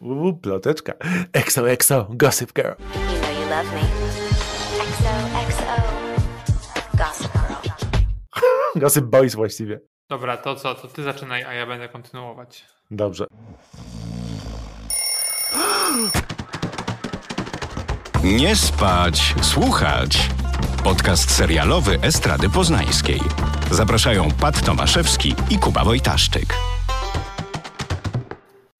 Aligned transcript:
Uuu, 0.00 0.36
ploteczka. 0.36 0.92
Exo, 1.32 1.70
exo, 1.70 2.06
gossip 2.10 2.52
girl. 2.52 2.68
You 2.68 3.18
know 3.20 3.30
you 3.30 3.48
love 3.50 3.74
me. 3.74 3.82
XOXO. 4.80 5.82
Gossip 6.98 7.32
Girl. 7.32 8.00
Gossip 8.80 9.04
boys 9.04 9.34
właściwie. 9.34 9.80
Dobra, 10.10 10.36
to 10.36 10.54
co? 10.56 10.74
To 10.74 10.88
ty 10.88 11.02
zaczynaj, 11.02 11.44
a 11.44 11.52
ja 11.52 11.66
będę 11.66 11.88
kontynuować. 11.88 12.64
Dobrze. 12.90 13.26
Nie 18.24 18.56
spać, 18.56 19.34
słuchać. 19.42 20.30
Podcast 20.84 21.30
serialowy 21.30 21.98
Estrady 22.02 22.50
Poznańskiej. 22.50 23.20
Zapraszają 23.70 24.28
Pat 24.40 24.64
Tomaszewski 24.64 25.34
i 25.50 25.58
Kuba 25.58 25.84
Wojtaszczyk. 25.84 26.54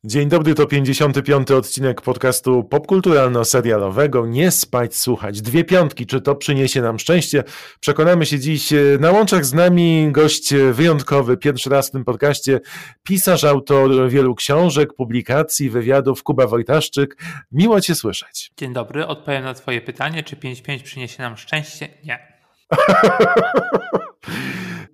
Dzień 0.08 0.28
dobry, 0.28 0.54
to 0.54 0.66
55. 0.66 1.50
odcinek 1.50 2.00
podcastu 2.00 2.62
popkulturalno-serialowego 2.64 4.28
Nie 4.28 4.50
spać, 4.50 4.96
słuchać. 4.96 5.42
Dwie 5.42 5.64
piątki, 5.64 6.06
czy 6.06 6.20
to 6.20 6.34
przyniesie 6.34 6.82
nam 6.82 6.98
szczęście? 6.98 7.44
Przekonamy 7.80 8.26
się 8.26 8.38
dziś. 8.38 8.72
e, 8.72 8.76
Na 9.00 9.10
łączach 9.10 9.44
z 9.44 9.54
nami 9.54 10.08
gość 10.12 10.52
e, 10.52 10.72
wyjątkowy, 10.72 11.36
pierwszy 11.36 11.70
raz 11.70 11.88
w 11.88 11.92
tym 11.92 12.04
podcaście, 12.04 12.60
pisarz, 13.02 13.44
autor 13.44 14.10
wielu 14.10 14.34
książek, 14.34 14.94
publikacji, 14.94 15.70
wywiadów, 15.70 16.22
Kuba 16.22 16.46
Wojtaszczyk. 16.46 17.16
Miło 17.52 17.80
Cię 17.80 17.94
słyszeć. 17.94 18.52
Dzień 18.56 18.72
dobry, 18.72 19.06
odpowiem 19.06 19.44
na 19.44 19.54
twoje 19.54 19.80
pytanie, 19.80 20.22
czy 20.22 20.36
5-5 20.36 20.82
przyniesie 20.82 21.22
nam 21.22 21.36
szczęście? 21.36 21.88
Nie. 22.04 22.37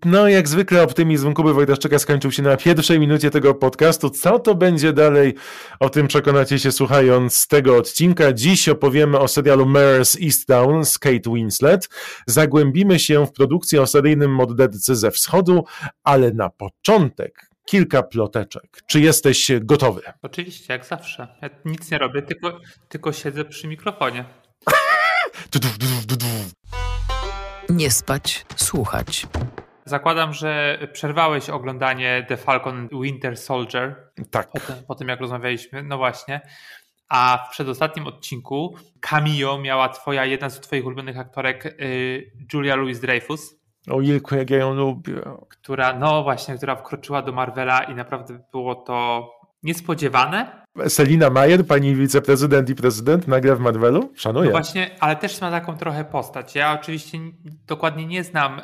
No, 0.04 0.28
jak 0.28 0.48
zwykle 0.48 0.82
optymizm 0.82 1.34
Kuby 1.34 1.54
Wojtaszczyka 1.54 1.98
skończył 1.98 2.32
się 2.32 2.42
na 2.42 2.56
pierwszej 2.56 3.00
minucie 3.00 3.30
tego 3.30 3.54
podcastu. 3.54 4.10
Co 4.10 4.38
to 4.38 4.54
będzie 4.54 4.92
dalej? 4.92 5.34
O 5.80 5.90
tym 5.90 6.08
przekonacie 6.08 6.58
się 6.58 6.72
słuchając 6.72 7.46
tego 7.46 7.76
odcinka. 7.76 8.32
Dziś 8.32 8.68
opowiemy 8.68 9.18
o 9.18 9.28
serialu 9.28 9.66
Mare's 9.66 10.24
Easttown 10.24 10.84
z 10.84 10.98
Kate 10.98 11.30
Winslet. 11.34 11.88
Zagłębimy 12.26 12.98
się 12.98 13.26
w 13.26 13.32
produkcję 13.32 13.82
o 13.82 13.86
seryjnym 13.86 14.34
mordercy 14.34 14.96
ze 14.96 15.10
wschodu, 15.10 15.64
ale 16.04 16.30
na 16.30 16.50
początek 16.50 17.50
kilka 17.64 18.02
ploteczek. 18.02 18.82
Czy 18.86 19.00
jesteś 19.00 19.50
gotowy? 19.60 20.02
Oczywiście, 20.22 20.72
jak 20.72 20.86
zawsze. 20.86 21.28
Ja 21.42 21.50
nic 21.64 21.90
nie 21.90 21.98
robię, 21.98 22.22
tylko, 22.22 22.60
tylko 22.88 23.12
siedzę 23.12 23.44
przy 23.44 23.68
mikrofonie. 23.68 24.24
Nie 27.68 27.90
spać, 27.90 28.46
słuchać. 28.56 29.26
Zakładam, 29.84 30.32
że 30.32 30.78
przerwałeś 30.92 31.50
oglądanie 31.50 32.24
The 32.28 32.36
Falcon 32.36 32.78
and 32.78 32.90
Winter 33.02 33.36
Soldier 33.36 34.10
Tak. 34.30 34.50
po 34.50 34.60
tym, 34.60 34.76
po 34.88 34.94
tym 34.94 35.08
jak 35.08 35.20
rozmawialiśmy. 35.20 35.82
No 35.82 35.98
właśnie. 35.98 36.40
A 37.08 37.46
w 37.48 37.52
przedostatnim 37.52 38.06
odcinku 38.06 38.76
cameo 39.00 39.58
miała 39.58 39.88
twoja, 39.88 40.24
jedna 40.24 40.50
z 40.50 40.60
twoich 40.60 40.86
ulubionych 40.86 41.18
aktorek, 41.18 41.66
y, 41.66 42.32
Julia 42.52 42.76
Louis-Dreyfus, 42.76 43.54
O 43.90 44.00
Ilku, 44.00 44.34
jak 44.34 44.50
ja 44.50 44.58
ją 44.58 44.74
lubię. 44.74 45.14
która, 45.48 45.92
no 45.92 46.22
właśnie, 46.22 46.56
która 46.56 46.76
wkroczyła 46.76 47.22
do 47.22 47.32
Marvela 47.32 47.82
i 47.82 47.94
naprawdę 47.94 48.38
było 48.52 48.74
to 48.74 49.30
niespodziewane. 49.62 50.63
Selina 50.88 51.30
Majer, 51.30 51.66
pani 51.66 51.94
wiceprezydent 51.94 52.70
i 52.70 52.74
prezydent, 52.74 53.28
nagle 53.28 53.56
w 53.56 53.60
Marvelu? 53.60 54.12
Szanuję. 54.14 54.44
No 54.44 54.50
właśnie, 54.50 54.90
ale 55.00 55.16
też 55.16 55.40
ma 55.40 55.50
taką 55.50 55.76
trochę 55.76 56.04
postać. 56.04 56.54
Ja 56.54 56.72
oczywiście 56.80 57.18
dokładnie 57.66 58.06
nie 58.06 58.24
znam 58.24 58.60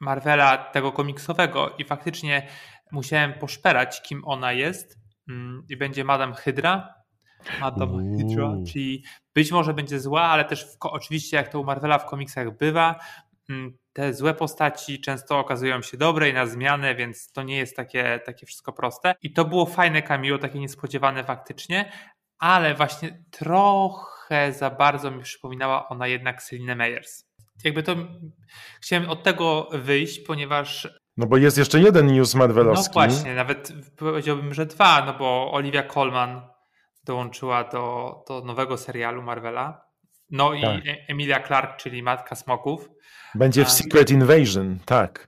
Marvela 0.00 0.58
tego 0.58 0.92
komiksowego 0.92 1.70
i 1.78 1.84
faktycznie 1.84 2.46
musiałem 2.92 3.32
poszperać, 3.32 4.02
kim 4.02 4.22
ona 4.24 4.52
jest. 4.52 4.98
Mm, 5.28 5.62
I 5.68 5.76
będzie 5.76 6.04
Madame 6.04 6.34
Hydra. 6.34 6.94
Madame. 7.60 8.16
Hydra, 8.16 8.56
czyli 8.72 9.04
być 9.34 9.52
może 9.52 9.74
będzie 9.74 10.00
zła, 10.00 10.22
ale 10.22 10.44
też 10.44 10.64
w, 10.64 10.76
oczywiście 10.80 11.36
jak 11.36 11.48
to 11.48 11.60
u 11.60 11.64
Marvela 11.64 11.98
w 11.98 12.06
komiksach 12.06 12.56
bywa, 12.56 13.00
te 13.92 14.14
złe 14.14 14.34
postaci 14.34 15.00
często 15.00 15.38
okazują 15.38 15.82
się 15.82 15.96
dobre 15.96 16.28
i 16.28 16.32
na 16.32 16.46
zmianę, 16.46 16.94
więc 16.94 17.32
to 17.32 17.42
nie 17.42 17.56
jest 17.56 17.76
takie, 17.76 18.20
takie 18.26 18.46
wszystko 18.46 18.72
proste. 18.72 19.14
I 19.22 19.32
to 19.32 19.44
było 19.44 19.66
fajne 19.66 20.02
cameo, 20.02 20.38
takie 20.38 20.58
niespodziewane 20.58 21.24
faktycznie, 21.24 21.92
ale 22.38 22.74
właśnie 22.74 23.24
trochę 23.30 24.52
za 24.52 24.70
bardzo 24.70 25.10
mi 25.10 25.22
przypominała 25.22 25.88
ona 25.88 26.06
jednak 26.06 26.42
Celine 26.42 26.74
Meyers. 26.76 27.24
Jakby 27.64 27.82
to 27.82 27.96
chciałem 28.80 29.10
od 29.10 29.22
tego 29.22 29.68
wyjść, 29.72 30.18
ponieważ 30.18 30.88
No 31.16 31.26
bo 31.26 31.36
jest 31.36 31.58
jeszcze 31.58 31.80
jeden 31.80 32.06
news 32.06 32.34
no 32.34 32.38
marvelowski. 32.38 32.92
właśnie, 32.92 33.34
nawet 33.34 33.72
powiedziałbym, 33.96 34.54
że 34.54 34.66
dwa, 34.66 35.04
no 35.06 35.14
bo 35.14 35.52
Olivia 35.52 35.82
Colman 35.82 36.42
dołączyła 37.04 37.64
do, 37.64 38.14
do 38.28 38.40
nowego 38.40 38.76
serialu 38.76 39.22
Marvela. 39.22 39.89
No 40.30 40.54
i 40.54 40.60
Tak. 40.62 40.86
E- 40.86 41.08
Emilia 41.08 41.40
Clarke, 41.46 41.76
czyli 41.76 42.02
Matka 42.02 42.34
Smoków. 42.34 42.90
Będzie 43.34 43.64
w. 43.64 43.70
Secret 43.70 44.10
Invasion, 44.10 44.78
tak. 44.84 45.26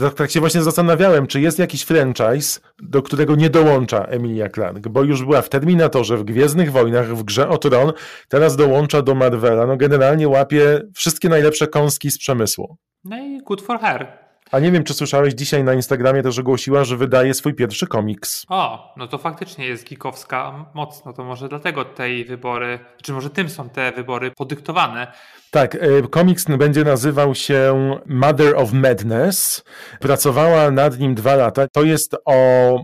Tak, 0.00 0.14
tak 0.14 0.30
się 0.30 0.40
właśnie 0.40 0.62
zastanawiałem, 0.62 1.26
czy 1.26 1.40
jest 1.40 1.58
jakiś 1.58 1.82
franchise, 1.82 2.60
do 2.82 3.02
którego 3.02 3.36
nie 3.36 3.50
dołącza 3.50 4.04
Emilia 4.04 4.48
Clarke, 4.48 4.90
bo 4.90 5.02
już 5.02 5.24
była 5.24 5.42
w 5.42 5.48
Terminatorze, 5.48 6.16
w 6.16 6.24
Gwiezdnych 6.24 6.72
Wojnach, 6.72 7.06
w 7.16 7.22
Grze 7.24 7.48
o 7.48 7.58
Tron, 7.58 7.92
teraz 8.28 8.56
dołącza 8.56 9.02
do 9.02 9.14
Marvela. 9.14 9.66
No 9.66 9.76
generalnie 9.76 10.28
łapie 10.28 10.80
wszystkie 10.94 11.28
najlepsze 11.28 11.66
kąski 11.66 12.10
z 12.10 12.18
przemysłu. 12.18 12.76
No 13.04 13.18
i 13.18 13.38
good 13.38 13.62
for 13.62 13.80
her. 13.80 14.25
A 14.52 14.58
nie 14.58 14.72
wiem, 14.72 14.84
czy 14.84 14.94
słyszałeś, 14.94 15.34
dzisiaj 15.34 15.64
na 15.64 15.74
Instagramie 15.74 16.22
też 16.22 16.38
ogłosiła, 16.38 16.84
że 16.84 16.96
wydaje 16.96 17.34
swój 17.34 17.54
pierwszy 17.54 17.86
komiks. 17.86 18.44
O, 18.48 18.92
no 18.96 19.08
to 19.08 19.18
faktycznie 19.18 19.66
jest 19.66 19.88
geekowska 19.88 20.66
mocno, 20.74 21.12
to 21.12 21.24
może 21.24 21.48
dlatego 21.48 21.84
tej 21.84 22.24
wybory, 22.24 22.78
czy 23.02 23.12
może 23.12 23.30
tym 23.30 23.48
są 23.48 23.68
te 23.68 23.92
wybory 23.92 24.30
podyktowane. 24.30 25.12
Tak, 25.50 25.74
e, 25.74 25.78
komiks 26.10 26.46
będzie 26.58 26.84
nazywał 26.84 27.34
się 27.34 27.74
Mother 28.06 28.56
of 28.56 28.72
Madness. 28.72 29.64
Pracowała 30.00 30.70
nad 30.70 30.98
nim 30.98 31.14
dwa 31.14 31.34
lata. 31.34 31.68
To 31.72 31.82
jest 31.82 32.16
o 32.24 32.34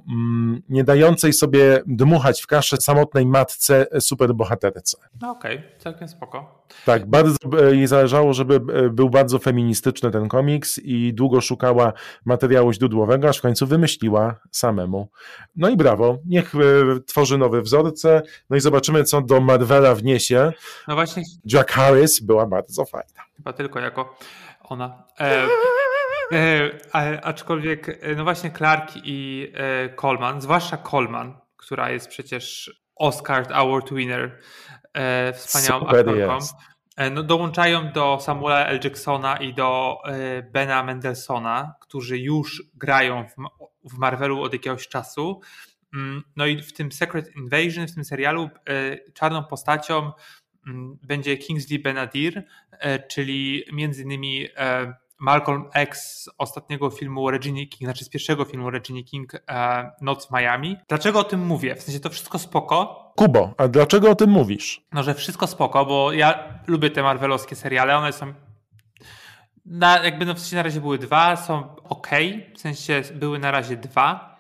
mm, 0.09 0.63
nie 0.69 0.85
dającej 0.85 1.33
sobie 1.33 1.83
dmuchać 1.87 2.43
w 2.43 2.47
kaszę 2.47 2.77
samotnej 2.77 3.27
matce 3.27 3.87
superbohaterce. 4.01 4.97
No 5.21 5.31
okej, 5.31 5.63
całkiem 5.79 6.09
spoko. 6.09 6.62
Tak, 6.85 7.07
bardzo 7.07 7.37
e, 7.61 7.77
jej 7.77 7.87
zależało, 7.87 8.33
żeby 8.33 8.55
e, 8.55 8.91
był 8.91 9.11
bardzo 9.11 9.39
feministyczny 9.39 10.11
ten 10.11 10.29
komiks 10.29 10.79
i 10.79 11.15
długo 11.15 11.41
szukała 11.41 11.93
materiału 12.25 12.73
źródłowego, 12.73 13.29
aż 13.29 13.39
w 13.39 13.43
końcu 13.43 13.67
wymyśliła 13.67 14.35
samemu. 14.51 15.11
No 15.57 15.69
i 15.69 15.77
brawo, 15.77 16.19
niech 16.27 16.55
e, 16.55 16.59
tworzy 17.07 17.39
nowe 17.39 17.63
wzorce, 17.63 18.23
no 18.51 18.57
i 18.57 18.61
zobaczymy, 18.61 19.05
co 19.05 19.21
do 19.21 19.41
Marvela 19.41 19.95
wniesie. 19.95 20.53
No 20.89 20.95
właśnie, 20.95 21.23
Jack 21.45 21.73
Harris 21.73 22.21
była 22.21 22.47
bardzo 22.47 22.85
fajna. 22.85 23.23
chyba 23.37 23.53
tylko 23.53 23.81
jako 23.81 24.17
ona. 24.63 25.05
E, 25.21 25.47
e, 26.95 27.25
aczkolwiek, 27.25 28.01
no 28.17 28.25
właśnie 28.25 28.51
Clark 28.51 28.93
i 29.05 29.53
e, 29.55 29.95
Coleman, 29.95 30.41
zwłaszcza 30.41 30.77
Coleman, 30.77 31.35
która 31.57 31.91
jest 31.91 32.09
przecież 32.09 32.71
Oscar 32.97 33.47
Award 33.53 33.95
winner, 33.95 34.39
wspaniałą 35.35 35.81
Super 35.81 35.99
aktorką. 36.09 36.39
E, 36.97 37.11
No, 37.11 37.23
dołączają 37.23 37.93
do 37.93 38.19
Samuela 38.21 38.67
L. 38.67 38.81
Jacksona 38.85 39.37
i 39.37 39.55
do 39.55 39.99
e, 40.05 40.43
Bena 40.43 40.83
Mendelssohna, 40.83 41.75
którzy 41.81 42.19
już 42.19 42.63
grają 42.75 43.29
w, 43.29 43.37
Ma- 43.39 43.51
w 43.93 43.99
Marvelu 43.99 44.43
od 44.43 44.53
jakiegoś 44.53 44.89
czasu. 44.89 45.41
Mm, 45.95 46.23
No 46.37 46.47
i 46.47 46.63
w 46.63 46.73
tym 46.73 46.93
Secret 46.93 47.37
Invasion, 47.37 47.87
w 47.89 47.95
tym 47.95 48.05
serialu, 48.05 48.51
e, 48.69 49.13
czarną 49.13 49.45
postacią 49.45 50.13
mm, 50.67 50.99
będzie 51.03 51.37
Kingsley 51.37 51.79
Benadir, 51.79 52.43
e, 52.71 52.99
czyli 53.09 53.65
między 53.73 54.03
innymi 54.03 54.49
e, 54.57 54.95
Malcolm 55.19 55.69
X 55.75 56.23
z 56.23 56.29
ostatniego 56.39 56.91
filmu 56.91 57.31
Regina 57.31 57.59
King, 57.59 57.79
znaczy 57.83 58.05
z 58.05 58.09
pierwszego 58.09 58.45
filmu 58.45 58.71
Regina 58.71 59.03
King, 59.03 59.35
e, 59.49 59.91
Noc 60.01 60.27
w 60.29 60.31
Miami. 60.31 60.77
Dlaczego 60.89 61.19
o 61.21 61.25
tym 61.25 61.41
mówię? 61.47 61.75
W 61.77 61.83
sensie 61.83 62.01
to 62.01 62.11
wszystko 62.11 62.39
spoko, 62.39 63.02
Kubo, 63.17 63.55
a 63.59 63.69
dlaczego 63.69 64.11
o 64.11 64.15
tym 64.15 64.31
mówisz? 64.31 64.87
no, 64.93 65.03
że 65.03 65.15
wszystko 65.15 65.47
spoko, 65.47 65.87
bo 65.87 66.13
ja 66.13 66.45
lubię 66.67 66.91
te 66.91 67.03
marvelowskie 67.03 67.57
seriale, 67.57 67.97
one 67.97 68.13
są 68.13 68.35
na, 69.67 70.05
jakby 70.05 70.27
no 70.27 70.35
w 70.35 70.39
sensie 70.39 70.57
na 70.57 70.63
razie 70.63 70.81
były 70.81 70.99
dwa, 70.99 71.37
są 71.37 71.77
ok, 71.77 72.09
w 72.55 72.61
sensie 72.61 73.03
były 73.15 73.39
na 73.39 73.51
razie 73.51 73.77
dwa, 73.77 74.37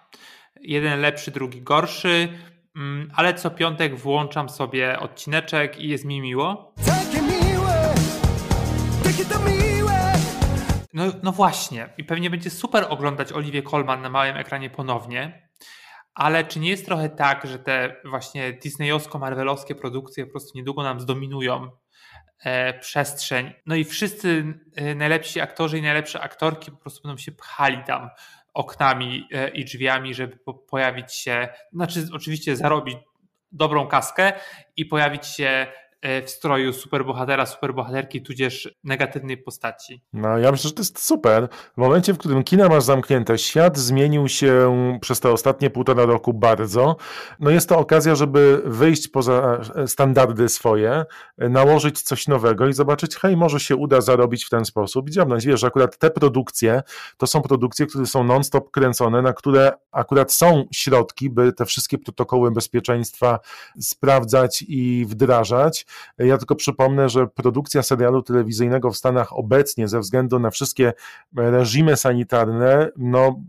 jeden 0.60 1.00
lepszy, 1.00 1.30
drugi 1.30 1.62
gorszy, 1.62 2.28
mm, 2.76 3.10
ale 3.14 3.34
co 3.34 3.50
piątek 3.50 3.96
włączam 3.96 4.48
sobie 4.48 5.00
odcineczek 5.00 5.78
i 5.78 5.88
jest 5.88 6.04
mi 6.04 6.20
miło. 6.20 6.74
Takie 6.86 7.22
miłe, 7.22 7.94
takie 9.04 9.24
to 9.24 9.38
miłe. 9.38 10.12
No, 10.94 11.04
no 11.22 11.32
właśnie, 11.32 11.88
i 11.98 12.04
pewnie 12.04 12.30
będzie 12.30 12.50
super 12.50 12.86
oglądać 12.88 13.32
Oliwię 13.32 13.62
Colman 13.62 14.02
na 14.02 14.10
małym 14.10 14.36
ekranie 14.36 14.70
ponownie, 14.70 15.48
ale 16.14 16.44
czy 16.44 16.60
nie 16.60 16.70
jest 16.70 16.86
trochę 16.86 17.08
tak, 17.08 17.46
że 17.46 17.58
te 17.58 17.96
właśnie 18.04 18.52
disneyowsko-marvelowskie 18.52 19.74
produkcje 19.74 20.26
po 20.26 20.30
prostu 20.30 20.58
niedługo 20.58 20.82
nam 20.82 21.00
zdominują 21.00 21.70
e, 22.44 22.78
przestrzeń, 22.78 23.52
no 23.66 23.74
i 23.74 23.84
wszyscy 23.84 24.54
e, 24.76 24.94
najlepsi 24.94 25.40
aktorzy 25.40 25.78
i 25.78 25.82
najlepsze 25.82 26.20
aktorki 26.20 26.70
po 26.70 26.76
prostu 26.76 27.02
będą 27.02 27.16
się 27.16 27.32
pchali 27.32 27.84
tam 27.86 28.08
oknami 28.54 29.28
e, 29.32 29.48
i 29.48 29.64
drzwiami, 29.64 30.14
żeby 30.14 30.36
po, 30.36 30.54
pojawić 30.54 31.14
się, 31.14 31.48
znaczy 31.72 32.06
oczywiście 32.12 32.56
zarobić 32.56 32.96
dobrą 33.52 33.86
kaskę 33.86 34.32
i 34.76 34.86
pojawić 34.86 35.26
się 35.26 35.66
w 36.26 36.30
stroju 36.30 36.72
superbohatera, 36.72 37.46
superbohaterki, 37.46 38.22
tudzież 38.22 38.74
negatywnej 38.84 39.36
postaci. 39.36 40.02
No, 40.12 40.38
ja 40.38 40.50
myślę, 40.52 40.68
że 40.68 40.74
to 40.74 40.80
jest 40.80 41.04
super. 41.04 41.48
W 41.74 41.76
momencie, 41.76 42.14
w 42.14 42.18
którym 42.18 42.44
kina 42.44 42.68
masz 42.68 42.84
zamknięte, 42.84 43.38
świat 43.38 43.78
zmienił 43.78 44.28
się 44.28 44.72
przez 45.00 45.20
te 45.20 45.30
ostatnie 45.30 45.70
półtora 45.70 46.04
roku 46.04 46.34
bardzo. 46.34 46.96
No 47.40 47.50
jest 47.50 47.68
to 47.68 47.78
okazja, 47.78 48.14
żeby 48.14 48.62
wyjść 48.64 49.08
poza 49.08 49.60
standardy 49.86 50.48
swoje, 50.48 51.04
nałożyć 51.38 52.02
coś 52.02 52.28
nowego 52.28 52.68
i 52.68 52.72
zobaczyć, 52.72 53.16
hej, 53.16 53.36
może 53.36 53.60
się 53.60 53.76
uda 53.76 54.00
zarobić 54.00 54.44
w 54.44 54.48
ten 54.50 54.64
sposób. 54.64 55.08
I 55.08 55.12
dziabnąć, 55.12 55.46
wiesz, 55.46 55.64
akurat 55.64 55.98
te 55.98 56.10
produkcje 56.10 56.82
to 57.16 57.26
są 57.26 57.42
produkcje, 57.42 57.86
które 57.86 58.06
są 58.06 58.24
non-stop 58.24 58.70
kręcone, 58.70 59.22
na 59.22 59.32
które 59.32 59.72
akurat 59.92 60.32
są 60.32 60.64
środki, 60.72 61.30
by 61.30 61.52
te 61.52 61.64
wszystkie 61.64 61.98
protokoły 61.98 62.50
bezpieczeństwa 62.50 63.38
sprawdzać 63.80 64.64
i 64.68 65.06
wdrażać. 65.08 65.86
Ja 66.18 66.38
tylko 66.38 66.54
przypomnę, 66.54 67.08
że 67.08 67.26
produkcja 67.26 67.82
serialu 67.82 68.22
telewizyjnego 68.22 68.90
w 68.90 68.96
Stanach 68.96 69.38
obecnie 69.38 69.88
ze 69.88 70.00
względu 70.00 70.38
na 70.38 70.50
wszystkie 70.50 70.92
reżimy 71.36 71.96
sanitarne, 71.96 72.88
no 72.96 73.40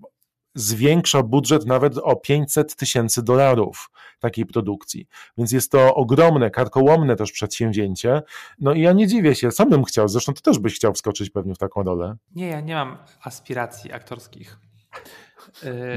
zwiększa 0.55 1.23
budżet 1.23 1.65
nawet 1.65 1.97
o 1.97 2.15
500 2.15 2.75
tysięcy 2.75 3.23
dolarów 3.23 3.91
takiej 4.19 4.45
produkcji. 4.45 5.07
Więc 5.37 5.51
jest 5.51 5.71
to 5.71 5.95
ogromne, 5.95 6.51
karkołomne 6.51 7.15
też 7.15 7.31
przedsięwzięcie. 7.31 8.21
No 8.59 8.73
i 8.73 8.81
ja 8.81 8.93
nie 8.93 9.07
dziwię 9.07 9.35
się, 9.35 9.51
sam 9.51 9.69
bym 9.69 9.83
chciał, 9.83 10.07
zresztą 10.07 10.33
ty 10.33 10.41
też 10.41 10.59
byś 10.59 10.75
chciał 10.75 10.93
wskoczyć 10.93 11.29
pewnie 11.29 11.55
w 11.55 11.57
taką 11.57 11.83
rolę. 11.83 12.15
Nie, 12.35 12.47
ja 12.47 12.61
nie 12.61 12.75
mam 12.75 12.97
aspiracji 13.23 13.93
aktorskich. 13.93 14.57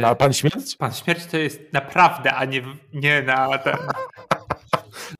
Na 0.00 0.14
Pan 0.14 0.32
Śmierć? 0.32 0.76
Pan 0.76 0.92
Śmierć 0.92 1.26
to 1.26 1.36
jest 1.36 1.60
naprawdę, 1.72 2.34
a 2.34 2.44
nie, 2.44 2.62
nie 2.92 3.22
na 3.22 3.58
ten. 3.58 3.76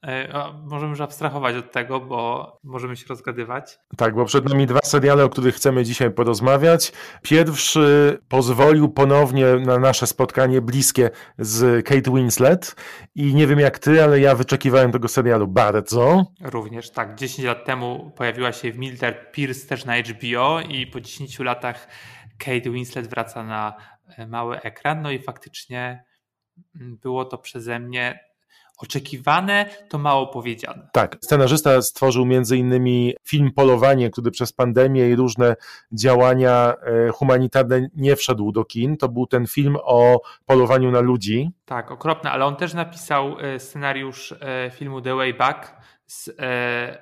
E, 0.07 0.29
a 0.35 0.53
Możemy 0.53 0.91
już 0.91 1.01
abstrahować 1.01 1.57
od 1.57 1.73
tego, 1.73 2.01
bo 2.01 2.53
możemy 2.65 2.97
się 2.97 3.07
rozgadywać. 3.09 3.79
Tak, 3.97 4.15
bo 4.15 4.25
przed 4.25 4.49
nami 4.49 4.67
dwa 4.67 4.81
seriale, 4.85 5.25
o 5.25 5.29
których 5.29 5.55
chcemy 5.55 5.85
dzisiaj 5.85 6.11
porozmawiać. 6.11 6.93
Pierwszy 7.23 8.19
pozwolił 8.29 8.89
ponownie 8.89 9.47
na 9.57 9.79
nasze 9.79 10.07
spotkanie 10.07 10.61
bliskie 10.61 11.11
z 11.39 11.87
Kate 11.87 12.11
Winslet 12.11 12.77
i 13.15 13.35
nie 13.35 13.47
wiem 13.47 13.59
jak 13.59 13.79
ty, 13.79 14.05
ale 14.05 14.21
ja 14.21 14.35
wyczekiwałem 14.35 14.93
tego 14.93 15.09
serialu 15.09 15.49
bardzo. 15.49 16.25
Również 16.41 16.91
tak, 16.91 17.15
10 17.15 17.47
lat 17.47 17.65
temu 17.65 18.13
pojawiła 18.17 18.53
się 18.53 18.73
w 18.73 18.79
Mildred 18.79 19.33
Pierce 19.33 19.69
też 19.69 19.85
na 19.85 19.99
HBO 19.99 20.61
i 20.61 20.87
po 20.87 21.01
10 21.01 21.39
latach 21.39 21.89
Kate 22.39 22.71
Winslet 22.71 23.07
wraca 23.07 23.43
na 23.43 23.75
e, 24.19 24.27
mały 24.27 24.61
ekran. 24.61 25.03
No 25.03 25.11
i 25.11 25.19
faktycznie 25.19 26.05
mm, 26.81 26.97
było 26.97 27.25
to 27.25 27.39
przeze 27.39 27.79
mnie 27.79 28.26
oczekiwane, 28.77 29.67
to 29.89 29.99
mało 29.99 30.27
powiedziane. 30.27 30.89
Tak, 30.93 31.17
scenarzysta 31.21 31.83
stworzył 31.83 32.27
między 32.27 32.57
innymi 32.57 33.15
film 33.25 33.53
Polowanie, 33.53 34.11
który 34.11 34.31
przez 34.31 34.53
pandemię 34.53 35.11
i 35.11 35.17
różne 35.17 35.57
działania 35.93 36.75
e, 36.83 37.09
humanitarne 37.13 37.89
nie 37.95 38.17
wszedł 38.17 38.53
do 38.53 38.65
kin. 38.65 38.97
To 38.97 39.09
był 39.09 39.27
ten 39.27 39.47
film 39.47 39.77
o 39.83 40.21
polowaniu 40.47 40.91
na 40.91 41.01
ludzi. 41.01 41.51
Tak, 41.65 41.91
okropne, 41.91 42.31
ale 42.31 42.45
on 42.45 42.57
też 42.57 42.75
napisał 42.75 43.37
e, 43.41 43.59
scenariusz 43.61 44.33
e, 44.33 44.71
filmu 44.71 45.01
The 45.01 45.15
Way 45.15 45.35
Back 45.35 45.77
z 46.07 46.31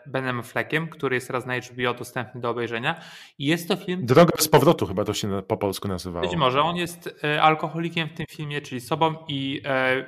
Benem 0.07 0.43
Fleckiem, 0.43 0.89
który 0.89 1.15
jest 1.15 1.27
teraz 1.27 1.47
na 1.47 1.55
HBO 1.57 1.95
dostępny 1.95 2.41
do 2.41 2.51
obejrzenia. 2.51 3.01
I 3.39 3.47
jest 3.47 3.69
to 3.69 3.77
film, 3.77 4.07
Droga 4.07 4.33
z 4.39 4.49
powrotu 4.49 4.87
chyba 4.87 5.05
to 5.05 5.15
się 5.15 5.43
po 5.43 5.57
polsku 5.57 5.89
nazywało. 5.89 6.27
być 6.29 6.37
może 6.37 6.63
on 6.63 6.77
jest 6.77 7.25
alkoholikiem 7.41 8.09
w 8.09 8.13
tym 8.13 8.27
filmie, 8.31 8.61
czyli 8.61 8.81
sobą 8.81 9.15
i 9.29 9.63
e, 9.65 10.07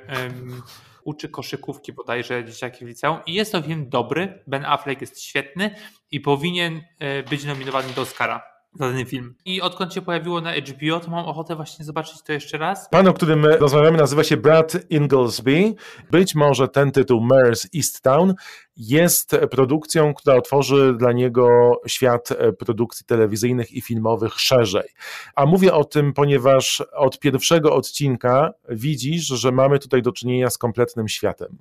uczy 1.07 1.29
koszykówki 1.29 1.93
bodajże 1.93 2.45
dzieciaki 2.45 2.85
w 2.85 2.87
liceum. 2.87 3.19
I 3.25 3.33
jest 3.33 3.51
to 3.51 3.61
film 3.61 3.89
dobry, 3.89 4.43
Ben 4.47 4.65
Affleck 4.65 5.01
jest 5.01 5.21
świetny 5.21 5.75
i 6.11 6.19
powinien 6.19 6.81
e, 6.99 7.23
być 7.23 7.43
nominowany 7.43 7.93
do 7.93 8.01
Oscara 8.01 8.56
za 8.73 8.91
ten 8.91 9.05
film. 9.05 9.35
I 9.45 9.61
odkąd 9.61 9.93
się 9.93 10.01
pojawiło 10.01 10.41
na 10.41 10.53
HBO, 10.53 10.99
to 10.99 11.11
mam 11.11 11.25
ochotę 11.25 11.55
właśnie 11.55 11.85
zobaczyć 11.85 12.23
to 12.23 12.33
jeszcze 12.33 12.57
raz. 12.57 12.89
Pan, 12.89 13.07
o 13.07 13.13
którym 13.13 13.39
my 13.39 13.57
rozmawiamy, 13.57 13.97
nazywa 13.97 14.23
się 14.23 14.37
Brad 14.37 14.77
Inglesby. 14.89 15.75
Być 16.11 16.35
może 16.35 16.67
ten 16.67 16.91
tytuł 16.91 17.27
Mare's 17.27 17.67
East 17.75 18.01
Town 18.01 18.33
jest 18.77 19.35
produkcją, 19.51 20.13
która 20.13 20.35
otworzy 20.35 20.93
dla 20.97 21.11
niego 21.11 21.47
świat 21.87 22.29
produkcji 22.59 23.05
telewizyjnych 23.05 23.71
i 23.71 23.81
filmowych 23.81 24.33
szerzej. 24.33 24.89
A 25.35 25.45
mówię 25.45 25.73
o 25.73 25.83
tym, 25.83 26.13
ponieważ 26.13 26.83
od 26.95 27.19
pierwszego 27.19 27.75
odcinka 27.75 28.53
widzisz, 28.69 29.25
że 29.27 29.51
mamy 29.51 29.79
tutaj 29.79 30.01
do 30.01 30.11
czynienia 30.11 30.49
z 30.49 30.57
kompletnym 30.57 31.07
światem. 31.07 31.57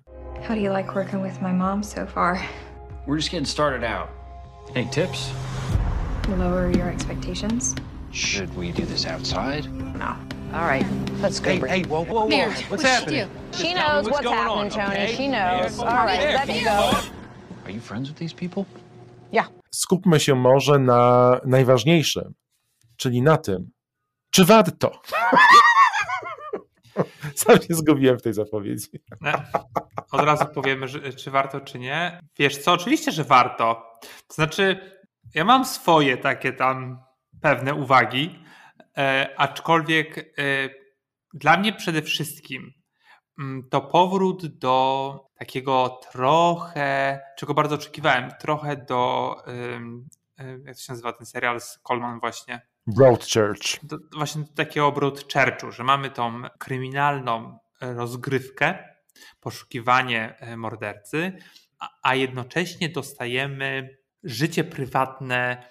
How 0.47 0.57
do 0.57 0.63
you 0.63 0.77
like 0.77 0.93
working 0.93 1.25
with 1.25 1.43
my 1.43 1.53
mom 1.53 1.85
so 1.85 2.07
far? 2.07 2.39
We're 3.07 3.17
just 3.17 3.31
getting 3.31 3.49
started 3.49 3.85
out. 3.85 4.09
Any 4.75 4.87
tips? 4.87 5.31
Lower 6.29 6.71
your 6.73 6.89
expectations? 6.89 7.75
Should 8.13 8.55
we 8.57 8.73
do 8.73 8.85
this 8.85 9.07
outside? 9.07 9.65
No. 9.99 10.17
All 10.53 10.67
right, 10.67 10.85
let's 11.21 11.39
go. 11.41 11.51
Hey, 11.51 11.59
Bri- 11.59 11.69
hey, 11.71 11.83
whoa, 11.85 12.05
whoa, 12.05 12.23
whoa! 12.23 12.29
Mary, 12.29 12.53
what's 12.69 12.83
she 12.83 12.89
happening? 12.89 13.29
She 13.53 13.69
me 13.69 13.75
knows 13.75 14.05
what's 14.05 14.25
what's 14.25 14.29
happening, 14.29 14.59
on, 14.65 14.71
Tony. 14.71 14.87
okay? 14.87 15.15
She 15.17 15.29
knows. 15.29 15.79
All 15.79 15.87
right, 15.87 16.19
Mary, 16.19 16.35
let 16.35 16.49
me 16.49 16.55
Mary. 16.55 16.65
go. 16.65 16.99
Are 17.65 17.71
you 17.71 17.81
friends 17.81 18.09
with 18.09 18.19
these 18.19 18.33
people? 18.35 18.65
Yeah. 19.33 19.47
Skupmy 19.71 20.21
się 20.21 20.35
może 20.35 20.79
na 20.79 21.41
najważniejszym, 21.45 22.35
czyli 22.97 23.23
na 23.23 23.37
tym, 23.37 23.71
czy 24.31 24.45
warto. 24.45 25.01
Sam 27.35 27.57
się 27.63 27.75
zgubiłem 27.75 28.19
w 28.19 28.23
tej 28.23 28.33
zapowiedzi. 28.33 28.89
Nie. 29.21 29.33
Od 30.13 30.21
razu 30.21 30.47
powiemy, 30.47 30.89
że, 30.89 31.13
czy 31.13 31.31
warto, 31.31 31.61
czy 31.61 31.79
nie. 31.79 32.21
Wiesz 32.39 32.59
co, 32.59 32.73
oczywiście, 32.73 33.13
że 33.13 33.25
warto. 33.25 33.83
To 34.29 34.35
znaczy, 34.35 34.96
ja 35.35 35.45
mam 35.45 35.65
swoje 35.65 36.17
takie 36.17 36.53
tam 36.53 37.03
pewne 37.43 37.75
uwagi, 37.75 38.39
e, 38.99 39.35
aczkolwiek 39.37 40.19
e, 40.19 40.23
dla 41.35 41.57
mnie 41.57 41.73
przede 41.73 42.03
wszystkim 42.03 42.73
mm, 43.39 43.69
to 43.71 43.81
powrót 43.81 44.47
do 44.47 45.27
takiego 45.39 46.01
trochę, 46.13 47.21
czego 47.39 47.55
bardzo 47.55 47.75
oczekiwałem, 47.75 48.31
trochę 48.41 48.77
do, 48.77 49.37
y, 50.41 50.61
jak 50.65 50.77
to 50.77 50.83
się 50.83 50.93
nazywa 50.93 51.13
ten 51.13 51.27
serial 51.27 51.61
z 51.61 51.79
Coleman 51.83 52.21
właśnie, 52.21 52.67
Broadchurch. 52.87 53.85
do, 53.85 53.99
właśnie 54.17 54.43
do 54.43 54.53
takiego 54.53 54.93
Broadchurchu, 54.93 55.73
że 55.73 55.85
mamy 55.85 56.11
tą 56.11 56.43
kryminalną 56.59 57.59
e, 57.81 57.95
rozgrywkę, 57.95 58.79
poszukiwanie 59.41 60.37
e, 60.39 60.57
mordercy, 60.57 61.33
a, 61.79 61.89
a 62.03 62.15
jednocześnie 62.15 62.89
dostajemy 62.89 63.97
życie 64.25 64.65
prywatne 64.65 65.67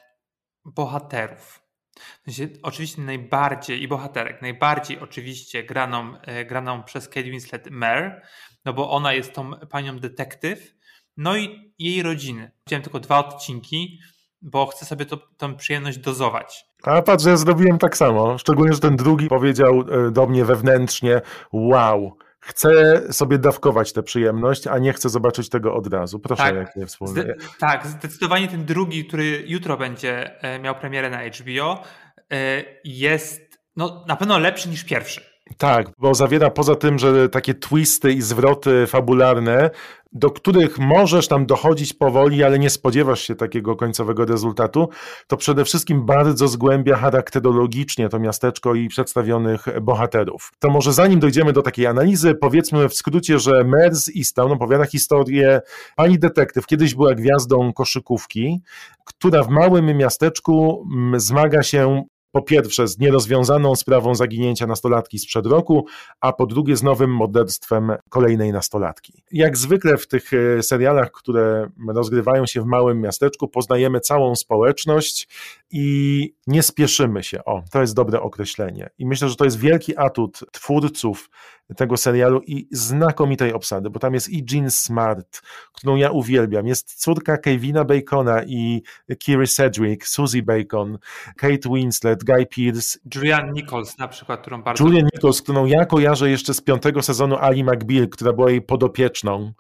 bohaterów. 0.65 1.61
W 1.95 2.31
sensie, 2.31 2.47
oczywiście 2.63 3.01
najbardziej 3.01 3.81
i 3.83 3.87
bohaterek, 3.87 4.41
najbardziej 4.41 4.99
oczywiście 4.99 5.63
graną, 5.63 6.17
e, 6.21 6.45
graną 6.45 6.83
przez 6.83 7.07
Kate 7.07 7.23
Winslet 7.23 7.71
Mare, 7.71 8.21
no 8.65 8.73
bo 8.73 8.91
ona 8.91 9.13
jest 9.13 9.33
tą 9.33 9.51
panią 9.51 9.99
detektyw, 9.99 10.75
no 11.17 11.37
i 11.37 11.73
jej 11.79 12.03
rodziny. 12.03 12.51
Widziałem 12.67 12.83
tylko 12.83 12.99
dwa 12.99 13.27
odcinki, 13.27 13.99
bo 14.41 14.65
chcę 14.65 14.85
sobie 14.85 15.05
to, 15.05 15.17
tą 15.37 15.55
przyjemność 15.55 15.97
dozować. 15.97 16.65
A 16.83 17.01
patrz, 17.01 17.25
ja 17.25 17.37
zrobiłem 17.37 17.77
tak 17.77 17.97
samo. 17.97 18.37
Szczególnie, 18.37 18.73
że 18.73 18.79
ten 18.79 18.95
drugi 18.95 19.27
powiedział 19.27 19.79
e, 19.79 20.11
do 20.11 20.27
mnie 20.27 20.45
wewnętrznie: 20.45 21.21
Wow, 21.53 22.17
chcę 22.45 23.01
sobie 23.13 23.37
dawkować 23.37 23.93
tę 23.93 24.03
przyjemność, 24.03 24.67
a 24.67 24.77
nie 24.77 24.93
chcę 24.93 25.09
zobaczyć 25.09 25.49
tego 25.49 25.75
od 25.75 25.87
razu. 25.87 26.19
Proszę, 26.19 26.43
Tak. 26.43 26.55
jakie 26.55 26.85
wspólne. 26.85 27.21
Zde- 27.21 27.35
tak, 27.59 27.87
zdecydowanie 27.87 28.47
ten 28.47 28.65
drugi, 28.65 29.05
który 29.05 29.43
jutro 29.47 29.77
będzie 29.77 30.41
e, 30.41 30.59
miał 30.59 30.75
premierę 30.75 31.09
na 31.09 31.21
HBO, 31.23 31.83
e, 32.31 32.63
jest 32.83 33.41
no, 33.75 34.05
na 34.07 34.15
pewno 34.15 34.37
lepszy 34.39 34.69
niż 34.69 34.83
pierwszy. 34.83 35.34
Tak, 35.57 35.91
bo 35.97 36.13
zawiera 36.13 36.49
poza 36.49 36.75
tym, 36.75 36.99
że 36.99 37.29
takie 37.29 37.53
twisty 37.53 38.11
i 38.11 38.21
zwroty 38.21 38.87
fabularne, 38.87 39.69
do 40.11 40.31
których 40.31 40.79
możesz 40.79 41.27
tam 41.27 41.45
dochodzić 41.45 41.93
powoli, 41.93 42.43
ale 42.43 42.59
nie 42.59 42.69
spodziewasz 42.69 43.21
się 43.21 43.35
takiego 43.35 43.75
końcowego 43.75 44.25
rezultatu, 44.25 44.89
to 45.27 45.37
przede 45.37 45.65
wszystkim 45.65 46.05
bardzo 46.05 46.47
zgłębia 46.47 46.95
charakterologicznie 46.95 48.09
to 48.09 48.19
miasteczko 48.19 48.75
i 48.75 48.87
przedstawionych 48.87 49.65
bohaterów. 49.81 50.51
To 50.59 50.69
może 50.69 50.93
zanim 50.93 51.19
dojdziemy 51.19 51.53
do 51.53 51.61
takiej 51.61 51.87
analizy, 51.87 52.35
powiedzmy 52.35 52.89
w 52.89 52.93
skrócie, 52.93 53.39
że 53.39 53.63
Mers 53.63 54.09
Easton 54.17 54.51
opowiada 54.51 54.85
historię 54.85 55.61
pani 55.95 56.19
detektyw, 56.19 56.65
kiedyś 56.65 56.95
była 56.95 57.15
gwiazdą 57.15 57.73
koszykówki, 57.73 58.61
która 59.05 59.43
w 59.43 59.49
małym 59.49 59.97
miasteczku 59.97 60.85
mm, 60.95 61.19
zmaga 61.19 61.63
się 61.63 62.03
Po 62.35 62.41
pierwsze 62.41 62.87
z 62.87 62.99
nierozwiązaną 62.99 63.75
sprawą 63.75 64.15
zaginięcia 64.15 64.67
nastolatki 64.67 65.19
sprzed 65.19 65.45
roku, 65.45 65.85
a 66.21 66.33
po 66.33 66.45
drugie 66.45 66.77
z 66.77 66.83
nowym 66.83 67.15
morderstwem 67.15 67.91
kolejnej 68.09 68.51
nastolatki. 68.51 69.23
Jak 69.31 69.57
zwykle 69.57 69.97
w 69.97 70.07
tych 70.07 70.31
e, 70.33 70.63
serialach, 70.63 71.11
które 71.11 71.69
rozgrywają 71.87 72.45
się 72.45 72.61
w 72.61 72.65
małym 72.65 73.01
miasteczku, 73.01 73.47
poznajemy 73.47 73.99
całą 73.99 74.35
społeczność 74.35 75.27
i 75.71 76.33
nie 76.47 76.63
spieszymy 76.63 77.23
się. 77.23 77.45
O, 77.45 77.63
to 77.71 77.81
jest 77.81 77.95
dobre 77.95 78.21
określenie. 78.21 78.89
I 78.97 79.05
myślę, 79.05 79.29
że 79.29 79.35
to 79.35 79.45
jest 79.45 79.59
wielki 79.59 79.97
atut 79.97 80.39
twórców 80.51 81.29
tego 81.77 81.97
serialu 81.97 82.41
i 82.47 82.67
znakomitej 82.71 83.53
obsady, 83.53 83.89
bo 83.89 83.99
tam 83.99 84.13
jest 84.13 84.29
i 84.29 84.45
Jean 84.51 84.71
Smart, 84.71 85.41
którą 85.73 85.95
ja 85.95 86.11
uwielbiam, 86.11 86.67
jest 86.67 86.93
córka 86.93 87.37
Kevina 87.37 87.83
Bacona 87.85 88.43
i 88.43 88.83
Kiri 89.19 89.47
Sedgwick, 89.47 90.07
Susie 90.07 90.43
Bacon, 90.43 90.97
Kate 91.37 91.69
Winslet, 91.69 92.23
Guy 92.25 92.45
Pearce, 92.55 92.99
Julian 93.15 93.53
Nichols 93.53 93.97
na 93.97 94.07
przykład, 94.07 94.41
którą 94.41 94.63
bardzo 94.63 94.83
Julian. 94.83 95.07
Nichols, 95.15 95.41
którą 95.41 95.65
ja 95.65 95.85
kojarzę 95.85 96.29
jeszcze 96.29 96.53
z 96.53 96.61
piątego 96.61 97.01
sezonu 97.01 97.35
Ali 97.35 97.63
McBeal, 97.63 98.09
która 98.09 98.33
była 98.33 98.51
jej 98.51 98.61
podopieczną. 98.61 99.53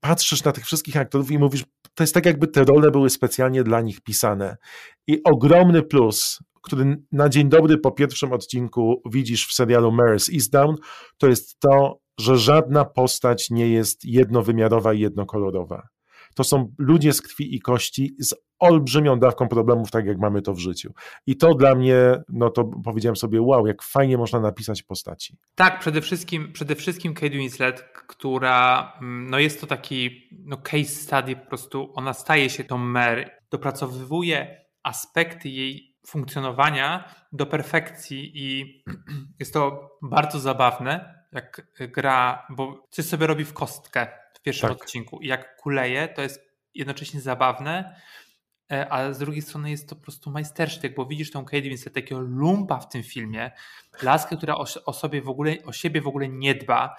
Patrzysz 0.00 0.44
na 0.44 0.52
tych 0.52 0.64
wszystkich 0.64 0.96
aktorów 0.96 1.30
i 1.30 1.38
mówisz, 1.38 1.64
to 1.94 2.02
jest 2.02 2.14
tak 2.14 2.26
jakby 2.26 2.48
te 2.48 2.64
role 2.64 2.90
były 2.90 3.10
specjalnie 3.10 3.64
dla 3.64 3.80
nich 3.80 4.00
pisane. 4.00 4.56
I 5.06 5.20
ogromny 5.24 5.82
plus, 5.82 6.38
który 6.62 6.96
na 7.12 7.28
dzień 7.28 7.48
dobry 7.48 7.78
po 7.78 7.90
pierwszym 7.90 8.32
odcinku 8.32 9.02
widzisz 9.10 9.46
w 9.46 9.52
serialu 9.52 9.90
Mare's 9.90 10.34
Eastdown, 10.34 10.76
to 11.18 11.28
jest 11.28 11.60
to, 11.60 12.00
że 12.18 12.36
żadna 12.36 12.84
postać 12.84 13.50
nie 13.50 13.68
jest 13.68 14.04
jednowymiarowa 14.04 14.92
i 14.92 15.00
jednokolorowa. 15.00 15.88
To 16.34 16.44
są 16.44 16.72
ludzie 16.78 17.12
z 17.12 17.22
krwi 17.22 17.54
i 17.54 17.60
kości 17.60 18.16
z 18.18 18.34
olbrzymią 18.58 19.18
dawką 19.18 19.48
problemów, 19.48 19.90
tak 19.90 20.06
jak 20.06 20.18
mamy 20.18 20.42
to 20.42 20.54
w 20.54 20.58
życiu. 20.58 20.92
I 21.26 21.36
to 21.36 21.54
dla 21.54 21.74
mnie, 21.74 21.96
no 22.28 22.50
to 22.50 22.64
powiedziałem 22.84 23.16
sobie, 23.16 23.42
wow, 23.42 23.66
jak 23.66 23.82
fajnie 23.82 24.18
można 24.18 24.40
napisać 24.40 24.82
postaci. 24.82 25.38
Tak, 25.54 25.80
przede 25.80 26.00
wszystkim, 26.00 26.52
przede 26.52 26.74
wszystkim 26.74 27.14
Kate 27.14 27.30
Winslet, 27.30 27.82
która 27.82 28.92
mm, 29.00 29.30
no 29.30 29.38
jest 29.38 29.60
to 29.60 29.66
taki 29.66 30.28
no 30.44 30.56
case 30.56 30.84
study, 30.84 31.36
po 31.36 31.46
prostu 31.46 31.92
ona 31.94 32.12
staje 32.12 32.50
się 32.50 32.64
tą 32.64 32.78
Mary, 32.78 33.30
dopracowywuje 33.50 34.64
aspekty 34.82 35.48
jej 35.48 35.96
funkcjonowania 36.06 37.14
do 37.32 37.46
perfekcji 37.46 38.32
i 38.34 38.82
jest 39.40 39.52
to 39.52 39.90
bardzo 40.02 40.40
zabawne, 40.40 41.14
jak 41.32 41.66
gra, 41.78 42.46
bo 42.50 42.86
coś 42.90 43.04
sobie 43.04 43.26
robi 43.26 43.44
w 43.44 43.52
kostkę 43.52 44.06
w 44.34 44.42
pierwszym 44.42 44.68
Tak. 44.68 44.82
odcinku 44.82 45.20
i 45.20 45.26
jak 45.26 45.56
kuleje, 45.56 46.08
to 46.08 46.22
jest 46.22 46.40
jednocześnie 46.74 47.20
zabawne, 47.20 48.00
a 48.90 49.12
z 49.12 49.18
drugiej 49.18 49.42
strony 49.42 49.70
jest 49.70 49.88
to 49.88 49.96
po 49.96 50.02
prostu 50.02 50.30
majstersztyk, 50.30 50.94
bo 50.94 51.06
widzisz 51.06 51.30
tą 51.30 51.44
Kate 51.44 51.62
Winslet, 51.62 51.94
takiego 51.94 52.20
lumpa 52.20 52.78
w 52.80 52.88
tym 52.88 53.02
filmie, 53.02 53.50
laskę, 54.02 54.36
która 54.36 54.54
o, 54.54 54.64
o 54.86 54.92
sobie 54.92 55.22
w 55.22 55.28
ogóle, 55.28 55.56
o 55.66 55.72
siebie 55.72 56.00
w 56.00 56.06
ogóle 56.06 56.28
nie 56.28 56.54
dba, 56.54 56.96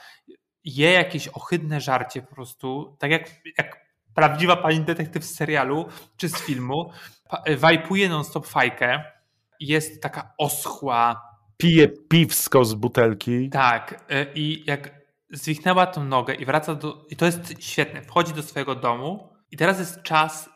je 0.63 0.91
jakieś 0.91 1.27
ohydne 1.27 1.81
żarcie 1.81 2.21
po 2.21 2.35
prostu, 2.35 2.95
tak 2.99 3.11
jak, 3.11 3.29
jak 3.57 3.87
prawdziwa 4.13 4.55
pani 4.55 4.79
detektyw 4.79 5.23
z 5.25 5.35
serialu 5.35 5.85
czy 6.17 6.29
z 6.29 6.37
filmu, 6.37 6.91
pa- 7.29 7.43
wajpuje 7.57 8.09
non-stop 8.09 8.47
fajkę, 8.47 9.03
jest 9.59 10.01
taka 10.01 10.33
oschła, 10.37 11.21
Pije 11.57 11.87
piwsko 11.87 12.65
z 12.65 12.73
butelki. 12.73 13.49
tak, 13.49 14.05
y, 14.11 14.27
i 14.35 14.63
jak 14.67 14.91
zwichnęła 15.31 15.85
tą 15.87 16.03
nogę 16.03 16.33
i 16.35 16.45
wraca 16.45 16.75
do. 16.75 17.05
I 17.09 17.15
to 17.15 17.25
jest 17.25 17.53
świetne. 17.63 18.01
Wchodzi 18.01 18.33
do 18.33 18.43
swojego 18.43 18.75
domu 18.75 19.29
i 19.51 19.57
teraz 19.57 19.79
jest 19.79 20.01
czas 20.01 20.49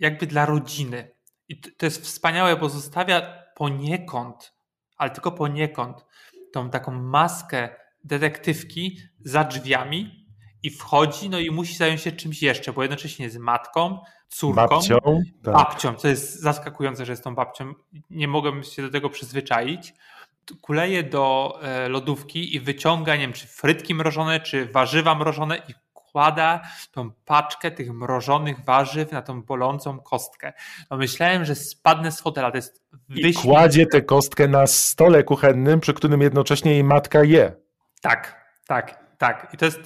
jakby 0.00 0.26
dla 0.26 0.46
rodziny. 0.46 1.10
I 1.48 1.60
to 1.60 1.86
jest 1.86 2.02
wspaniałe, 2.02 2.56
bo 2.56 2.68
zostawia 2.68 3.44
poniekąd, 3.54 4.54
ale 4.96 5.10
tylko 5.10 5.32
poniekąd, 5.32 6.06
tą 6.52 6.70
taką 6.70 6.92
maskę 6.92 7.68
detektywki 8.04 8.98
za 9.20 9.44
drzwiami 9.44 10.26
i 10.62 10.70
wchodzi, 10.70 11.30
no 11.30 11.38
i 11.38 11.50
musi 11.50 11.76
zająć 11.76 12.00
się 12.00 12.12
czymś 12.12 12.42
jeszcze, 12.42 12.72
bo 12.72 12.82
jednocześnie 12.82 13.24
jest 13.24 13.38
matką, 13.38 13.98
córką, 14.28 14.68
Babcią. 14.68 14.98
Tak. 15.42 15.54
babcią, 15.54 15.94
co 15.94 16.08
jest 16.08 16.40
zaskakujące, 16.40 17.06
że 17.06 17.12
jest 17.12 17.24
tą 17.24 17.34
babcią. 17.34 17.74
Nie 18.10 18.28
mogłem 18.28 18.62
się 18.62 18.82
do 18.82 18.90
tego 18.90 19.10
przyzwyczaić. 19.10 19.94
Kuleje 20.60 21.02
do 21.02 21.58
e, 21.62 21.88
lodówki 21.88 22.54
i 22.54 22.60
wyciąga, 22.60 23.14
nie 23.14 23.20
wiem, 23.20 23.32
czy 23.32 23.46
frytki 23.46 23.94
mrożone, 23.94 24.40
czy 24.40 24.66
warzywa 24.66 25.14
mrożone 25.14 25.62
i 25.68 25.74
kłada 26.12 26.60
tą 26.92 27.10
paczkę 27.24 27.70
tych 27.70 27.92
mrożonych 27.92 28.64
warzyw 28.64 29.12
na 29.12 29.22
tą 29.22 29.42
bolącą 29.42 29.98
kostkę. 30.00 30.52
No 30.90 30.96
myślałem, 30.96 31.44
że 31.44 31.54
spadnę 31.54 32.12
z 32.12 32.20
fotela. 32.20 32.50
To 32.50 32.56
jest 32.56 32.82
I 32.92 33.14
wyśmienite. 33.14 33.42
kładzie 33.42 33.86
tę 33.86 34.02
kostkę 34.02 34.48
na 34.48 34.66
stole 34.66 35.22
kuchennym, 35.24 35.80
przy 35.80 35.94
którym 35.94 36.20
jednocześnie 36.20 36.72
jej 36.72 36.84
matka 36.84 37.24
je. 37.24 37.52
Tak, 38.02 38.44
tak, 38.66 39.04
tak. 39.18 39.50
I 39.54 39.56
to 39.56 39.64
jest 39.64 39.80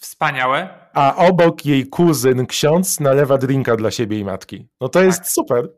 wspaniałe. 0.00 0.68
A 0.92 1.16
obok 1.16 1.66
jej 1.66 1.86
kuzyn, 1.88 2.46
ksiądz, 2.46 3.00
nalewa 3.00 3.38
drinka 3.38 3.76
dla 3.76 3.90
siebie 3.90 4.18
i 4.18 4.24
matki. 4.24 4.68
No 4.80 4.88
to 4.88 5.02
jest 5.02 5.18
Tak. 5.18 5.28
super. 5.28 5.68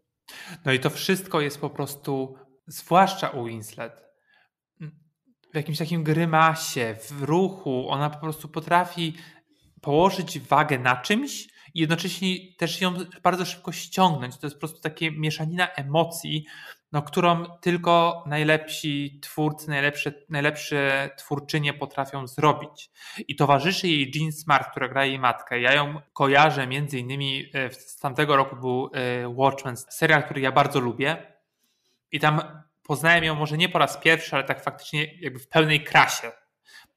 No 0.64 0.72
i 0.72 0.80
to 0.80 0.90
wszystko 0.90 1.40
jest 1.40 1.60
po 1.60 1.70
prostu, 1.70 2.36
zwłaszcza 2.66 3.28
u 3.28 3.44
Winslet, 3.44 4.04
w 5.52 5.56
jakimś 5.56 5.78
takim 5.78 6.04
grymasie, 6.04 6.96
w 7.10 7.22
ruchu. 7.22 7.86
Ona 7.88 8.10
po 8.10 8.18
prostu 8.18 8.48
potrafi 8.48 9.16
położyć 9.80 10.40
wagę 10.40 10.78
na 10.78 10.96
czymś 10.96 11.48
i 11.74 11.80
jednocześnie 11.80 12.36
też 12.56 12.80
ją 12.80 12.94
bardzo 13.22 13.44
szybko 13.44 13.72
ściągnąć. 13.72 14.38
To 14.38 14.46
jest 14.46 14.56
po 14.56 14.60
prostu 14.60 14.80
takie 14.80 15.10
mieszanina 15.10 15.68
emocji, 15.68 16.46
no, 16.92 17.02
którą 17.02 17.44
tylko 17.60 18.24
najlepsi 18.26 19.20
twórcy, 19.22 19.68
najlepsze, 19.68 20.12
najlepsze 20.28 21.10
twórczynie 21.18 21.74
potrafią 21.74 22.26
zrobić. 22.26 22.90
I 23.28 23.36
towarzyszy 23.36 23.88
jej 23.88 24.12
Jean 24.14 24.32
Smart, 24.32 24.70
która 24.70 24.88
gra 24.88 25.04
jej 25.04 25.18
matkę. 25.18 25.60
Ja 25.60 25.74
ją 25.74 26.00
kojarzę 26.12 26.66
między 26.66 26.98
innymi, 26.98 27.50
e, 27.54 27.70
z 27.70 27.98
tamtego 27.98 28.36
roku 28.36 28.56
był 28.56 28.90
e, 28.92 29.28
Watchmen, 29.28 29.76
serial, 29.76 30.22
który 30.24 30.40
ja 30.40 30.52
bardzo 30.52 30.80
lubię. 30.80 31.32
I 32.12 32.20
tam 32.20 32.62
poznałem 32.82 33.24
ją 33.24 33.34
może 33.34 33.56
nie 33.56 33.68
po 33.68 33.78
raz 33.78 33.98
pierwszy, 33.98 34.36
ale 34.36 34.44
tak 34.44 34.64
faktycznie 34.64 35.14
jakby 35.20 35.38
w 35.38 35.48
pełnej 35.48 35.84
krasie. 35.84 36.32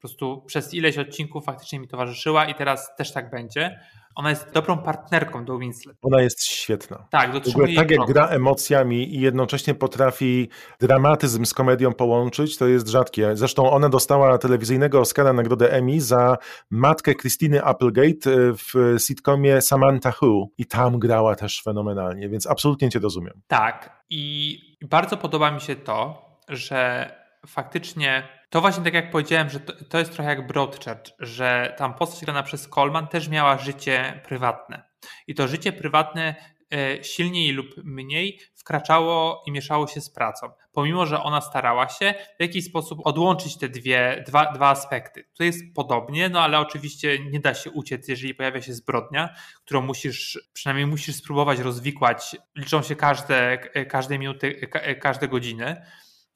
Po 0.03 0.07
prostu 0.07 0.43
przez 0.45 0.73
ileś 0.73 0.97
odcinków 0.97 1.45
faktycznie 1.45 1.79
mi 1.79 1.87
towarzyszyła 1.87 2.45
i 2.45 2.55
teraz 2.55 2.95
też 2.95 3.11
tak 3.11 3.29
będzie. 3.29 3.79
Ona 4.15 4.29
jest 4.29 4.51
dobrą 4.53 4.77
partnerką 4.77 5.45
do 5.45 5.57
Winslet. 5.57 5.97
Ona 6.01 6.21
jest 6.21 6.43
świetna. 6.43 7.07
Tak, 7.09 7.43
W 7.43 7.47
ogóle 7.47 7.73
tak 7.75 7.91
jak 7.91 8.05
gra 8.07 8.27
emocjami 8.27 9.15
i 9.15 9.21
jednocześnie 9.21 9.75
potrafi 9.75 10.49
dramatyzm 10.79 11.45
z 11.45 11.53
komedią 11.53 11.93
połączyć, 11.93 12.57
to 12.57 12.67
jest 12.67 12.87
rzadkie. 12.87 13.35
Zresztą 13.35 13.71
ona 13.71 13.89
dostała 13.89 14.37
telewizyjnego 14.37 14.99
Oscara 14.99 15.33
nagrodę 15.33 15.71
Emmy 15.71 16.01
za 16.01 16.37
matkę 16.69 17.15
Christiny 17.15 17.63
Applegate 17.63 18.31
e, 18.31 18.53
w 18.53 18.95
sitcomie 18.99 19.61
Samantha 19.61 20.13
Who 20.21 20.47
i 20.57 20.65
tam 20.65 20.99
grała 20.99 21.35
też 21.35 21.61
fenomenalnie, 21.63 22.29
więc 22.29 22.47
absolutnie 22.47 22.89
cię 22.89 22.99
rozumiem. 22.99 23.41
Tak. 23.47 24.03
I 24.09 24.59
bardzo 24.81 25.17
podoba 25.17 25.51
mi 25.51 25.61
się 25.61 25.75
to, 25.75 26.25
że 26.49 27.11
faktycznie 27.47 28.23
to 28.53 28.61
właśnie 28.61 28.83
tak 28.83 28.93
jak 28.93 29.11
powiedziałem, 29.11 29.49
że 29.49 29.59
to, 29.59 29.73
to 29.89 29.99
jest 29.99 30.13
trochę 30.13 30.29
jak 30.29 30.47
Broadchurch, 30.47 31.11
że 31.19 31.75
tam 31.77 31.93
postać 31.93 32.25
grana 32.25 32.43
przez 32.43 32.67
Coleman 32.67 33.07
też 33.07 33.27
miała 33.27 33.57
życie 33.57 34.21
prywatne. 34.25 34.83
I 35.27 35.35
to 35.35 35.47
życie 35.47 35.73
prywatne 35.73 36.35
e, 36.73 37.03
silniej 37.03 37.51
lub 37.51 37.67
mniej 37.83 38.39
wkraczało 38.55 39.43
i 39.47 39.51
mieszało 39.51 39.87
się 39.87 40.01
z 40.01 40.09
pracą. 40.09 40.51
Pomimo, 40.71 41.05
że 41.05 41.23
ona 41.23 41.41
starała 41.41 41.89
się 41.89 42.13
w 42.39 42.41
jakiś 42.41 42.65
sposób 42.65 42.99
odłączyć 43.03 43.57
te 43.57 43.69
dwie, 43.69 44.23
dwa, 44.27 44.51
dwa 44.51 44.69
aspekty. 44.69 45.29
To 45.37 45.43
jest 45.43 45.63
podobnie, 45.75 46.29
no 46.29 46.41
ale 46.41 46.59
oczywiście 46.59 47.19
nie 47.19 47.39
da 47.39 47.53
się 47.53 47.71
uciec, 47.71 48.07
jeżeli 48.07 48.35
pojawia 48.35 48.61
się 48.61 48.73
zbrodnia, 48.73 49.35
którą 49.65 49.81
musisz, 49.81 50.39
przynajmniej 50.53 50.87
musisz 50.87 51.15
spróbować 51.15 51.59
rozwikłać. 51.59 52.35
Liczą 52.55 52.81
się 52.81 52.95
każde, 52.95 53.57
każde 53.89 54.19
minuty, 54.19 54.67
ka- 54.67 54.95
każde 54.95 55.27
godziny. 55.27 55.85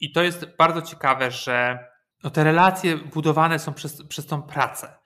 I 0.00 0.12
to 0.12 0.22
jest 0.22 0.56
bardzo 0.56 0.82
ciekawe, 0.82 1.30
że 1.30 1.78
no 2.22 2.30
te 2.30 2.44
relacje 2.44 2.96
budowane 2.96 3.58
są 3.58 3.74
przez, 3.74 4.02
przez 4.02 4.26
tą 4.26 4.42
pracę. 4.42 4.98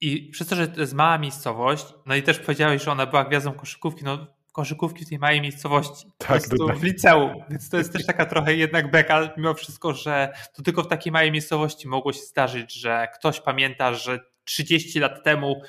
I 0.00 0.30
przez 0.30 0.48
to, 0.48 0.56
że 0.56 0.68
to 0.68 0.80
jest 0.80 0.94
mała 0.94 1.18
miejscowość, 1.18 1.86
no 2.06 2.14
i 2.14 2.22
też 2.22 2.38
powiedziałeś, 2.38 2.84
że 2.84 2.92
ona 2.92 3.06
była 3.06 3.24
gwiazdą 3.24 3.52
koszykówki, 3.52 4.04
no 4.04 4.26
koszykówki 4.52 5.04
w 5.04 5.08
tej 5.08 5.18
małej 5.18 5.40
miejscowości. 5.40 6.06
Tak, 6.18 6.42
w 6.76 6.82
liceum. 6.82 7.34
Więc 7.50 7.70
to 7.70 7.78
jest 7.78 7.92
też 7.92 8.06
taka 8.06 8.26
trochę 8.26 8.54
jednak 8.54 8.90
beka, 8.90 9.30
mimo 9.36 9.54
wszystko, 9.54 9.94
że 9.94 10.32
to 10.54 10.62
tylko 10.62 10.82
w 10.82 10.88
takiej 10.88 11.12
małej 11.12 11.32
miejscowości 11.32 11.88
mogło 11.88 12.12
się 12.12 12.20
zdarzyć, 12.20 12.74
że 12.74 13.08
ktoś 13.14 13.40
pamięta, 13.40 13.94
że 13.94 14.20
30 14.44 14.98
lat 14.98 15.24
temu 15.24 15.62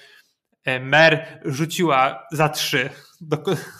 mer 0.81 1.39
rzuciła 1.45 2.27
za 2.31 2.49
trzy. 2.49 2.89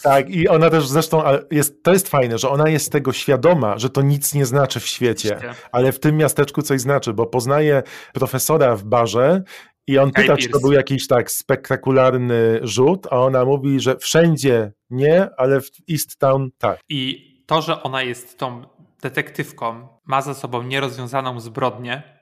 Tak, 0.04 0.30
i 0.30 0.48
ona 0.48 0.70
też 0.70 0.88
zresztą, 0.88 1.24
jest, 1.52 1.84
to 1.84 1.94
jest 1.94 2.10
fajne, 2.10 2.38
że 2.38 2.50
ona 2.50 2.70
jest 2.70 2.92
tego 2.92 3.14
świadoma, 3.14 3.78
że 3.78 3.90
to 3.90 4.02
nic 4.02 4.34
nie 4.34 4.46
znaczy 4.46 4.80
w 4.80 4.88
świecie, 4.88 5.40
ale 5.72 5.92
w 5.92 6.00
tym 6.00 6.18
miasteczku 6.18 6.62
coś 6.62 6.82
znaczy, 6.82 7.14
bo 7.14 7.26
poznaje 7.26 7.84
profesora 8.14 8.76
w 8.76 8.84
barze 8.84 9.44
i 9.88 9.98
on 9.98 10.12
pyta, 10.12 10.38
czy 10.38 10.50
to 10.50 10.60
był 10.60 10.72
jakiś 10.72 11.08
tak 11.08 11.32
spektakularny 11.32 12.60
rzut, 12.62 13.08
a 13.12 13.20
ona 13.20 13.46
mówi, 13.46 13.80
że 13.80 13.98
wszędzie 13.98 14.72
nie, 14.90 15.30
ale 15.38 15.62
w 15.62 15.70
East 15.92 16.20
Town 16.20 16.50
tak. 16.58 16.80
I 16.90 17.28
to, 17.46 17.62
że 17.62 17.84
ona 17.84 18.04
jest 18.04 18.38
tą 18.38 18.62
detektywką, 19.02 19.88
ma 20.06 20.22
za 20.22 20.34
sobą 20.34 20.64
nierozwiązaną 20.64 21.40
zbrodnię, 21.40 22.17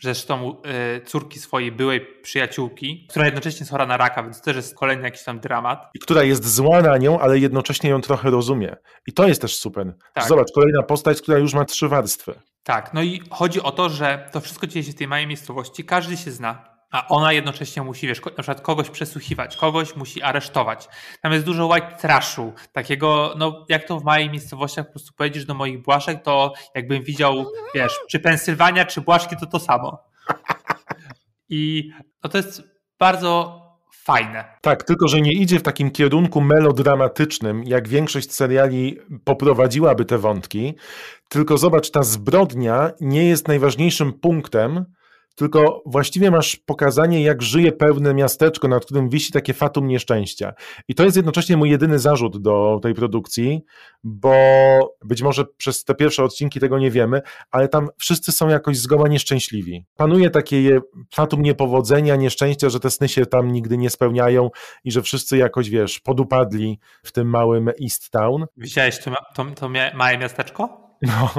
zresztą 0.00 0.62
y, 0.96 1.04
córki 1.04 1.38
swojej 1.38 1.72
byłej 1.72 2.00
przyjaciółki, 2.22 3.06
która 3.10 3.24
jednocześnie 3.24 3.60
jest 3.60 3.70
chora 3.70 3.86
na 3.86 3.96
raka, 3.96 4.22
więc 4.22 4.42
też 4.42 4.56
jest 4.56 4.74
kolejny 4.74 5.04
jakiś 5.04 5.24
tam 5.24 5.40
dramat. 5.40 5.90
I 5.94 5.98
która 5.98 6.22
jest 6.22 6.54
zła 6.54 6.82
na 6.82 6.96
nią, 6.96 7.20
ale 7.20 7.38
jednocześnie 7.38 7.90
ją 7.90 8.00
trochę 8.00 8.30
rozumie. 8.30 8.76
I 9.06 9.12
to 9.12 9.28
jest 9.28 9.40
też 9.40 9.58
super. 9.58 9.94
Tak. 10.12 10.28
Zobacz, 10.28 10.52
kolejna 10.54 10.82
postać, 10.82 11.22
która 11.22 11.38
już 11.38 11.54
ma 11.54 11.64
trzy 11.64 11.88
warstwy. 11.88 12.34
Tak, 12.62 12.94
no 12.94 13.02
i 13.02 13.22
chodzi 13.30 13.62
o 13.62 13.72
to, 13.72 13.88
że 13.88 14.28
to 14.32 14.40
wszystko 14.40 14.66
dzieje 14.66 14.84
się 14.84 14.92
w 14.92 14.94
tej 14.94 15.08
małej 15.08 15.26
miejscowości, 15.26 15.84
każdy 15.84 16.16
się 16.16 16.30
zna, 16.30 16.75
a 16.90 17.08
ona 17.08 17.32
jednocześnie 17.32 17.82
musi, 17.82 18.06
wiesz, 18.06 18.24
na 18.24 18.30
przykład 18.30 18.60
kogoś 18.60 18.90
przesłuchiwać, 18.90 19.56
kogoś 19.56 19.96
musi 19.96 20.22
aresztować. 20.22 20.88
Tam 21.22 21.32
jest 21.32 21.44
dużo 21.44 21.66
white 21.66 21.96
trashu, 22.00 22.52
takiego, 22.72 23.34
no 23.38 23.66
jak 23.68 23.84
to 23.84 24.00
w 24.00 24.04
małej 24.04 24.30
miejscowościach 24.30 24.86
po 24.86 24.92
prostu 24.92 25.12
pojedziesz 25.16 25.44
do 25.44 25.54
moich 25.54 25.82
błaszek, 25.82 26.22
to 26.22 26.52
jakbym 26.74 27.02
widział, 27.02 27.46
wiesz, 27.74 28.00
czy 28.10 28.20
Pensylwania, 28.20 28.84
czy 28.84 29.00
Błaszki, 29.00 29.36
to 29.36 29.46
to 29.46 29.58
samo. 29.58 29.98
I 31.48 31.90
no 32.24 32.30
to 32.30 32.38
jest 32.38 32.62
bardzo 32.98 33.62
fajne. 34.06 34.44
Tak, 34.60 34.82
tylko 34.82 35.08
że 35.08 35.20
nie 35.20 35.32
idzie 35.32 35.58
w 35.58 35.62
takim 35.62 35.90
kierunku 35.90 36.40
melodramatycznym, 36.40 37.64
jak 37.64 37.88
większość 37.88 38.32
seriali 38.32 38.98
poprowadziłaby 39.24 40.04
te 40.04 40.18
wątki. 40.18 40.74
Tylko 41.28 41.58
zobacz, 41.58 41.90
ta 41.90 42.02
zbrodnia 42.02 42.90
nie 43.00 43.24
jest 43.24 43.48
najważniejszym 43.48 44.12
punktem, 44.12 44.84
tylko 45.36 45.82
właściwie 45.86 46.30
masz 46.30 46.56
pokazanie, 46.56 47.22
jak 47.22 47.42
żyje 47.42 47.72
pewne 47.72 48.14
miasteczko, 48.14 48.68
nad 48.68 48.84
którym 48.84 49.08
wisi 49.08 49.32
takie 49.32 49.54
fatum 49.54 49.86
nieszczęścia. 49.86 50.52
I 50.88 50.94
to 50.94 51.04
jest 51.04 51.16
jednocześnie 51.16 51.56
mój 51.56 51.70
jedyny 51.70 51.98
zarzut 51.98 52.42
do 52.42 52.80
tej 52.82 52.94
produkcji, 52.94 53.64
bo 54.04 54.34
być 55.04 55.22
może 55.22 55.44
przez 55.56 55.84
te 55.84 55.94
pierwsze 55.94 56.24
odcinki 56.24 56.60
tego 56.60 56.78
nie 56.78 56.90
wiemy, 56.90 57.22
ale 57.50 57.68
tam 57.68 57.88
wszyscy 57.98 58.32
są 58.32 58.48
jakoś 58.48 58.78
zgoła 58.78 59.08
nieszczęśliwi. 59.08 59.84
Panuje 59.96 60.30
takie 60.30 60.80
fatum 61.14 61.42
niepowodzenia, 61.42 62.16
nieszczęścia, 62.16 62.68
że 62.68 62.80
te 62.80 62.90
sny 62.90 63.08
się 63.08 63.26
tam 63.26 63.52
nigdy 63.52 63.78
nie 63.78 63.90
spełniają 63.90 64.50
i 64.84 64.92
że 64.92 65.02
wszyscy 65.02 65.36
jakoś, 65.36 65.70
wiesz, 65.70 66.00
podupadli 66.00 66.78
w 67.02 67.12
tym 67.12 67.28
małym 67.30 67.68
East 67.82 68.10
Town. 68.10 68.46
Widziałeś 68.56 68.98
to, 68.98 69.14
to, 69.34 69.44
to 69.44 69.68
małe 69.94 70.18
miasteczko? 70.18 70.85
No, 71.02 71.30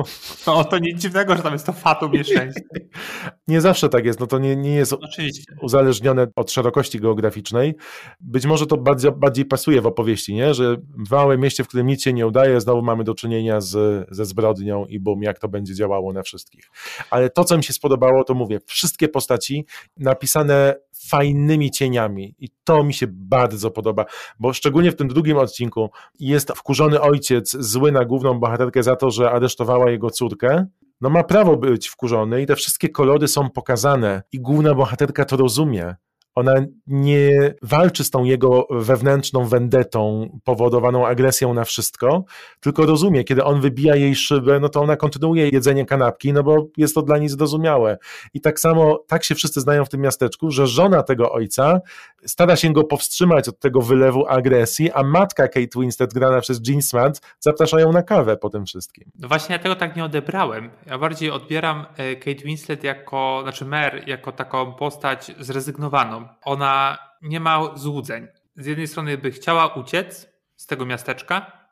No 0.47 0.63
to 0.63 0.77
nic 0.77 1.01
dziwnego, 1.01 1.37
że 1.37 1.43
tam 1.43 1.53
jest 1.53 1.65
to 1.65 1.73
fatum 1.73 2.11
nieszczęścia. 2.11 2.61
nie 3.47 3.61
zawsze 3.61 3.89
tak 3.89 4.05
jest, 4.05 4.19
no 4.19 4.27
to 4.27 4.39
nie, 4.39 4.55
nie 4.55 4.75
jest 4.75 4.93
Oczywiście. 4.93 5.55
uzależnione 5.61 6.27
od 6.35 6.51
szerokości 6.51 6.99
geograficznej. 6.99 7.75
Być 8.19 8.45
może 8.45 8.65
to 8.65 8.77
bardziej, 8.77 9.11
bardziej 9.11 9.45
pasuje 9.45 9.81
w 9.81 9.85
opowieści, 9.87 10.35
nie? 10.35 10.53
że 10.53 10.75
w 11.07 11.11
małym 11.11 11.41
mieście, 11.41 11.63
w 11.63 11.67
którym 11.67 11.87
nic 11.87 12.03
się 12.03 12.13
nie 12.13 12.27
udaje, 12.27 12.61
znowu 12.61 12.81
mamy 12.81 13.03
do 13.03 13.15
czynienia 13.15 13.61
z, 13.61 14.07
ze 14.11 14.25
zbrodnią 14.25 14.85
i 14.85 14.99
bum, 14.99 15.23
jak 15.23 15.39
to 15.39 15.47
będzie 15.47 15.75
działało 15.75 16.13
na 16.13 16.23
wszystkich. 16.23 16.69
Ale 17.09 17.29
to, 17.29 17.43
co 17.43 17.57
mi 17.57 17.63
się 17.63 17.73
spodobało, 17.73 18.23
to 18.23 18.33
mówię, 18.33 18.59
wszystkie 18.65 19.07
postaci 19.07 19.65
napisane 19.97 20.75
fajnymi 21.09 21.71
cieniami 21.71 22.35
i 22.39 22.49
to 22.63 22.83
mi 22.83 22.93
się 22.93 23.07
bardzo 23.09 23.71
podoba, 23.71 24.05
bo 24.39 24.53
szczególnie 24.53 24.91
w 24.91 24.95
tym 24.95 25.07
drugim 25.07 25.37
odcinku 25.37 25.89
jest 26.19 26.51
wkurzony 26.51 27.01
ojciec 27.01 27.57
zły 27.59 27.91
na 27.91 28.05
główną 28.05 28.39
bohaterkę 28.39 28.83
za 28.83 28.95
to, 28.95 29.11
że 29.11 29.31
aresztowała 29.47 29.91
jego 29.91 30.09
córkę, 30.09 30.67
no 31.01 31.09
ma 31.09 31.23
prawo 31.23 31.57
być 31.57 31.87
wkurzony 31.87 32.41
i 32.41 32.45
te 32.45 32.55
wszystkie 32.55 32.89
kolory 32.89 33.27
są 33.27 33.49
pokazane 33.49 34.23
i 34.31 34.39
główna 34.39 34.75
bohaterka 34.75 35.25
to 35.25 35.37
rozumie. 35.37 35.95
Ona 36.37 36.53
nie 36.87 37.53
walczy 37.61 38.03
z 38.03 38.09
tą 38.09 38.23
jego 38.23 38.67
wewnętrzną 38.69 39.45
wendetą, 39.45 40.29
powodowaną 40.43 41.07
agresją 41.07 41.53
na 41.53 41.63
wszystko, 41.63 42.23
tylko 42.59 42.85
rozumie, 42.85 43.23
kiedy 43.23 43.43
on 43.43 43.61
wybija 43.61 43.95
jej 43.95 44.15
szybę, 44.15 44.59
no 44.59 44.69
to 44.69 44.81
ona 44.81 44.95
kontynuuje 44.95 45.49
jedzenie 45.49 45.85
kanapki, 45.85 46.33
no 46.33 46.43
bo 46.43 46.67
jest 46.77 46.95
to 46.95 47.01
dla 47.01 47.17
niej 47.17 47.29
zrozumiałe. 47.29 47.97
I 48.33 48.41
tak 48.41 48.59
samo, 48.59 49.03
tak 49.07 49.23
się 49.23 49.35
wszyscy 49.35 49.61
znają 49.61 49.85
w 49.85 49.89
tym 49.89 50.01
miasteczku, 50.01 50.51
że 50.51 50.67
żona 50.67 51.03
tego 51.03 51.31
ojca 51.31 51.79
stara 52.25 52.55
się 52.55 52.73
go 52.73 52.83
powstrzymać 52.83 53.49
od 53.49 53.59
tego 53.59 53.81
wylewu 53.81 54.27
agresji, 54.27 54.91
a 54.91 55.03
matka 55.03 55.47
Kate 55.47 55.79
Winslet, 55.79 56.13
grana 56.13 56.41
przez 56.41 56.67
Jean 56.67 56.81
Smart, 56.81 57.21
zaprasza 57.39 57.79
ją 57.79 57.91
na 57.91 58.03
kawę 58.03 58.37
po 58.37 58.49
tym 58.49 58.65
wszystkim. 58.65 59.11
No 59.19 59.27
właśnie 59.27 59.53
ja 59.53 59.59
tego 59.59 59.75
tak 59.75 59.95
nie 59.95 60.05
odebrałem. 60.05 60.69
Ja 60.85 60.97
bardziej 60.97 61.31
odbieram 61.31 61.85
e, 61.97 62.15
Kate 62.15 62.43
Winslet 62.45 62.83
jako, 62.83 63.39
znaczy 63.43 63.65
Mer, 63.65 64.03
jako 64.07 64.31
taką 64.31 64.73
postać 64.73 65.31
zrezygnowaną. 65.39 66.26
Ona 66.41 66.97
nie 67.21 67.39
ma 67.39 67.75
złudzeń. 67.75 68.27
Z 68.55 68.65
jednej 68.65 68.87
strony 68.87 69.17
by 69.17 69.31
chciała 69.31 69.73
uciec 69.73 70.29
z 70.55 70.65
tego 70.65 70.85
miasteczka, 70.85 71.67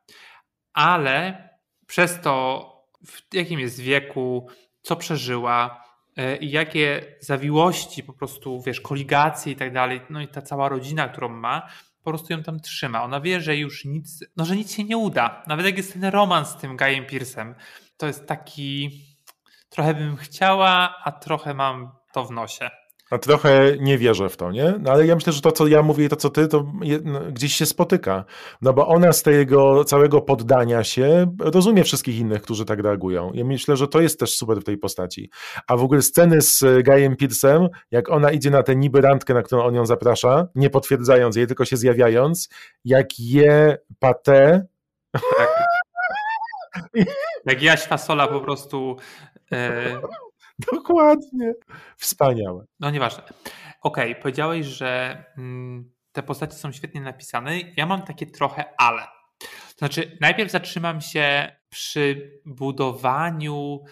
ale 0.74 1.50
przez 1.88 2.22
to, 2.22 2.66
w 3.06 3.34
jakim 3.34 3.60
jest 3.60 3.80
wieku, 3.80 4.50
co 4.82 4.96
przeżyła 4.96 5.86
e, 6.18 6.38
i 6.38 6.52
jakie 6.52 7.16
zawiłości, 7.20 8.04
po 8.04 8.14
prostu, 8.14 8.62
wiesz, 8.62 8.82
koligacje 8.82 9.54
i 9.54 9.56
tak 9.56 9.74
dalej, 9.74 10.02
no 10.10 10.22
i 10.22 10.28
ta 10.28 10.42
cała 10.42 10.70
rodzina, 10.70 11.08
którą 11.10 11.30
ma, 11.30 11.70
po 12.04 12.12
prostu 12.12 12.34
ją 12.34 12.44
tam 12.44 12.60
trzyma. 12.60 13.04
Ona 13.04 13.22
wie, 13.22 13.42
że 13.42 13.58
już 13.58 13.86
nic, 13.86 14.26
no 14.38 14.46
że 14.46 14.56
nic 14.56 14.76
się 14.76 14.84
nie 14.84 14.98
uda. 14.98 15.44
Nawet 15.48 15.66
jak 15.66 15.78
jest 15.78 15.94
ten 15.94 16.06
romans 16.06 16.50
z 16.50 16.58
tym 16.58 16.78
Guyem 16.78 17.06
Pearsem, 17.06 17.56
to 17.98 18.08
jest 18.08 18.28
taki, 18.28 19.02
trochę 19.70 19.94
bym 19.94 20.18
chciała, 20.18 21.02
a 21.04 21.12
trochę 21.12 21.54
mam 21.54 21.92
to 22.14 22.26
w 22.26 22.32
nosie. 22.32 22.70
A 23.12 23.18
trochę 23.18 23.72
nie 23.80 23.98
wierzę 23.98 24.30
w 24.30 24.38
to, 24.38 24.52
nie? 24.52 24.74
No 24.80 24.92
ale 24.92 25.06
ja 25.06 25.16
myślę, 25.16 25.34
że 25.34 25.42
to, 25.42 25.52
co 25.52 25.68
ja 25.68 25.82
mówię 25.82 26.06
i 26.06 26.10
to, 26.10 26.16
co 26.16 26.30
ty, 26.30 26.48
to 26.48 26.72
no, 27.04 27.20
gdzieś 27.32 27.54
się 27.54 27.66
spotyka. 27.66 28.26
No 28.62 28.74
bo 28.74 28.88
ona 28.88 29.14
z 29.14 29.24
tego 29.24 29.84
całego 29.84 30.22
poddania 30.22 30.84
się 30.84 31.36
rozumie 31.40 31.84
wszystkich 31.84 32.20
innych, 32.20 32.42
którzy 32.42 32.66
tak 32.66 32.80
reagują. 32.80 33.32
Ja 33.34 33.46
myślę, 33.46 33.78
że 33.78 33.88
to 33.88 34.02
jest 34.02 34.20
też 34.20 34.38
super 34.38 34.58
w 34.58 34.64
tej 34.64 34.78
postaci. 34.78 35.30
A 35.68 35.78
w 35.78 35.84
ogóle 35.84 36.02
sceny 36.02 36.42
z 36.42 36.64
e, 36.64 36.84
Guyem 36.84 37.16
Pearsem, 37.16 37.70
jak 37.92 38.10
ona 38.10 38.32
idzie 38.32 38.50
na 38.50 38.64
tę 38.64 38.76
niby 38.76 39.02
randkę, 39.02 39.34
na 39.34 39.42
którą 39.42 39.64
on 39.64 39.76
ją 39.76 39.86
zaprasza, 39.86 40.48
nie 40.56 40.70
potwierdzając 40.70 41.36
jej, 41.36 41.48
tylko 41.48 41.66
się 41.66 41.78
zjawiając, 41.78 42.50
jak 42.86 43.20
je 43.20 43.78
patę, 44.00 44.66
Jak 47.46 47.62
Jaś 47.62 47.84
Fasola 47.84 48.28
po 48.28 48.40
prostu, 48.40 48.98
e, 49.52 50.02
dokładnie, 50.74 51.54
wspaniałe. 51.98 52.66
no 52.80 52.90
nieważne. 52.90 53.24
Okej, 53.82 54.16
powiedziałeś, 54.16 54.66
że 54.66 55.24
mm, 55.38 55.92
te 56.12 56.24
postacie 56.24 56.54
są 56.54 56.72
świetnie 56.72 57.02
napisane. 57.02 57.60
Ja 57.78 57.86
mam 57.86 58.02
takie 58.02 58.26
trochę 58.26 58.66
ale. 58.78 59.02
To 59.40 59.78
znaczy, 59.78 60.18
najpierw 60.22 60.52
zatrzymam 60.52 61.02
się 61.02 61.56
przy 61.70 62.32
budowaniu 62.46 63.84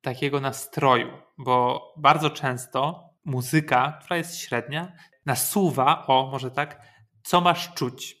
takiego 0.00 0.40
nastroju, 0.40 1.08
bo 1.38 1.82
bardzo 1.96 2.30
często 2.30 3.08
muzyka, 3.24 3.98
która 4.00 4.16
jest 4.16 4.38
średnia, 4.38 4.92
nasuwa, 5.26 6.06
o 6.06 6.26
może 6.26 6.50
tak, 6.50 6.80
co 7.22 7.40
masz 7.40 7.74
czuć. 7.74 8.16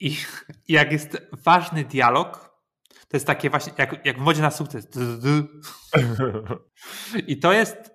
I 0.00 0.16
jak 0.68 0.92
jest 0.92 1.18
ważny 1.32 1.84
dialog, 1.84 2.51
to 3.12 3.16
jest 3.16 3.26
takie 3.26 3.50
właśnie, 3.50 3.72
jak, 3.78 4.06
jak 4.06 4.16
w 4.18 4.20
modzie 4.20 4.42
na 4.42 4.50
sukces. 4.50 4.88
I 7.26 7.38
to 7.38 7.52
jest. 7.52 7.90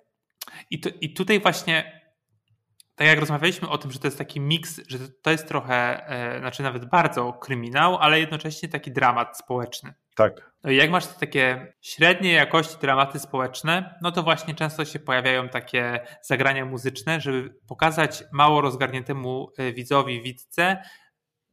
I, 0.70 0.80
to, 0.80 0.90
I 1.00 1.14
tutaj 1.14 1.40
właśnie, 1.40 2.02
tak 2.94 3.06
jak 3.06 3.20
rozmawialiśmy 3.20 3.68
o 3.68 3.78
tym, 3.78 3.92
że 3.92 3.98
to 3.98 4.06
jest 4.06 4.18
taki 4.18 4.40
miks, 4.40 4.80
że 4.88 4.98
to 5.22 5.30
jest 5.30 5.48
trochę, 5.48 6.08
e, 6.08 6.38
znaczy 6.38 6.62
nawet 6.62 6.84
bardzo 6.84 7.32
kryminał, 7.32 7.96
ale 7.96 8.20
jednocześnie 8.20 8.68
taki 8.68 8.92
dramat 8.92 9.38
społeczny. 9.38 9.94
Tak. 10.16 10.52
No 10.64 10.70
i 10.70 10.76
jak 10.76 10.90
masz 10.90 11.06
takie 11.06 11.72
średniej 11.80 12.34
jakości 12.34 12.76
dramaty 12.80 13.18
społeczne, 13.18 13.98
no 14.02 14.12
to 14.12 14.22
właśnie 14.22 14.54
często 14.54 14.84
się 14.84 14.98
pojawiają 14.98 15.48
takie 15.48 16.00
zagrania 16.22 16.64
muzyczne, 16.64 17.20
żeby 17.20 17.54
pokazać 17.68 18.24
mało 18.32 18.60
rozgarniętemu 18.60 19.52
e, 19.58 19.72
widzowi, 19.72 20.22
widzce, 20.22 20.82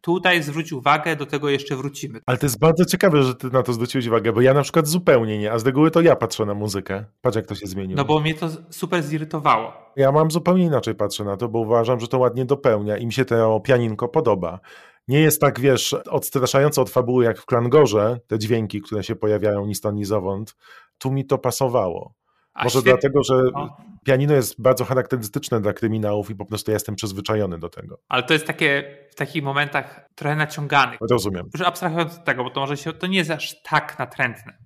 tutaj 0.05 0.43
zwróć 0.43 0.71
uwagę, 0.71 1.15
do 1.15 1.25
tego 1.25 1.49
jeszcze 1.49 1.75
wrócimy. 1.75 2.19
Ale 2.25 2.37
to 2.37 2.45
jest 2.45 2.59
bardzo 2.59 2.85
ciekawe, 2.85 3.23
że 3.23 3.35
ty 3.35 3.49
na 3.49 3.63
to 3.63 3.73
zwróciłeś 3.73 4.07
uwagę, 4.07 4.33
bo 4.33 4.41
ja 4.41 4.53
na 4.53 4.61
przykład 4.61 4.87
zupełnie 4.87 5.37
nie, 5.37 5.51
a 5.51 5.59
z 5.59 5.65
reguły 5.65 5.91
to 5.91 6.01
ja 6.01 6.15
patrzę 6.15 6.45
na 6.45 6.53
muzykę. 6.53 7.05
Patrz 7.21 7.35
jak 7.35 7.45
to 7.45 7.55
się 7.55 7.67
zmieniło. 7.67 7.97
No 7.97 8.05
bo 8.05 8.19
mnie 8.19 8.33
to 8.33 8.49
super 8.69 9.03
zirytowało. 9.03 9.73
Ja 9.95 10.11
mam 10.11 10.31
zupełnie 10.31 10.63
inaczej 10.65 10.95
patrzę 10.95 11.23
na 11.23 11.37
to, 11.37 11.49
bo 11.49 11.59
uważam, 11.59 11.99
że 11.99 12.07
to 12.07 12.19
ładnie 12.19 12.45
dopełnia 12.45 12.97
i 12.97 13.05
mi 13.05 13.13
się 13.13 13.25
to 13.25 13.59
pianinko 13.59 14.07
podoba. 14.07 14.59
Nie 15.07 15.19
jest 15.19 15.41
tak, 15.41 15.59
wiesz, 15.59 15.93
odstraszająco 15.93 16.81
od 16.81 16.89
fabuły 16.89 17.25
jak 17.25 17.39
w 17.39 17.45
Klangorze, 17.45 18.19
te 18.27 18.39
dźwięki, 18.39 18.81
które 18.81 19.03
się 19.03 19.15
pojawiają 19.15 19.65
ni 19.65 19.75
stąd, 19.75 19.97
ni 19.97 20.05
zowąd. 20.05 20.55
Tu 20.97 21.11
mi 21.11 21.25
to 21.25 21.37
pasowało. 21.37 22.13
A 22.55 22.63
Może 22.63 22.79
świetnie- 22.79 22.91
dlatego, 22.91 23.23
że 23.23 23.33
No. 23.53 23.77
pianino 24.05 24.33
jest 24.33 24.61
bardzo 24.61 24.85
charakterystyczne 24.85 25.61
dla 25.61 25.73
kryminałów 25.73 26.29
i 26.29 26.35
po 26.35 26.45
prostu 26.45 26.71
ja 26.71 26.75
jestem 26.75 26.95
przyzwyczajony 26.95 27.57
do 27.59 27.69
tego. 27.69 27.97
Ale 28.09 28.23
to 28.23 28.33
jest 28.33 28.47
takie 28.47 28.97
w 29.11 29.15
takich 29.15 29.43
momentach 29.43 30.09
trochę 30.15 30.35
naciąganych. 30.35 30.99
Rozumiem. 31.09 31.49
Już 31.53 31.67
abstrahując 31.67 32.15
od 32.17 32.23
tego, 32.25 32.43
bo 32.43 32.49
to 32.49 32.59
może 32.59 32.77
się, 32.77 32.93
to 32.93 33.07
nie 33.07 33.17
jest 33.17 33.31
aż 33.31 33.61
tak 33.61 33.99
natrętne. 33.99 34.57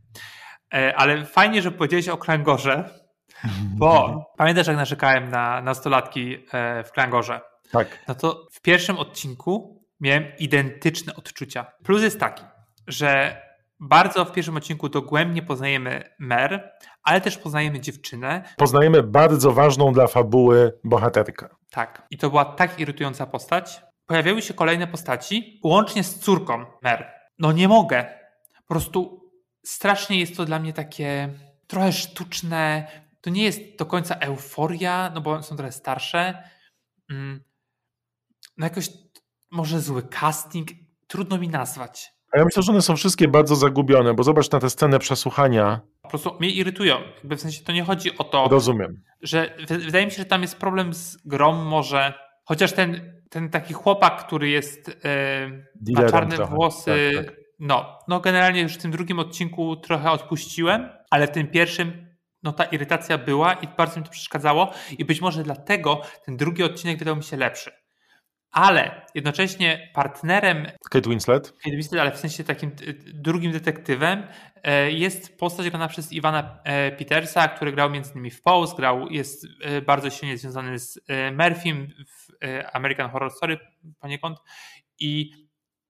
E, 0.73 0.95
Ale 0.95 1.25
fajnie, 1.25 1.61
że 1.61 1.71
powiedziałeś 1.71 2.09
o 2.09 2.17
Klangorze, 2.17 2.89
bo 3.77 4.19
pamiętasz 4.37 4.67
jak 4.67 4.77
narzekałem 4.77 5.29
na 5.29 5.61
nastolatki 5.61 6.37
e, 6.53 6.83
w 6.83 6.91
Klangorze? 6.91 7.41
Tak. 7.71 7.99
No 8.07 8.15
to 8.15 8.47
w 8.51 8.61
pierwszym 8.61 8.97
odcinku 8.97 9.83
miałem 9.99 10.23
identyczne 10.39 11.15
odczucia. 11.15 11.65
Plus 11.83 12.01
jest 12.01 12.19
taki, 12.19 12.43
że 12.87 13.41
bardzo 13.79 14.25
w 14.25 14.31
pierwszym 14.31 14.57
odcinku 14.57 14.89
dogłębnie 14.89 15.41
poznajemy 15.41 16.03
Mer, 16.19 16.73
ale 17.03 17.21
też 17.21 17.37
poznajemy 17.37 17.79
dziewczynę. 17.79 18.43
Poznajemy 18.57 19.03
bardzo 19.03 19.51
ważną 19.51 19.93
dla 19.93 20.07
fabuły 20.07 20.79
bohaterkę. 20.83 21.49
Tak. 21.69 22.07
I 22.11 22.17
to 22.17 22.29
była 22.29 22.45
tak 22.45 22.79
irytująca 22.79 23.25
postać. 23.25 23.81
Pojawiały 24.05 24.41
się 24.41 24.53
kolejne 24.53 24.87
postaci, 24.87 25.59
łącznie 25.63 26.03
z 26.03 26.19
córką 26.19 26.65
Mer. 26.81 27.13
No 27.39 27.51
nie 27.51 27.67
mogę. 27.67 28.05
Po 28.67 28.73
prostu 28.73 29.31
strasznie 29.65 30.19
jest 30.19 30.37
to 30.37 30.45
dla 30.45 30.59
mnie 30.59 30.73
takie 30.73 31.29
trochę 31.67 31.93
sztuczne. 31.93 32.87
To 33.21 33.29
nie 33.29 33.43
jest 33.43 33.59
do 33.77 33.85
końca 33.85 34.15
euforia, 34.15 35.11
no 35.13 35.21
bo 35.21 35.43
są 35.43 35.55
trochę 35.55 35.71
starsze. 35.71 36.43
Mm. 37.09 37.43
No 38.57 38.65
jakoś 38.65 38.89
może 39.51 39.81
zły 39.81 40.03
casting, 40.03 40.69
trudno 41.07 41.37
mi 41.37 41.49
nazwać. 41.49 42.18
A 42.33 42.37
ja 42.39 42.45
myślę, 42.45 42.63
że 42.63 42.71
one 42.71 42.81
są 42.81 42.95
wszystkie 42.95 43.27
bardzo 43.27 43.55
zagubione, 43.55 44.13
bo 44.13 44.23
zobacz 44.23 44.51
na 44.51 44.59
tę 44.59 44.69
scenę 44.69 44.99
przesłuchania. 44.99 45.81
Po 46.01 46.09
prostu 46.09 46.35
mnie 46.39 46.49
irytują. 46.49 46.95
Jakby 47.15 47.35
w 47.35 47.41
sensie 47.41 47.63
to 47.63 47.71
nie 47.71 47.83
chodzi 47.83 48.17
o 48.17 48.23
to, 48.23 48.47
Rozumiem. 48.51 49.01
że 49.21 49.55
wydaje 49.69 50.05
mi 50.05 50.11
się, 50.11 50.17
że 50.17 50.25
tam 50.25 50.41
jest 50.41 50.57
problem 50.57 50.93
z 50.93 51.17
grą 51.27 51.53
może, 51.53 52.13
chociaż 52.45 52.73
ten, 52.73 53.21
ten 53.29 53.49
taki 53.49 53.73
chłopak, 53.73 54.25
który 54.25 54.49
jest 54.49 54.97
e, 55.05 55.49
ma 56.01 56.09
czarne 56.09 56.35
trochę. 56.35 56.55
włosy, 56.55 57.11
Tak, 57.15 57.25
tak. 57.25 57.35
no, 57.59 57.99
no 58.07 58.19
generalnie 58.19 58.61
już 58.61 58.73
w 58.73 58.81
tym 58.81 58.91
drugim 58.91 59.19
odcinku 59.19 59.75
trochę 59.75 60.11
odpuściłem, 60.11 60.89
ale 61.09 61.27
w 61.27 61.31
tym 61.31 61.47
pierwszym 61.47 62.09
no 62.43 62.53
ta 62.53 62.63
irytacja 62.63 63.17
była 63.17 63.53
i 63.53 63.67
bardzo 63.77 63.99
mi 63.99 64.05
to 64.05 64.11
przeszkadzało 64.11 64.71
i 64.97 65.05
być 65.05 65.21
może 65.21 65.43
dlatego 65.43 66.01
ten 66.25 66.37
drugi 66.37 66.63
odcinek 66.63 66.99
wydał 66.99 67.15
mi 67.15 67.23
się 67.23 67.37
lepszy. 67.37 67.71
Ale 68.51 69.05
jednocześnie 69.15 69.91
partnerem 69.93 70.67
Kate 70.89 71.09
Winslet. 71.09 71.51
Kate 71.63 71.75
Winslet, 71.75 72.01
ale 72.01 72.11
w 72.11 72.17
sensie 72.17 72.43
takim 72.43 72.71
drugim 73.13 73.51
detektywem 73.51 74.27
e, 74.63 74.91
jest 74.91 75.37
postać 75.37 75.69
grana 75.69 75.87
przez 75.87 76.13
Iwana 76.13 76.59
e, 76.63 76.91
Petersa, 76.91 77.47
który 77.47 77.71
grał 77.71 77.89
między 77.89 78.11
innymi 78.11 78.31
w 78.31 78.41
Pose, 78.41 78.75
grał, 78.75 79.09
jest 79.09 79.47
e, 79.61 79.81
bardzo 79.81 80.09
silnie 80.09 80.37
związany 80.37 80.79
z 80.79 80.99
Murphym 81.37 81.87
w 82.07 82.27
American 82.73 83.09
Horror 83.09 83.31
Story 83.31 83.57
poniekąd 83.99 84.37
i 84.99 85.31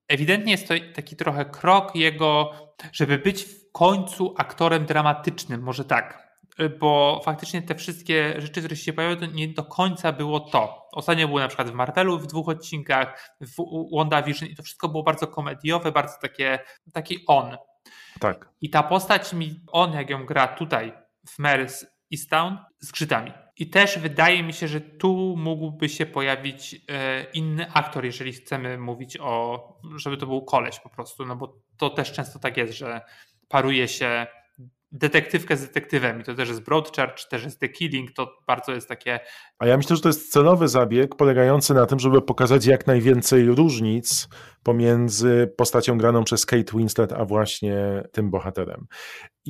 ewidentnie 0.08 0.52
jest 0.52 0.68
to 0.68 0.74
taki 0.96 1.16
trochę 1.16 1.46
krok 1.46 1.96
jego, 1.96 2.52
żeby 2.92 3.18
być 3.18 3.44
w 3.44 3.72
końcu 3.72 4.36
aktorem 4.38 4.86
dramatycznym, 4.86 5.62
może 5.62 5.86
tak. 5.86 6.29
E, 6.60 6.70
Bo 6.70 7.22
faktycznie 7.26 7.62
te 7.62 7.76
wszystkie 7.76 8.36
rzeczy, 8.38 8.62
które 8.62 8.76
się 8.76 8.94
pojawiały, 8.94 9.20
to 9.20 9.26
nie 9.26 9.48
do 9.48 9.64
końca 9.64 10.12
było 10.12 10.40
to. 10.40 10.88
Ostatnio 10.92 11.28
było 11.28 11.40
na 11.40 11.48
przykład 11.48 11.70
w 11.70 11.74
Marvelu 11.74 12.20
w 12.20 12.28
dwóch 12.28 12.50
odcinkach, 12.50 13.36
w 13.42 13.56
WandaVision 13.98 14.50
i 14.50 14.56
to 14.56 14.64
wszystko 14.64 14.90
było 14.90 15.04
bardzo 15.04 15.28
komediowe, 15.28 15.92
bardzo 15.92 16.14
takie, 16.22 16.60
taki 16.94 17.20
on. 17.28 17.58
Tak. 18.20 18.50
I 18.62 18.70
ta 18.70 18.84
postać 18.84 19.34
mi, 19.34 19.60
on 19.68 19.94
jak 19.94 20.10
ją 20.10 20.26
gra 20.26 20.48
tutaj 20.48 20.94
w 21.28 21.40
Mary's 21.40 21.86
Easttown, 22.14 22.58
zgrzyta 22.80 23.22
mi. 23.22 23.32
I 23.58 23.70
też 23.70 24.00
wydaje 24.00 24.44
mi 24.44 24.54
się, 24.54 24.68
że 24.68 24.82
tu 24.82 25.36
mógłby 25.38 25.90
się 25.90 26.06
pojawić 26.06 26.82
e, 26.90 27.24
inny 27.34 27.72
aktor, 27.74 28.06
jeżeli 28.06 28.34
chcemy 28.34 28.78
mówić 28.78 29.18
o, 29.18 29.68
żeby 29.96 30.18
to 30.18 30.26
był 30.26 30.42
koleś 30.42 30.80
po 30.80 30.90
prostu, 30.90 31.26
no 31.26 31.36
bo 31.36 31.56
to 31.78 31.90
też 31.90 32.12
często 32.12 32.40
tak 32.40 32.58
jest, 32.58 32.74
że 32.74 33.02
paruje 33.48 33.88
się 33.88 34.28
detektywkę 34.92 35.58
z 35.58 35.62
detektywem 35.62 36.22
i 36.22 36.24
to 36.24 36.36
też 36.36 36.50
jest 36.50 36.62
Broadchurch, 36.62 37.28
też 37.30 37.44
jest 37.44 37.60
The 37.60 37.70
Killing, 37.70 38.12
to 38.12 38.38
bardzo 38.48 38.72
jest 38.72 38.90
takie 38.90 39.20
A 39.60 39.68
ja 39.68 39.78
myślę, 39.78 39.96
że 39.96 40.02
to 40.02 40.10
jest 40.10 40.32
celowy 40.32 40.68
zabieg 40.68 41.16
polegający 41.16 41.74
na 41.74 41.86
tym, 41.86 42.00
żeby 42.00 42.22
pokazać 42.22 42.66
jak 42.66 42.88
najwięcej 42.88 43.46
różnic 43.46 44.28
pomiędzy 44.64 45.54
postacią 45.58 45.98
graną 45.98 46.24
przez 46.24 46.46
Kate 46.46 46.78
Winslet, 46.78 47.14
a 47.14 47.26
właśnie 47.26 48.04
tym 48.12 48.30
bohaterem. 48.32 48.88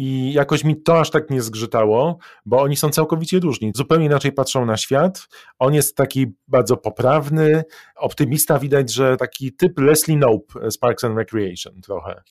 I 0.01 0.33
jakoś 0.33 0.63
mi 0.63 0.81
to 0.81 0.99
aż 0.99 1.09
tak 1.09 1.29
nie 1.29 1.41
zgrzytało, 1.41 2.17
bo 2.45 2.61
oni 2.61 2.75
są 2.75 2.89
całkowicie 2.89 3.39
różni. 3.39 3.71
Zupełnie 3.75 4.05
inaczej 4.05 4.31
patrzą 4.31 4.65
na 4.65 4.77
świat. 4.77 5.27
On 5.59 5.73
jest 5.73 5.95
taki 5.95 6.27
bardzo 6.47 6.77
poprawny, 6.77 7.63
optymista, 7.95 8.59
widać, 8.59 8.93
że 8.93 9.17
taki 9.17 9.53
typ 9.53 9.79
Leslie 9.79 10.17
Knope 10.17 10.71
z 10.71 10.77
Parks 10.77 11.03
and 11.03 11.17
Recreation 11.17 11.81
trochę. 11.81 12.21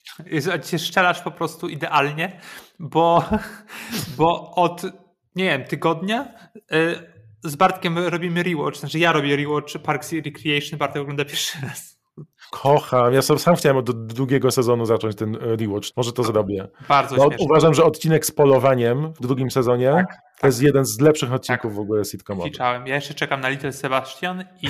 Cię 0.64 0.78
szczelasz 0.78 1.22
po 1.22 1.30
prostu 1.30 1.68
idealnie, 1.68 2.40
bo, 2.78 3.24
bo 4.18 4.54
od, 4.54 4.82
nie 5.34 5.44
wiem, 5.44 5.64
tygodnia 5.64 6.34
y, 6.56 6.60
z 7.44 7.56
Bartkiem 7.56 7.98
robimy 7.98 8.42
rewatch, 8.42 8.78
znaczy 8.78 8.98
ja 8.98 9.12
robię 9.12 9.36
rewatch 9.36 9.78
Parks 9.82 10.12
and 10.12 10.26
Recreation, 10.26 10.78
Bartek 10.78 11.02
ogląda 11.02 11.24
pierwszy 11.24 11.58
raz. 11.62 11.97
Kocham. 12.50 13.12
Ja 13.14 13.22
sam 13.22 13.38
sam 13.38 13.56
chciałem 13.56 13.76
od 13.76 14.06
drugiego 14.06 14.50
sezonu 14.50 14.84
zacząć 14.86 15.16
ten 15.16 15.34
e, 15.36 15.38
rewatch. 15.56 15.88
Może 15.96 16.12
to 16.12 16.22
zrobię. 16.22 16.68
Bardzo 16.88 17.16
Bo 17.16 17.22
śmieszne. 17.28 17.44
uważam, 17.46 17.74
że 17.74 17.84
odcinek 17.84 18.26
z 18.26 18.30
polowaniem 18.30 19.12
w 19.12 19.20
drugim 19.20 19.50
sezonie 19.50 19.90
Tak, 19.90 20.16
to 20.40 20.46
jest 20.46 20.62
jeden 20.62 20.84
z 20.84 21.00
lepszych 21.00 21.32
odcinków 21.32 21.74
w 21.74 21.78
ogóle 21.78 22.04
sitcomowych. 22.04 22.52
Widziałem. 22.52 22.86
Ja 22.86 22.94
jeszcze 22.94 23.14
czekam 23.14 23.40
na 23.40 23.48
Little 23.48 23.72
Sebastian 23.72 24.44
i 24.62 24.68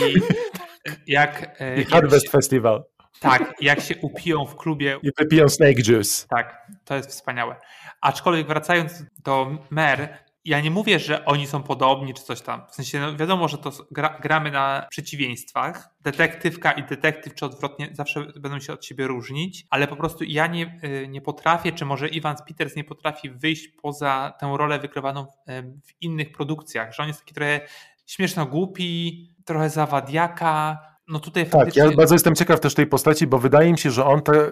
jak, 1.06 1.56
e, 1.60 1.80
I 1.80 1.84
Harvest 1.84 2.24
się, 2.26 2.30
Festival. 2.30 2.84
tak, 3.20 3.54
jak 3.60 3.80
się 3.80 3.94
upiją 4.02 4.46
w 4.46 4.56
klubie, 4.56 4.98
I 5.02 5.10
wypiją 5.18 5.48
Snake 5.48 5.78
Juice. 5.88 6.26
tak, 6.28 6.66
to 6.84 6.94
jest 6.94 7.10
wspaniałe. 7.10 7.56
Aczkolwiek 8.00 8.46
wracając 8.46 9.04
do 9.24 9.46
Mer, 9.70 10.18
ja 10.48 10.60
nie 10.60 10.70
mówię, 10.70 10.98
że 10.98 11.24
oni 11.24 11.46
są 11.46 11.62
podobni 11.62 12.14
czy 12.14 12.22
coś 12.22 12.40
tam. 12.40 12.66
W 12.70 12.74
sensie 12.74 13.00
no 13.00 13.16
wiadomo, 13.16 13.48
że 13.48 13.58
to 13.58 13.70
gra, 13.90 14.18
gramy 14.22 14.50
na 14.50 14.86
przeciwieństwach. 14.90 15.94
Detektywka 16.00 16.72
i 16.72 16.82
detektyw, 16.82 17.34
czy 17.34 17.46
odwrotnie, 17.46 17.88
zawsze 17.92 18.20
będą 18.36 18.60
się 18.60 18.72
od 18.72 18.84
siebie 18.84 19.06
różnić, 19.06 19.66
ale 19.70 19.88
po 19.88 19.96
prostu 19.96 20.24
ja 20.24 20.46
nie, 20.46 20.80
y, 20.84 21.08
nie 21.08 21.20
potrafię, 21.20 21.72
czy 21.72 21.84
może 21.84 22.08
Ivan 22.08 22.36
Peters 22.48 22.76
nie 22.76 22.84
potrafi 22.84 23.30
wyjść 23.30 23.68
poza 23.68 24.32
tę 24.40 24.54
rolę 24.56 24.78
wykrywaną 24.78 25.26
w, 25.26 25.50
y, 25.50 25.62
w 25.62 26.02
innych 26.02 26.32
produkcjach, 26.32 26.94
że 26.94 27.02
on 27.02 27.08
jest 27.08 27.20
taki 27.20 27.34
trochę 27.34 27.60
śmieszno 28.06 28.46
głupi, 28.46 29.28
trochę 29.44 29.70
zawadiaka. 29.70 30.78
No 31.08 31.20
tutaj 31.20 31.44
Tak, 31.44 31.52
faktycznie... 31.52 31.82
ja 31.82 31.90
bardzo 31.90 32.14
jestem 32.14 32.34
ciekaw 32.34 32.60
też 32.60 32.74
tej 32.74 32.86
postaci, 32.86 33.26
bo 33.26 33.38
wydaje 33.38 33.72
mi 33.72 33.78
się, 33.78 33.90
że 33.90 34.04
on, 34.04 34.22
te, 34.22 34.50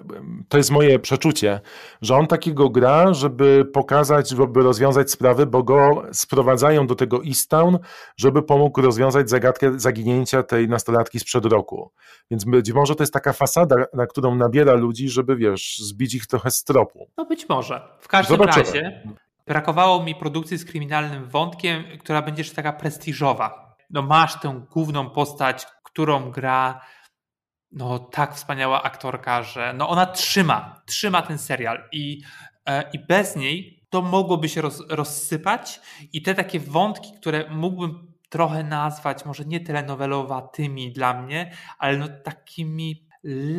to 0.49 0.57
jest 0.59 0.71
moje 0.71 0.99
przeczucie, 0.99 1.61
że 2.03 2.17
on 2.17 2.27
takiego 2.27 2.71
gra, 2.71 3.15
żeby 3.15 3.65
pokazać, 3.73 4.31
żeby 4.31 4.63
rozwiązać 4.63 5.11
sprawy, 5.11 5.47
bo 5.47 5.63
go 5.63 6.03
sprowadzają 6.13 6.87
do 6.87 6.95
tego 6.95 7.25
Easttown, 7.25 7.79
żeby 8.17 8.43
pomógł 8.43 8.81
rozwiązać 8.81 9.31
zagadkę 9.31 9.81
zaginięcia 9.81 10.43
tej 10.43 10.69
nastolatki 10.69 11.21
sprzed 11.21 11.45
roku. 11.45 11.93
Więc 12.31 12.45
być 12.45 12.73
może 12.73 12.95
to 12.95 13.03
jest 13.03 13.13
taka 13.13 13.33
fasada, 13.33 13.77
na 13.95 14.07
którą 14.07 14.35
nabiera 14.35 14.75
ludzi, 14.75 15.09
żeby, 15.09 15.37
wiesz, 15.37 15.79
zbić 15.79 16.15
ich 16.15 16.27
trochę 16.27 16.51
z 16.51 16.65
tropu. 16.65 17.09
No 17.17 17.25
być 17.25 17.49
może. 17.49 17.81
W 18.01 18.09
każdym 18.09 18.37
Zobaczymy. 18.37 18.65
razie 18.67 19.03
brakowało 19.47 20.05
mi 20.05 20.15
produkcji 20.15 20.59
z 20.59 20.65
kryminalnym 20.65 21.25
wątkiem, 21.25 21.85
która 22.01 22.23
będzie 22.23 22.41
jeszcze 22.41 22.57
taka 22.57 22.73
prestiżowa. 22.73 23.66
No 23.91 24.03
masz 24.03 24.41
tę 24.41 24.67
główną 24.71 25.11
postać, 25.11 25.67
którą 25.83 26.31
gra 26.31 26.81
no 27.73 27.99
tak 27.99 28.35
wspaniała 28.35 28.83
aktorka, 28.83 29.43
że 29.43 29.75
no 29.77 29.89
ona 29.89 30.07
trzyma, 30.07 30.83
trzyma 30.87 31.23
ten 31.23 31.39
serial 31.39 31.89
i, 31.93 32.23
e, 32.67 32.91
i 32.93 32.99
bez 32.99 33.37
niej 33.37 33.87
to 33.91 34.03
mogłoby 34.03 34.49
się 34.49 34.61
roz, 34.61 34.83
rozsypać 34.89 35.81
i 36.13 36.23
te 36.23 36.35
takie 36.35 36.61
wątki, 36.61 37.13
które 37.21 37.51
mógłbym 37.51 38.13
trochę 38.29 38.65
nazwać 38.65 39.25
może 39.25 39.45
nie 39.45 39.61
telenowelowatymi 39.61 40.93
dla 40.93 41.23
mnie, 41.23 41.53
ale 41.79 41.97
no 41.99 42.09
takimi 42.25 43.09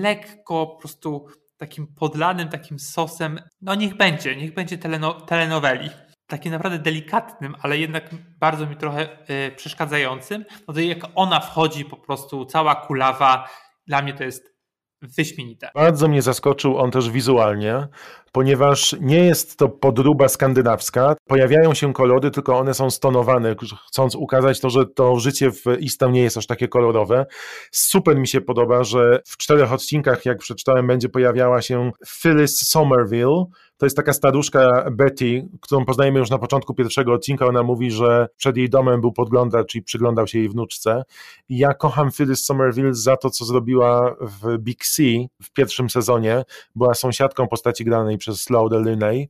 lekko 0.02 0.68
po 0.68 0.76
prostu 0.76 1.28
takim 1.58 1.88
podlanym 1.88 2.50
takim 2.50 2.80
sosem, 2.80 3.40
no 3.62 3.76
niech 3.76 3.98
będzie, 3.98 4.36
niech 4.36 4.54
będzie 4.54 4.78
teleno, 4.78 5.14
telenoweli. 5.14 5.90
Takim 6.28 6.52
naprawdę 6.52 6.80
delikatnym, 6.80 7.56
ale 7.62 7.78
jednak 7.78 8.10
bardzo 8.40 8.68
mi 8.68 8.76
trochę 8.76 9.30
y, 9.30 9.56
przeszkadzającym. 9.56 10.46
No 10.68 10.74
to 10.74 10.80
jak 10.80 11.00
ona 11.16 11.40
wchodzi 11.40 11.86
po 11.86 11.98
prostu 11.98 12.46
cała 12.46 12.76
kulawa, 12.76 13.50
dla 13.88 14.02
mnie 14.02 14.14
to 14.14 14.24
jest 14.24 14.58
wyśmienite. 15.02 15.70
Bardzo 15.76 16.08
mnie 16.08 16.22
zaskoczył 16.22 16.78
on 16.78 16.92
też 16.92 17.10
wizualnie, 17.10 17.88
ponieważ 18.32 18.96
nie 19.00 19.26
jest 19.26 19.58
to 19.58 19.70
podróba 19.70 20.28
skandynawska. 20.28 21.16
Pojawiają 21.28 21.74
się 21.74 21.94
kolory, 21.94 22.32
tylko 22.32 22.58
one 22.58 22.74
są 22.74 22.90
stonowane, 22.90 23.56
chcąc 23.88 24.16
ukazać 24.16 24.60
to, 24.60 24.70
że 24.70 24.86
to 24.86 25.20
życie 25.20 25.52
w 25.52 25.68
Eastham 25.68 26.12
nie 26.12 26.22
jest 26.22 26.38
aż 26.38 26.48
takie 26.48 26.68
kolorowe. 26.68 27.26
Super 27.72 28.18
mi 28.18 28.28
się 28.28 28.42
podoba, 28.42 28.84
że 28.84 29.20
w 29.26 29.38
czterech 29.38 29.74
odcinkach, 29.74 30.26
jak 30.26 30.38
przeczytałem, 30.38 30.88
będzie 30.88 31.10
pojawiała 31.10 31.62
się 31.62 31.92
Phyllis 32.22 32.70
Somerville. 32.70 33.46
To 33.78 33.86
jest 33.86 33.96
taka 33.96 34.14
staruszka 34.14 34.86
Betty, 34.92 35.50
którą 35.62 35.86
poznajemy 35.86 36.20
już 36.20 36.30
na 36.30 36.38
początku 36.38 36.74
pierwszego 36.74 37.14
odcinka. 37.14 37.46
Ona 37.46 37.64
mówi, 37.64 37.92
że 37.92 38.28
przed 38.38 38.58
jej 38.58 38.70
domem 38.70 39.02
był 39.02 39.12
podglądacz 39.12 39.76
i 39.76 39.82
przyglądał 39.82 40.28
się 40.28 40.40
jej 40.40 40.50
wnuczce. 40.50 41.04
Ja 41.50 41.74
kocham 41.74 42.12
Phyllis 42.12 42.46
Somerville 42.46 42.94
za 42.94 43.18
to, 43.18 43.30
co 43.30 43.46
zrobiła 43.46 44.16
w 44.22 44.58
Big 44.58 44.86
C 44.86 45.04
w 45.44 45.52
pierwszym 45.54 45.90
sezonie. 45.90 46.44
Była 46.76 46.94
sąsiadką 46.94 47.48
postaci 47.48 47.86
granej 47.86 48.18
przez 48.18 48.50
Lauder 48.50 48.86
Linney 48.86 49.30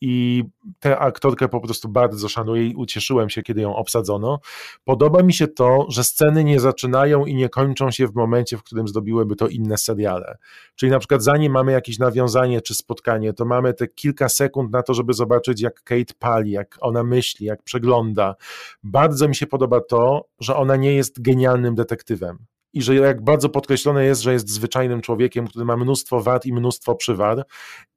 i 0.00 0.44
tę 0.78 0.98
aktorkę 0.98 1.48
po 1.48 1.60
prostu 1.60 1.88
bardzo 1.88 2.28
szanuję 2.28 2.66
i 2.66 2.74
ucieszyłem 2.74 3.30
się, 3.30 3.42
kiedy 3.42 3.60
ją 3.60 3.76
obsadzono. 3.76 4.40
Podoba 4.84 5.22
mi 5.22 5.32
się 5.32 5.48
to, 5.48 5.86
że 5.88 6.04
sceny 6.04 6.44
nie 6.44 6.60
zaczynają 6.60 7.26
i 7.26 7.34
nie 7.34 7.48
kończą 7.48 7.90
się 7.90 8.06
w 8.06 8.14
momencie, 8.14 8.56
w 8.56 8.62
którym 8.62 8.88
zdobiłyby 8.88 9.36
to 9.36 9.48
inne 9.48 9.78
seriale. 9.78 10.38
Czyli 10.74 10.92
na 10.92 10.98
przykład 10.98 11.22
zanim 11.22 11.52
mamy 11.52 11.72
jakieś 11.72 11.98
nawiązanie 11.98 12.60
czy 12.60 12.74
spotkanie, 12.74 13.32
to 13.32 13.44
mamy 13.44 13.74
te 13.74 13.88
kilka 13.88 14.28
sekund 14.28 14.72
na 14.72 14.82
to, 14.82 14.94
żeby 14.94 15.14
zobaczyć, 15.14 15.60
jak 15.60 15.82
Kate 15.82 16.14
pali, 16.18 16.50
jak 16.50 16.78
ona 16.80 17.04
myśli, 17.04 17.46
jak 17.46 17.62
przegląda. 17.62 18.34
Bardzo 18.82 19.28
mi 19.28 19.34
się 19.34 19.46
podoba 19.46 19.80
to, 19.80 20.24
że 20.40 20.56
ona 20.56 20.76
nie 20.76 20.94
jest 20.94 21.22
genialnym 21.22 21.74
detektywem 21.74 22.38
i 22.72 22.82
że 22.82 22.94
jak 22.94 23.24
bardzo 23.24 23.48
podkreślone 23.48 24.04
jest, 24.04 24.22
że 24.22 24.32
jest 24.32 24.48
zwyczajnym 24.48 25.00
człowiekiem, 25.00 25.46
który 25.46 25.64
ma 25.64 25.76
mnóstwo 25.76 26.20
wad 26.20 26.46
i 26.46 26.52
mnóstwo 26.52 26.94
przywar 26.94 27.44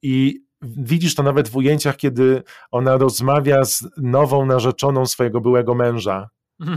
i 0.02 0.42
widzisz 0.64 1.16
to 1.16 1.24
nawet 1.24 1.50
w 1.50 1.56
ujęciach, 1.56 1.98
kiedy 1.98 2.44
ona 2.72 2.98
rozmawia 2.98 3.66
z 3.66 3.88
nową 3.98 4.46
narzeczoną 4.46 5.06
swojego 5.06 5.42
byłego 5.42 5.76
męża 5.76 6.30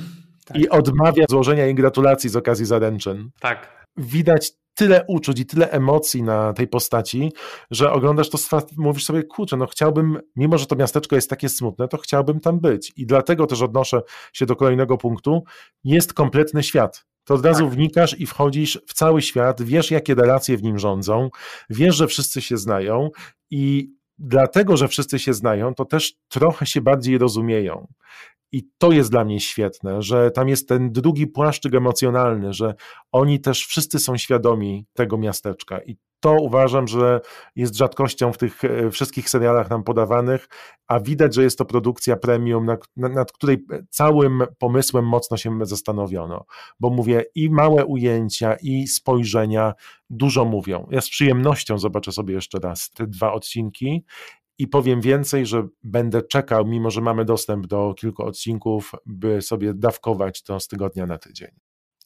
Tak. 0.47 0.57
i 0.57 0.69
odmawia 0.69 1.25
złożenia 1.29 1.65
jej 1.65 1.75
gratulacji 1.75 2.31
z 2.31 2.37
okazji 2.37 2.67
zaręczyn. 2.67 3.31
Tak. 3.41 3.87
Widać 3.97 4.53
tyle 4.75 5.05
uczuć 5.09 5.41
i 5.41 5.47
tyle 5.47 5.71
emocji 5.71 6.23
na 6.23 6.53
tej 6.53 6.69
postaci, 6.69 7.33
że 7.71 7.93
oglądasz 7.93 8.31
to, 8.31 8.39
mówisz 8.77 9.05
sobie, 9.05 9.23
kurczę, 9.23 9.57
no 9.57 9.67
chciałbym, 9.67 10.21
mimo 10.37 10.59
że 10.59 10.67
to 10.67 10.77
miasteczko 10.77 11.17
jest 11.17 11.31
takie 11.31 11.49
smutne, 11.49 11.89
to 11.89 11.97
chciałbym 11.99 12.41
tam 12.41 12.61
być. 12.61 12.93
I 12.97 13.07
dlatego 13.07 13.47
też 13.47 13.63
odnoszę 13.63 14.03
się 14.33 14.47
do 14.47 14.57
kolejnego 14.57 14.99
punktu. 14.99 15.45
Jest 15.85 16.15
kompletny 16.15 16.63
świat. 16.63 17.05
To 17.27 17.35
od 17.35 17.47
razu 17.47 17.65
Tak. 17.65 17.75
wnikasz 17.75 18.21
i 18.21 18.27
wchodzisz 18.27 18.81
w 18.87 18.95
cały 18.95 19.23
świat, 19.23 19.63
wiesz, 19.63 19.91
jakie 19.91 20.15
relacje 20.15 20.57
w 20.57 20.63
nim 20.63 20.79
rządzą, 20.79 21.31
wiesz, 21.71 21.97
że 21.97 22.07
wszyscy 22.07 22.41
się 22.41 22.57
znają 22.57 23.11
i 23.51 23.91
dlatego, 24.19 24.77
że 24.77 24.89
wszyscy 24.89 25.19
się 25.19 25.35
znają, 25.35 25.75
to 25.75 25.85
też 25.85 26.15
trochę 26.29 26.67
się 26.67 26.81
bardziej 26.81 27.19
rozumieją. 27.19 27.87
I 28.53 28.63
to 28.79 28.93
jest 28.93 29.11
dla 29.11 29.25
mnie 29.25 29.41
świetne, 29.41 30.03
że 30.03 30.31
tam 30.31 30.49
jest 30.49 30.69
ten 30.69 30.93
drugi 30.93 31.27
płaszczyk 31.27 31.75
emocjonalny, 31.75 32.53
że 32.53 32.75
oni 33.13 33.41
też 33.41 33.67
wszyscy 33.67 33.99
są 33.99 34.17
świadomi 34.17 34.87
tego 34.95 35.19
miasteczka. 35.19 35.79
I 35.79 35.97
to 36.21 36.37
uważam, 36.41 36.89
że 36.89 37.21
jest 37.57 37.77
rzadkością 37.77 38.33
w 38.33 38.39
tych 38.39 38.65
e, 38.65 38.91
wszystkich 38.91 39.31
serialach 39.31 39.71
nam 39.71 39.85
podawanych, 39.85 40.49
a 40.87 41.01
widać, 41.01 41.35
że 41.35 41.43
jest 41.43 41.59
to 41.59 41.65
produkcja 41.65 42.17
premium, 42.17 42.65
nad, 42.65 42.81
nad 42.97 43.33
której 43.33 43.65
całym 43.91 44.43
pomysłem 44.59 45.07
mocno 45.07 45.37
się 45.37 45.59
zastanowiono. 45.63 46.45
Bo 46.81 46.91
mówię, 46.91 47.25
i 47.35 47.51
małe 47.51 47.85
ujęcia, 47.85 48.57
i 48.63 48.87
spojrzenia 48.87 49.75
dużo 50.11 50.45
mówią. 50.45 50.87
Ja 50.91 51.01
z 51.01 51.09
przyjemnością 51.09 51.79
zobaczę 51.79 52.13
sobie 52.13 52.35
jeszcze 52.35 52.59
raz 52.59 52.91
te 52.91 53.07
dwa 53.07 53.33
odcinki 53.33 54.05
i 54.59 54.69
powiem 54.69 55.01
więcej, 55.01 55.47
że 55.47 55.67
będę 55.83 56.23
czekał, 56.23 56.67
mimo 56.67 56.91
że 56.91 57.01
mamy 57.01 57.25
dostęp 57.25 57.67
do 57.67 57.95
kilku 57.95 58.23
odcinków, 58.23 58.93
by 59.07 59.43
sobie 59.43 59.75
dawkować 59.75 60.43
to 60.43 60.61
z 60.61 60.69
tygodnia 60.69 61.07
na 61.07 61.19
tydzień. 61.19 61.49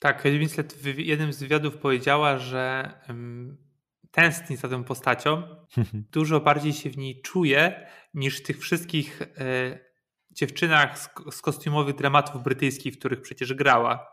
Tak, 0.00 0.16
Kate 0.16 0.38
Winslet 0.38 0.72
w 0.72 0.98
jednym 0.98 1.32
z 1.32 1.40
wywiadów 1.40 1.76
powiedziała, 1.76 2.38
że 2.38 2.92
tęskni 4.10 4.56
za 4.56 4.68
tą 4.68 4.84
postacią, 4.84 5.42
dużo 6.12 6.40
bardziej 6.40 6.72
się 6.72 6.90
w 6.90 6.98
niej 6.98 7.22
czuje 7.22 7.86
niż 8.14 8.38
w 8.38 8.42
tych 8.42 8.58
wszystkich 8.58 9.22
e, 9.22 9.78
dziewczynach 10.30 10.98
z, 10.98 11.08
z 11.30 11.42
kostiumowych 11.42 11.96
dramatów 11.96 12.42
brytyjskich, 12.42 12.94
w 12.94 12.98
których 12.98 13.20
przecież 13.20 13.54
grała. 13.54 14.06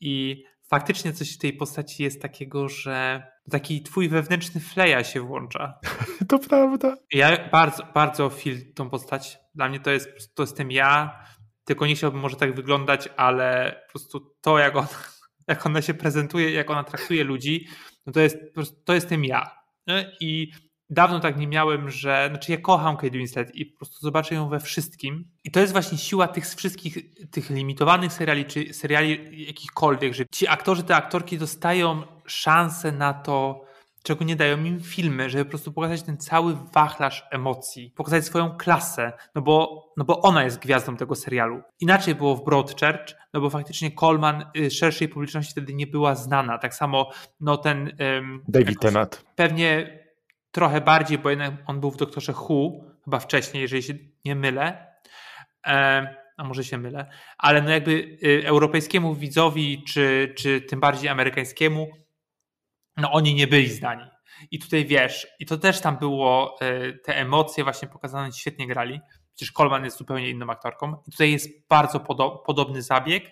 I 0.00 0.44
faktycznie 0.68 1.12
coś 1.12 1.34
w 1.34 1.38
tej 1.38 1.52
postaci 1.52 2.02
jest 2.02 2.22
takiego, 2.22 2.68
że 2.68 3.22
taki 3.50 3.82
twój 3.82 4.08
wewnętrzny 4.08 4.60
fleja 4.60 5.04
się 5.04 5.20
włącza. 5.20 5.78
To 6.28 6.38
prawda. 6.38 6.96
Ja 7.12 7.48
bardzo, 7.48 7.86
bardzo 7.94 8.30
fil 8.30 8.74
tą 8.74 8.90
postać. 8.90 9.38
Dla 9.54 9.68
mnie 9.68 9.80
to 9.80 9.90
jest, 9.90 10.34
to 10.34 10.42
jestem 10.42 10.70
ja, 10.70 11.24
tylko 11.64 11.86
nie 11.86 11.94
chciałbym 11.94 12.20
może 12.20 12.36
tak 12.36 12.54
wyglądać, 12.54 13.08
ale 13.16 13.80
po 13.86 13.92
prostu 13.92 14.34
to, 14.40 14.58
jak 14.58 14.76
ona, 14.76 14.88
jak 15.48 15.66
ona 15.66 15.82
się 15.82 15.94
prezentuje, 15.94 16.50
jak 16.50 16.70
ona 16.70 16.84
traktuje 16.84 17.24
ludzi, 17.24 17.66
no 18.06 18.12
to 18.12 18.20
jest 18.20 18.36
to 18.84 18.94
jestem 18.94 19.24
ja. 19.24 19.50
Nie? 19.86 20.16
I 20.20 20.52
dawno 20.90 21.20
tak 21.20 21.36
nie 21.36 21.46
miałem, 21.46 21.90
że, 21.90 22.26
znaczy 22.30 22.52
ja 22.52 22.58
kocham 22.58 22.96
Kate 22.96 23.10
Winslet 23.10 23.54
i 23.54 23.66
po 23.66 23.76
prostu 23.76 24.00
zobaczę 24.00 24.34
ją 24.34 24.48
we 24.48 24.60
wszystkim. 24.60 25.24
I 25.44 25.50
to 25.50 25.60
jest 25.60 25.72
właśnie 25.72 25.98
siła 25.98 26.28
tych 26.28 26.46
wszystkich, 26.46 26.98
tych 27.30 27.50
limitowanych 27.50 28.12
seriali, 28.12 28.44
czy 28.44 28.74
seriali 28.74 29.46
jakichkolwiek, 29.46 30.14
że 30.14 30.24
ci 30.32 30.48
aktorzy, 30.48 30.82
te 30.82 30.96
aktorki 30.96 31.38
dostają 31.38 32.02
szansę 32.26 32.92
na 32.92 33.14
to, 33.14 33.64
czego 34.02 34.24
nie 34.24 34.36
dają 34.36 34.64
im 34.64 34.80
filmy, 34.80 35.30
żeby 35.30 35.44
po 35.44 35.50
prostu 35.50 35.72
pokazać 35.72 36.02
ten 36.02 36.16
cały 36.16 36.56
wachlarz 36.74 37.24
emocji, 37.30 37.92
pokazać 37.96 38.24
swoją 38.24 38.50
klasę, 38.56 39.12
no 39.34 39.42
bo, 39.42 39.84
no 39.96 40.04
bo 40.04 40.20
ona 40.20 40.44
jest 40.44 40.58
gwiazdą 40.58 40.96
tego 40.96 41.14
serialu. 41.14 41.62
Inaczej 41.80 42.14
było 42.14 42.36
w 42.36 42.44
Broadchurch, 42.44 43.14
no 43.32 43.40
bo 43.40 43.50
faktycznie 43.50 43.90
Coleman 43.92 44.44
y, 44.56 44.70
szerszej 44.70 45.08
publiczności 45.08 45.52
wtedy 45.52 45.74
nie 45.74 45.86
była 45.86 46.14
znana. 46.14 46.58
Tak 46.58 46.74
samo 46.74 47.10
no 47.40 47.56
ten... 47.56 47.92
ym, 48.18 48.44
David 48.48 48.80
Tennant. 48.80 49.24
Pewnie 49.36 49.99
trochę 50.50 50.80
bardziej, 50.80 51.18
bo 51.18 51.30
jednak 51.30 51.54
on 51.66 51.80
był 51.80 51.90
w 51.90 51.96
Doktorze 51.96 52.32
Who, 52.32 52.70
chyba 53.04 53.18
wcześniej, 53.18 53.60
jeżeli 53.60 53.82
się 53.82 53.94
nie 54.24 54.34
mylę. 54.34 54.86
E, 55.66 56.20
a 56.40 56.44
może 56.44 56.64
się 56.64 56.78
mylę, 56.78 57.10
ale 57.38 57.62
no 57.62 57.70
jakby 57.70 58.18
y, 58.24 58.42
europejskiemu 58.46 59.14
widzowi, 59.14 59.84
czy, 59.84 60.34
czy 60.38 60.60
tym 60.60 60.80
bardziej 60.80 61.08
amerykańskiemu, 61.08 61.88
no 62.96 63.12
oni 63.12 63.34
nie 63.34 63.46
byli 63.46 63.68
znani. 63.68 64.04
I 64.50 64.58
tutaj 64.58 64.86
wiesz, 64.86 65.26
i 65.38 65.46
to 65.46 65.56
też 65.56 65.80
tam 65.80 65.98
było, 65.98 66.56
y, 66.62 66.98
te 67.04 67.16
emocje 67.16 67.64
właśnie 67.64 67.88
pokazane, 67.88 68.32
świetnie 68.32 68.66
grali. 68.66 69.00
Przecież 69.34 69.52
Coleman 69.52 69.84
jest 69.84 69.98
zupełnie 69.98 70.30
inną 70.30 70.50
aktorką. 70.50 70.96
I 71.08 71.10
tutaj 71.10 71.32
jest 71.32 71.68
bardzo 71.68 71.98
podo- 71.98 72.38
podobny 72.46 72.82
zabieg, 72.82 73.24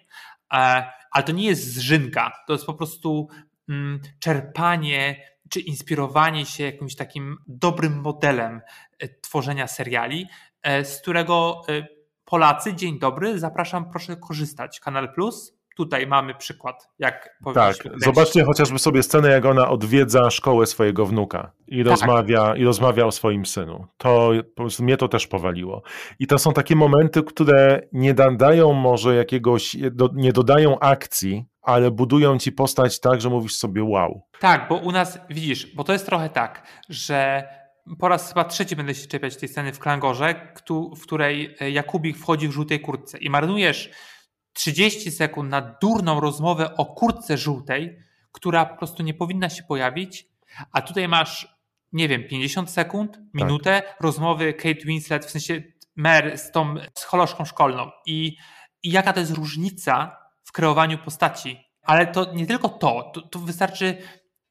e, 0.52 0.92
ale 1.10 1.24
to 1.24 1.32
nie 1.32 1.46
jest 1.46 1.74
zżynka, 1.74 2.32
to 2.46 2.52
jest 2.52 2.66
po 2.66 2.74
prostu 2.74 3.28
mm, 3.68 4.00
czerpanie 4.20 5.24
czy 5.50 5.60
inspirowanie 5.60 6.46
się 6.46 6.64
jakimś 6.64 6.96
takim 6.96 7.36
dobrym 7.46 8.00
modelem 8.00 8.60
e, 8.98 9.08
tworzenia 9.08 9.66
seriali, 9.66 10.26
e, 10.62 10.84
z 10.84 11.00
którego 11.00 11.62
e, 11.68 11.86
Polacy, 12.24 12.74
dzień 12.74 12.98
dobry, 12.98 13.38
zapraszam, 13.38 13.90
proszę 13.90 14.16
korzystać. 14.16 14.80
Kanal 14.80 15.12
Plus, 15.12 15.58
tutaj 15.78 16.06
mamy 16.06 16.34
przykład, 16.34 16.88
jak 16.98 17.38
Tak, 17.54 17.76
zobaczcie 17.96 18.44
chociażby 18.44 18.78
sobie 18.78 19.02
scenę, 19.02 19.28
jak 19.30 19.44
ona 19.44 19.68
odwiedza 19.70 20.30
szkołę 20.30 20.66
swojego 20.66 21.06
wnuka 21.06 21.52
i 21.66 21.84
Tak. 21.84 21.90
rozmawia, 21.90 22.56
i 22.56 22.64
rozmawia 22.64 23.06
o 23.06 23.12
swoim 23.12 23.46
synu. 23.46 23.86
To 23.96 24.30
po 24.56 24.62
prostu 24.62 24.82
mnie 24.84 24.96
to 24.96 25.08
też 25.08 25.26
powaliło. 25.26 25.82
I 26.18 26.26
to 26.26 26.38
są 26.38 26.52
takie 26.52 26.76
momenty, 26.76 27.22
które 27.22 27.88
nie 27.92 28.14
dają 28.14 28.72
może 28.72 29.14
jakiegoś, 29.14 29.76
nie 30.14 30.32
dodają 30.32 30.78
akcji, 30.78 31.44
ale 31.68 31.90
budują 31.90 32.38
ci 32.38 32.52
postać 32.52 33.00
tak, 33.00 33.20
że 33.20 33.30
mówisz 33.30 33.56
sobie 33.56 33.84
wow. 33.84 34.22
Tak, 34.40 34.68
bo 34.68 34.76
u 34.76 34.92
nas, 34.92 35.18
widzisz, 35.30 35.74
bo 35.74 35.84
to 35.84 35.92
jest 35.92 36.06
trochę 36.06 36.28
tak, 36.28 36.82
że 36.88 37.48
po 37.98 38.08
raz 38.08 38.28
chyba 38.28 38.44
trzeci 38.44 38.76
będę 38.76 38.94
się 38.94 39.06
czepiać 39.06 39.36
tej 39.36 39.48
sceny 39.48 39.72
w 39.72 39.78
Klangorze, 39.78 40.54
w 40.96 41.02
której 41.02 41.56
e, 41.60 41.70
Jakubik 41.70 42.16
wchodzi 42.16 42.48
w 42.48 42.52
żółtej 42.52 42.80
kurtce. 42.80 43.18
I 43.18 43.30
marnujesz 43.30 43.90
30 44.52 45.10
sekund 45.10 45.50
na 45.50 45.60
durną 45.82 46.20
rozmowę 46.20 46.76
o 46.76 46.86
kurtce 46.86 47.38
żółtej, 47.38 47.98
która 48.32 48.66
po 48.66 48.76
prostu 48.76 49.02
nie 49.02 49.14
powinna 49.14 49.48
się 49.48 49.62
pojawić, 49.62 50.26
a 50.72 50.82
tutaj 50.82 51.08
masz, 51.08 51.58
nie 51.92 52.08
wiem, 52.08 52.24
50 52.28 52.70
sekund, 52.70 53.18
minutę 53.34 53.82
rozmowy 54.00 54.54
Kate 54.54 54.84
Winslet, 54.84 55.26
w 55.26 55.30
sensie 55.30 55.62
Mer 55.96 56.38
z 56.38 56.50
tą 56.50 56.74
psycholożką 56.94 57.44
szkolną. 57.44 57.90
I, 58.06 58.36
i 58.82 58.90
jaka 58.90 59.12
to 59.12 59.20
jest 59.20 59.32
różnica 59.32 60.16
w 60.48 60.52
kreowaniu 60.52 60.98
postaci. 60.98 61.60
Ale 61.82 62.06
to 62.06 62.34
nie 62.34 62.46
tylko 62.46 62.68
to, 62.68 63.10
to, 63.14 63.22
to 63.22 63.38
wystarczy, 63.38 63.96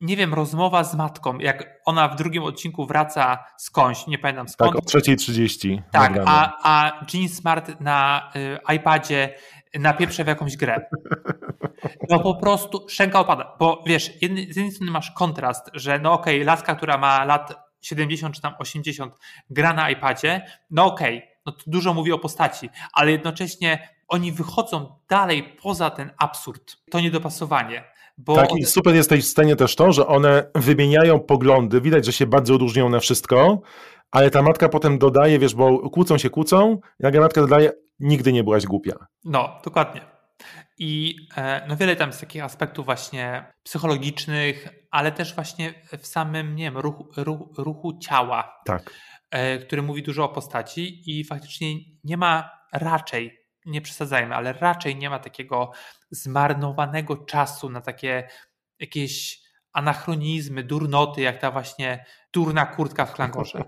nie 0.02 0.16
wiem, 0.18 0.34
rozmowa 0.34 0.84
z 0.84 0.96
matką, 0.96 1.38
jak 1.38 1.82
ona 1.86 2.08
w 2.08 2.16
drugim 2.16 2.44
odcinku 2.44 2.86
wraca 2.86 3.46
skądś, 3.58 4.08
nie 4.08 4.18
pamiętam 4.18 4.50
skąd. 4.50 4.72
Tak, 4.72 4.96
o 4.96 5.00
3.30. 5.00 5.82
Tak, 5.92 6.14
a, 6.26 6.58
a 6.64 7.06
Jean 7.14 7.30
Smart 7.30 7.80
na 7.80 8.32
y, 8.70 8.76
iPadzie 8.76 9.34
napieprze 9.80 10.24
w 10.24 10.28
jakąś 10.28 10.58
grę. 10.58 10.86
No 12.10 12.20
po 12.20 12.36
prostu 12.36 12.86
szczęka 12.90 13.20
opada, 13.20 13.56
bo 13.60 13.84
wiesz, 13.86 14.22
jedny, 14.22 14.42
z 14.42 14.56
jednej 14.56 14.72
strony 14.72 14.92
masz 14.92 15.12
kontrast, 15.12 15.70
że 15.74 16.00
no 16.00 16.14
okej, 16.14 16.44
laska, 16.44 16.76
która 16.76 16.98
ma 16.98 17.26
lat 17.26 17.54
70 17.82 18.36
czy 18.36 18.42
tam 18.42 18.54
80 18.60 19.14
gra 19.50 19.74
na 19.74 19.90
iPadzie, 19.90 20.46
no 20.70 20.86
okej, 20.86 21.22
no 21.48 21.52
to 21.52 21.64
dużo 21.68 21.94
mówi 21.94 22.12
o 22.12 22.20
postaci, 22.20 22.70
ale 22.94 23.12
jednocześnie 23.12 23.90
oni 24.08 24.32
wychodzą 24.32 24.96
dalej 25.10 25.44
poza 25.62 25.90
ten 25.90 26.12
absurd, 26.18 26.78
to 26.92 27.00
niedopasowanie. 27.00 27.84
Bo 28.18 28.36
Tak, 28.36 28.50
i 28.58 28.66
super 28.66 28.96
jest 28.96 29.10
w 29.10 29.14
tej 29.14 29.22
scenie 29.22 29.56
też 29.56 29.76
to, 29.76 29.92
że 29.92 30.08
one 30.08 30.50
wymieniają 30.56 31.20
poglądy, 31.20 31.82
widać, 31.82 32.06
że 32.06 32.14
się 32.14 32.26
bardzo 32.26 32.58
różnią 32.58 32.90
na 32.90 33.00
wszystko, 33.00 33.62
ale 34.12 34.32
ta 34.32 34.42
matka 34.42 34.70
potem 34.70 34.98
dodaje, 34.98 35.40
wiesz, 35.40 35.56
bo 35.56 35.90
kłócą 35.90 36.18
się, 36.18 36.30
kłócą, 36.30 36.80
nagle 37.00 37.22
matka 37.22 37.42
dodaje, 37.42 37.72
nigdy 38.00 38.34
nie 38.34 38.44
byłaś 38.44 38.66
głupia. 38.66 39.08
No, 39.26 39.60
dokładnie. 39.64 40.02
I 40.80 41.16
e, 41.38 41.66
no 41.68 41.76
wiele 41.76 41.96
tam 41.96 42.10
jest 42.10 42.20
takich 42.20 42.44
aspektów 42.44 42.86
właśnie 42.86 43.54
psychologicznych, 43.64 44.68
ale 44.92 45.12
też 45.12 45.36
właśnie 45.36 45.74
w 46.00 46.08
samym, 46.08 46.56
nie 46.56 46.64
wiem, 46.64 46.78
ruchu, 46.78 47.08
ruchu, 47.18 47.54
ruchu 47.58 48.00
ciała. 48.00 48.62
Tak. 48.66 48.94
E, 49.32 49.58
który 49.58 49.82
mówi 49.82 50.04
dużo 50.04 50.24
o 50.24 50.30
postaci 50.30 51.04
i 51.06 51.24
faktycznie 51.24 51.68
nie 52.04 52.18
ma 52.18 52.50
raczej, 52.74 53.40
nie 53.66 53.82
przesadzajmy, 53.82 54.36
ale 54.36 54.54
raczej 54.54 54.96
nie 54.96 55.10
ma 55.10 55.20
takiego 55.20 55.72
zmarnowanego 56.12 57.18
czasu 57.18 57.70
na 57.70 57.82
takie 57.82 58.28
jakieś 58.80 59.42
anachronizmy, 59.74 60.64
durnoty, 60.64 61.22
jak 61.22 61.38
ta 61.38 61.52
właśnie 61.52 62.06
durna 62.34 62.66
kurtka 62.66 63.06
w 63.06 63.14
klangorze. 63.14 63.64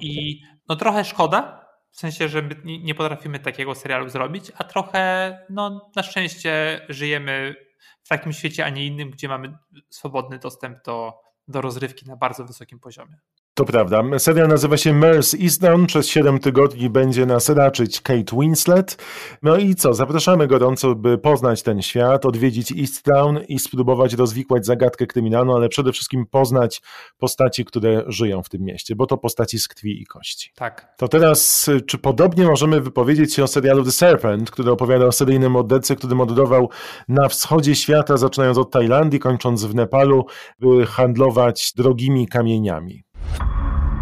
I 0.00 0.42
no 0.68 0.76
trochę 0.76 1.04
szkoda, 1.04 1.68
w 1.90 1.96
sensie, 1.98 2.28
że 2.28 2.48
nie 2.64 2.94
potrafimy 2.94 3.38
takiego 3.38 3.74
serialu 3.74 4.08
zrobić, 4.08 4.52
a 4.58 4.64
trochę, 4.64 5.46
no 5.50 5.90
na 5.96 6.02
szczęście 6.02 6.80
żyjemy 6.88 7.54
w 8.02 8.08
takim 8.08 8.32
świecie, 8.32 8.64
a 8.64 8.68
nie 8.68 8.86
innym, 8.86 9.10
gdzie 9.10 9.28
mamy 9.28 9.58
swobodny 9.90 10.38
dostęp 10.38 10.84
do, 10.84 11.20
do 11.48 11.60
rozrywki 11.60 12.06
na 12.06 12.16
bardzo 12.16 12.44
wysokim 12.44 12.80
poziomie. 12.80 13.18
To 13.58 13.64
prawda. 13.64 14.02
Serial 14.18 14.48
nazywa 14.48 14.76
się 14.76 14.92
Mers 14.92 15.34
Eastdown. 15.34 15.86
Przez 15.86 16.08
7 16.08 16.38
tygodni 16.38 16.90
będzie 16.90 17.26
nas 17.26 17.48
raczyć 17.48 18.00
Kate 18.00 18.36
Winslet. 18.40 18.96
No 19.42 19.56
i 19.56 19.74
co? 19.74 19.94
Zapraszamy 19.94 20.46
gorąco, 20.46 20.94
by 20.94 21.18
poznać 21.18 21.62
ten 21.62 21.82
świat, 21.82 22.26
odwiedzić 22.26 22.72
Easttown 22.72 23.38
i 23.48 23.58
spróbować 23.58 24.14
rozwikłać 24.14 24.66
zagadkę 24.66 25.06
kryminalną, 25.06 25.56
ale 25.56 25.68
przede 25.68 25.92
wszystkim 25.92 26.26
poznać 26.26 26.82
postaci, 27.18 27.64
które 27.64 28.04
żyją 28.06 28.42
w 28.42 28.48
tym 28.48 28.62
mieście, 28.62 28.96
bo 28.96 29.06
to 29.06 29.16
postaci 29.16 29.58
z 29.58 29.68
krwi 29.68 30.02
i 30.02 30.06
kości. 30.06 30.52
Tak. 30.54 30.94
To 30.96 31.08
teraz, 31.08 31.70
czy 31.86 31.98
podobnie 31.98 32.44
możemy 32.44 32.80
wypowiedzieć 32.80 33.34
się 33.34 33.44
o 33.44 33.46
serialu 33.46 33.84
The 33.84 33.92
Serpent, 33.92 34.50
który 34.50 34.70
opowiada 34.70 35.06
o 35.06 35.12
seryjnym 35.12 35.52
mordercy, 35.52 35.96
który 35.96 36.14
mordował 36.14 36.68
na 37.08 37.28
wschodzie 37.28 37.74
świata, 37.74 38.16
zaczynając 38.16 38.58
od 38.58 38.70
Tajlandii, 38.70 39.20
kończąc 39.20 39.64
w 39.64 39.74
Nepalu, 39.74 40.26
by 40.58 40.86
handlować 40.86 41.72
drogimi 41.76 42.28
kamieniami. 42.28 43.07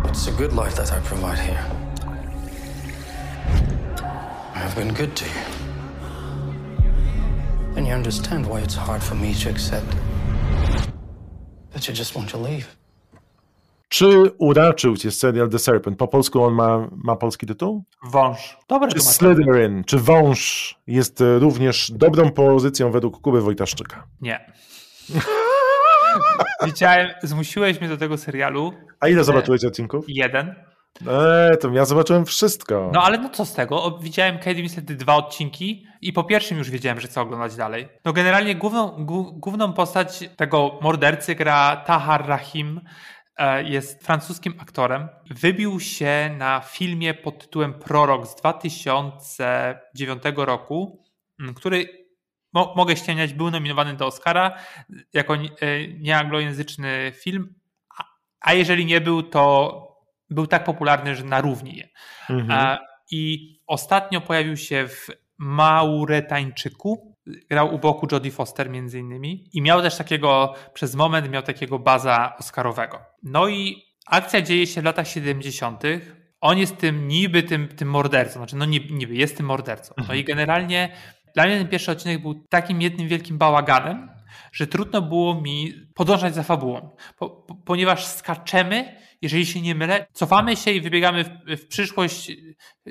It's 0.05 0.29
a 0.29 0.33
good 0.33 0.53
life 0.53 0.75
that 0.77 0.93
I 0.93 1.01
provide 1.01 1.39
here. 1.39 1.65
I 4.55 4.59
have 4.59 4.75
been 4.77 4.95
good 4.95 5.15
to 5.17 5.25
you. 5.25 5.41
And 7.77 7.87
you 7.87 7.93
understand 7.95 8.47
why 8.47 8.61
it's 8.61 8.75
hard 8.75 9.03
for 9.03 9.15
me 9.17 9.35
to 9.35 9.51
accept 9.51 9.97
that 11.73 11.89
you 11.89 11.95
just 11.95 12.15
want 12.17 12.31
to 12.31 12.39
leave. 12.39 12.77
Czy 13.89 14.31
uraczył 14.39 14.97
cię 14.97 15.11
serial 15.11 15.49
The 15.49 15.59
Serpent? 15.59 15.99
Po 15.99 16.09
polsku 16.09 16.45
on 16.45 16.55
ma, 16.55 16.89
ma 17.05 17.17
polski 17.17 17.47
tytuł? 17.47 17.85
Wąż. 18.05 18.57
Dobre 18.69 18.93
Czy. 18.93 19.01
Slytherin, 19.01 19.85
czy 19.85 19.99
Wąż 19.99 20.75
jest 20.87 21.21
y, 21.21 21.39
również 21.39 21.93
dobrą 21.95 22.31
pozycją 22.31 22.91
według 22.91 23.21
Kuby 23.21 23.41
Wojtaszczyka? 23.41 24.07
Nie. 24.21 24.53
Widziałem, 26.65 27.11
zmusiłeś 27.23 27.81
mnie 27.81 27.89
do 27.89 27.97
tego 27.97 28.19
serialu. 28.19 28.73
A 29.01 29.09
ile 29.09 29.25
zobaczyłeś 29.25 29.65
odcinków? 29.65 30.05
Jeden. 30.09 30.55
Eee, 31.09 31.59
to 31.61 31.71
ja 31.73 31.85
zobaczyłem 31.85 32.25
wszystko. 32.27 32.91
No 32.95 33.03
ale 33.03 33.19
no 33.19 33.29
co 33.31 33.45
z 33.45 33.55
tego? 33.55 33.99
Widziałem 34.03 34.39
Kate 34.39 34.55
Winslet 34.55 34.85
dwa 34.85 35.15
odcinki 35.15 35.87
i 36.01 36.13
po 36.13 36.25
pierwszym 36.25 36.59
już 36.59 36.71
wiedziałem, 36.71 37.01
że 37.01 37.09
chcę 37.09 37.21
oglądać 37.21 37.57
dalej. 37.57 37.89
No 38.05 38.13
generalnie 38.13 38.55
główną, 38.55 38.89
głó- 39.07 39.33
główną 39.39 39.73
postać 39.73 40.25
tego 40.37 40.79
mordercy 40.83 41.35
gra 41.35 41.77
Tahar 41.87 42.27
Rahim. 42.29 42.81
e, 43.39 43.63
Jest 43.65 44.05
francuskim 44.07 44.55
aktorem. 44.61 45.09
Wybił 45.31 45.81
się 45.81 46.31
na 46.39 46.61
filmie 46.61 47.15
pod 47.15 47.39
tytułem 47.43 47.75
Prorok 47.75 48.27
z 48.27 48.35
2009 48.35 50.23
roku, 50.37 51.03
który 51.57 52.06
mo- 52.57 52.73
mogę 52.77 52.97
ściemniać, 52.97 53.33
był 53.33 53.51
nominowany 53.51 53.95
do 53.95 54.07
Oscara 54.07 54.59
jako 55.13 55.35
e, 55.35 55.39
nieanglojęzyczny 55.89 57.13
film, 57.15 57.55
a, 57.99 58.05
a 58.41 58.55
jeżeli 58.55 58.87
nie 58.87 59.01
był, 59.01 59.23
to 59.23 59.83
był 60.31 60.47
tak 60.47 60.65
popularny, 60.65 61.15
że 61.17 61.25
na 61.25 61.41
równi 61.41 61.77
je. 61.77 61.89
Mhm. 62.31 62.51
A, 62.61 62.79
I 63.11 63.53
ostatnio 63.67 64.21
pojawił 64.21 64.57
się 64.57 64.89
w 64.89 65.07
Mauretańczyku. 65.39 67.17
Grał 67.51 67.75
u 67.75 67.79
boku 67.79 68.07
Jodie 68.13 68.31
Foster 68.31 68.71
między 68.71 68.99
innymi. 68.99 69.49
I 69.53 69.63
miał 69.63 69.83
też 69.83 69.97
takiego, 69.97 70.55
przez 70.75 70.95
moment 70.95 71.31
miał 71.31 71.43
takiego 71.43 71.79
baza 71.79 72.37
oscarowego. 72.39 72.99
No 73.23 73.49
i 73.49 73.83
akcja 74.07 74.43
dzieje 74.43 74.67
się 74.67 74.81
w 74.81 74.85
latach 74.85 75.09
70. 75.09 75.83
On 76.41 76.59
jest 76.59 76.77
tym 76.77 77.09
niby 77.09 77.43
tym, 77.43 77.69
tym 77.69 77.89
mordercą. 77.91 78.33
Znaczy, 78.41 78.57
no 78.57 78.65
niby, 78.65 78.95
niby 78.95 79.15
jest 79.15 79.37
tym 79.37 79.47
mordercą. 79.47 79.95
No 80.09 80.15
i 80.15 80.25
generalnie 80.25 80.93
dla 81.37 81.47
mnie 81.47 81.59
ten 81.59 81.69
pierwszy 81.69 81.91
odcinek 81.93 82.23
był 82.23 82.35
takim 82.49 82.83
jednym 82.83 83.09
wielkim 83.09 83.39
bałaganem, 83.39 84.09
że 84.53 84.67
trudno 84.67 85.03
było 85.03 85.41
mi 85.41 85.73
podążać 85.95 86.35
za 86.35 86.43
fabułą, 86.43 86.97
po, 87.19 87.31
po, 87.31 87.55
ponieważ 87.55 88.07
skaczemy, 88.07 88.97
jeżeli 89.23 89.47
się 89.47 89.61
nie 89.61 89.75
mylę, 89.75 90.07
cofamy 90.13 90.57
się 90.57 90.71
i 90.71 90.81
wybiegamy 90.81 91.25
w, 91.25 91.57
w 91.57 91.67
przyszłość 91.67 92.33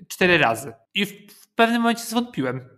cztery 0.07 0.37
razy. 0.37 0.73
I 0.93 1.05
w, 1.05 1.09
w 1.33 1.47
pewnym 1.55 1.81
momencie 1.81 2.03
zwątpiłem. 2.03 2.69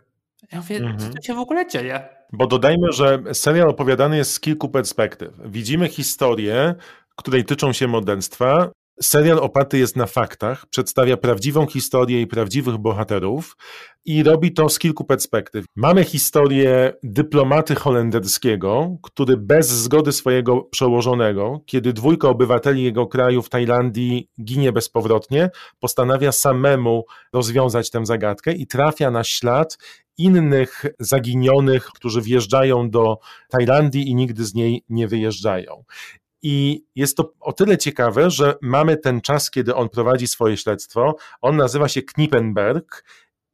Ja 0.52 0.58
mówię, 0.58 0.78
Mhm. 0.78 1.00
co 1.00 1.10
tu 1.10 1.22
się 1.24 1.34
w 1.34 1.40
ogóle 1.40 1.68
dzieje? 1.68 2.10
Bo 2.34 2.48
dodajmy, 2.48 2.92
że 2.92 3.20
serial 3.34 3.70
opowiadany 3.70 4.18
jest 4.18 4.34
z 4.34 4.40
kilku 4.40 4.70
perspektyw. 4.70 5.30
Widzimy 5.46 5.88
historię, 5.90 6.76
której 7.16 7.46
tyczą 7.46 7.74
się 7.74 7.88
morderstwa. 7.88 8.72
Serial 9.02 9.40
oparty 9.40 9.78
jest 9.78 9.96
na 9.96 10.06
faktach, 10.06 10.66
przedstawia 10.70 11.18
prawdziwą 11.18 11.68
historię 11.68 12.22
i 12.22 12.28
prawdziwych 12.28 12.78
bohaterów 12.78 13.58
i 14.06 14.24
robi 14.24 14.54
to 14.54 14.70
z 14.70 14.80
kilku 14.80 15.04
perspektyw. 15.04 15.66
Mamy 15.76 16.04
historię 16.04 16.94
dyplomaty 17.04 17.76
holenderskiego, 17.76 18.98
który 19.04 19.38
bez 19.38 19.70
zgody 19.70 20.12
swojego 20.12 20.62
przełożonego, 20.62 21.62
kiedy 21.66 21.94
dwójka 21.94 22.30
obywateli 22.30 22.84
jego 22.84 23.08
kraju 23.08 23.42
w 23.42 23.50
Tajlandii 23.50 24.30
ginie 24.44 24.72
bezpowrotnie, 24.72 25.50
postanawia 25.80 26.32
samemu 26.32 27.06
rozwiązać 27.34 27.90
tę 27.90 28.06
zagadkę 28.06 28.54
i 28.54 28.68
trafia 28.68 29.12
na 29.12 29.24
ślad 29.24 29.78
innych 30.18 30.86
zaginionych, 31.00 31.86
którzy 31.86 32.22
wjeżdżają 32.22 32.90
do 32.90 33.18
Tajlandii 33.50 34.10
i 34.10 34.16
nigdy 34.16 34.46
z 34.46 34.54
niej 34.54 34.84
nie 34.90 35.08
wyjeżdżają. 35.08 35.84
I 36.50 36.86
jest 36.96 37.18
to 37.18 37.34
o 37.40 37.54
tyle 37.54 37.78
ciekawe, 37.78 38.30
że 38.30 38.56
mamy 38.62 38.98
ten 38.98 39.22
czas, 39.22 39.52
kiedy 39.52 39.76
on 39.76 39.90
prowadzi 39.90 40.28
swoje 40.28 40.58
śledztwo. 40.58 41.16
On 41.42 41.56
nazywa 41.56 41.88
się 41.88 42.02
Knippenberg 42.02 43.04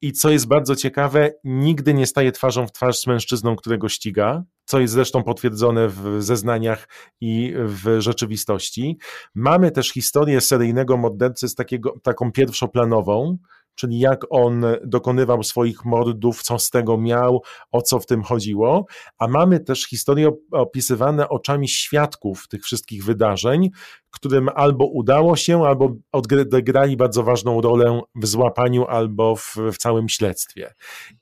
i 0.01 0.11
co 0.11 0.29
jest 0.29 0.47
bardzo 0.47 0.75
ciekawe, 0.75 1.31
nigdy 1.43 1.93
nie 1.93 2.07
staje 2.07 2.31
twarzą 2.31 2.67
w 2.67 2.71
twarz 2.71 2.99
z 2.99 3.07
mężczyzną, 3.07 3.55
którego 3.55 3.89
ściga, 3.89 4.43
co 4.65 4.79
jest 4.79 4.93
zresztą 4.93 5.23
potwierdzone 5.23 5.87
w 5.87 6.23
zeznaniach 6.23 6.87
i 7.21 7.53
w 7.55 7.95
rzeczywistości. 7.99 8.97
Mamy 9.35 9.71
też 9.71 9.91
historię 9.91 10.41
seryjnego 10.41 10.97
mordercy 10.97 11.47
z 11.47 11.55
takiego, 11.55 11.93
taką 12.03 12.31
pierwszoplanową, 12.31 13.37
czyli 13.75 13.99
jak 13.99 14.25
on 14.29 14.65
dokonywał 14.85 15.43
swoich 15.43 15.85
mordów, 15.85 16.43
co 16.43 16.59
z 16.59 16.69
tego 16.69 16.97
miał, 16.97 17.41
o 17.71 17.81
co 17.81 17.99
w 17.99 18.05
tym 18.05 18.23
chodziło, 18.23 18.85
a 19.17 19.27
mamy 19.27 19.59
też 19.59 19.87
historie 19.87 20.29
op- 20.29 20.37
opisywane 20.51 21.29
oczami 21.29 21.67
świadków 21.67 22.47
tych 22.47 22.63
wszystkich 22.63 23.05
wydarzeń, 23.05 23.69
którym 24.13 24.49
albo 24.55 24.85
udało 24.85 25.35
się, 25.35 25.65
albo 25.65 25.95
odegrali 26.11 26.97
bardzo 26.97 27.23
ważną 27.23 27.61
rolę 27.61 28.01
w 28.15 28.25
złapaniu 28.27 28.85
albo 28.85 29.35
w, 29.35 29.55
w 29.73 29.77
całym 29.77 30.09
śledztwie. 30.09 30.73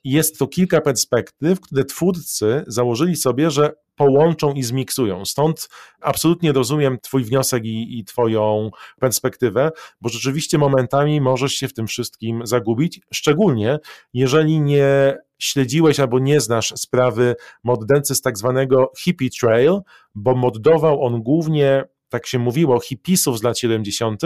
Jest 0.04 0.38
to 0.38 0.46
kilka 0.46 0.80
perspektyw, 0.80 1.60
które 1.60 1.84
twórcy 1.84 2.64
założyli 2.66 3.16
sobie, 3.16 3.50
że 3.50 3.72
połączą 4.02 4.52
i 4.52 4.62
zmiksują. 4.62 5.24
Stąd 5.24 5.68
absolutnie 6.00 6.52
rozumiem 6.52 6.98
Twój 7.02 7.24
wniosek 7.24 7.64
i, 7.64 7.98
i 7.98 8.04
Twoją 8.04 8.70
perspektywę, 9.00 9.70
bo 10.00 10.08
rzeczywiście 10.08 10.58
momentami 10.58 11.20
możesz 11.20 11.52
się 11.52 11.68
w 11.68 11.74
tym 11.74 11.86
wszystkim 11.86 12.46
zagubić, 12.46 13.00
szczególnie 13.12 13.78
jeżeli 14.14 14.60
nie 14.60 15.18
śledziłeś 15.38 16.00
albo 16.00 16.18
nie 16.18 16.40
znasz 16.40 16.72
sprawy 16.76 17.36
mordercy 17.64 18.14
z 18.14 18.20
tak 18.20 18.38
zwanego 18.38 18.92
hippie 18.98 19.30
trail, 19.40 19.80
bo 20.14 20.34
mordował 20.34 21.04
on 21.04 21.22
głównie 21.22 21.84
tak 22.12 22.26
się 22.26 22.38
mówiło, 22.38 22.80
hipisów 22.80 23.38
z 23.38 23.42
lat 23.42 23.58
70., 23.58 24.22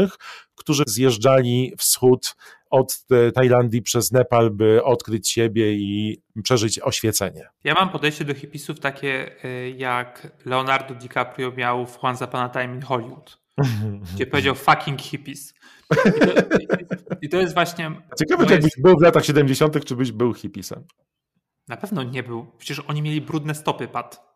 którzy 0.55 0.83
zjeżdżali 0.87 1.73
wschód 1.79 2.37
od 2.71 2.99
e, 3.11 3.33
Tajlandii 3.33 3.83
przez 3.83 4.13
Nepal, 4.13 4.51
by 4.51 4.85
odkryć 4.85 5.31
siebie 5.31 5.73
i 5.73 6.23
przeżyć 6.43 6.79
oświecenie. 6.79 7.49
Ja 7.65 7.75
mam 7.75 7.91
podejście 7.91 8.25
do 8.25 8.35
hipisów 8.35 8.81
takie, 8.81 9.45
y, 9.45 9.75
jak 9.77 10.29
Leonardo 10.45 10.95
DiCaprio 10.95 11.53
miał 11.53 11.87
w 11.87 12.05
Once 12.05 12.25
Upon 12.25 12.41
a 12.41 12.49
Time 12.49 12.75
in 12.75 12.83
Hollywood, 12.83 13.39
gdzie 14.15 14.27
powiedział 14.27 14.55
fucking 14.55 15.01
hippies. 15.01 15.55
I 15.91 16.21
to, 16.21 16.27
i, 16.59 16.67
i 17.23 17.29
to 17.29 17.37
jest 17.37 17.55
właśnie... 17.55 17.91
Ciekawe, 18.19 18.45
moje- 18.45 18.49
czy 18.49 18.55
jakbyś 18.55 18.73
był 18.79 18.99
w 18.99 19.03
latach 19.03 19.25
70., 19.25 19.85
czy 19.85 19.97
byś 19.97 20.13
był 20.13 20.35
hipisem. 20.35 20.85
Na 21.69 21.77
pewno 21.77 22.03
nie 22.03 22.23
był. 22.23 22.47
Przecież 22.59 22.85
oni 22.89 23.03
mieli 23.03 23.21
brudne 23.21 23.55
stopy, 23.55 23.89
Pat. 23.89 24.21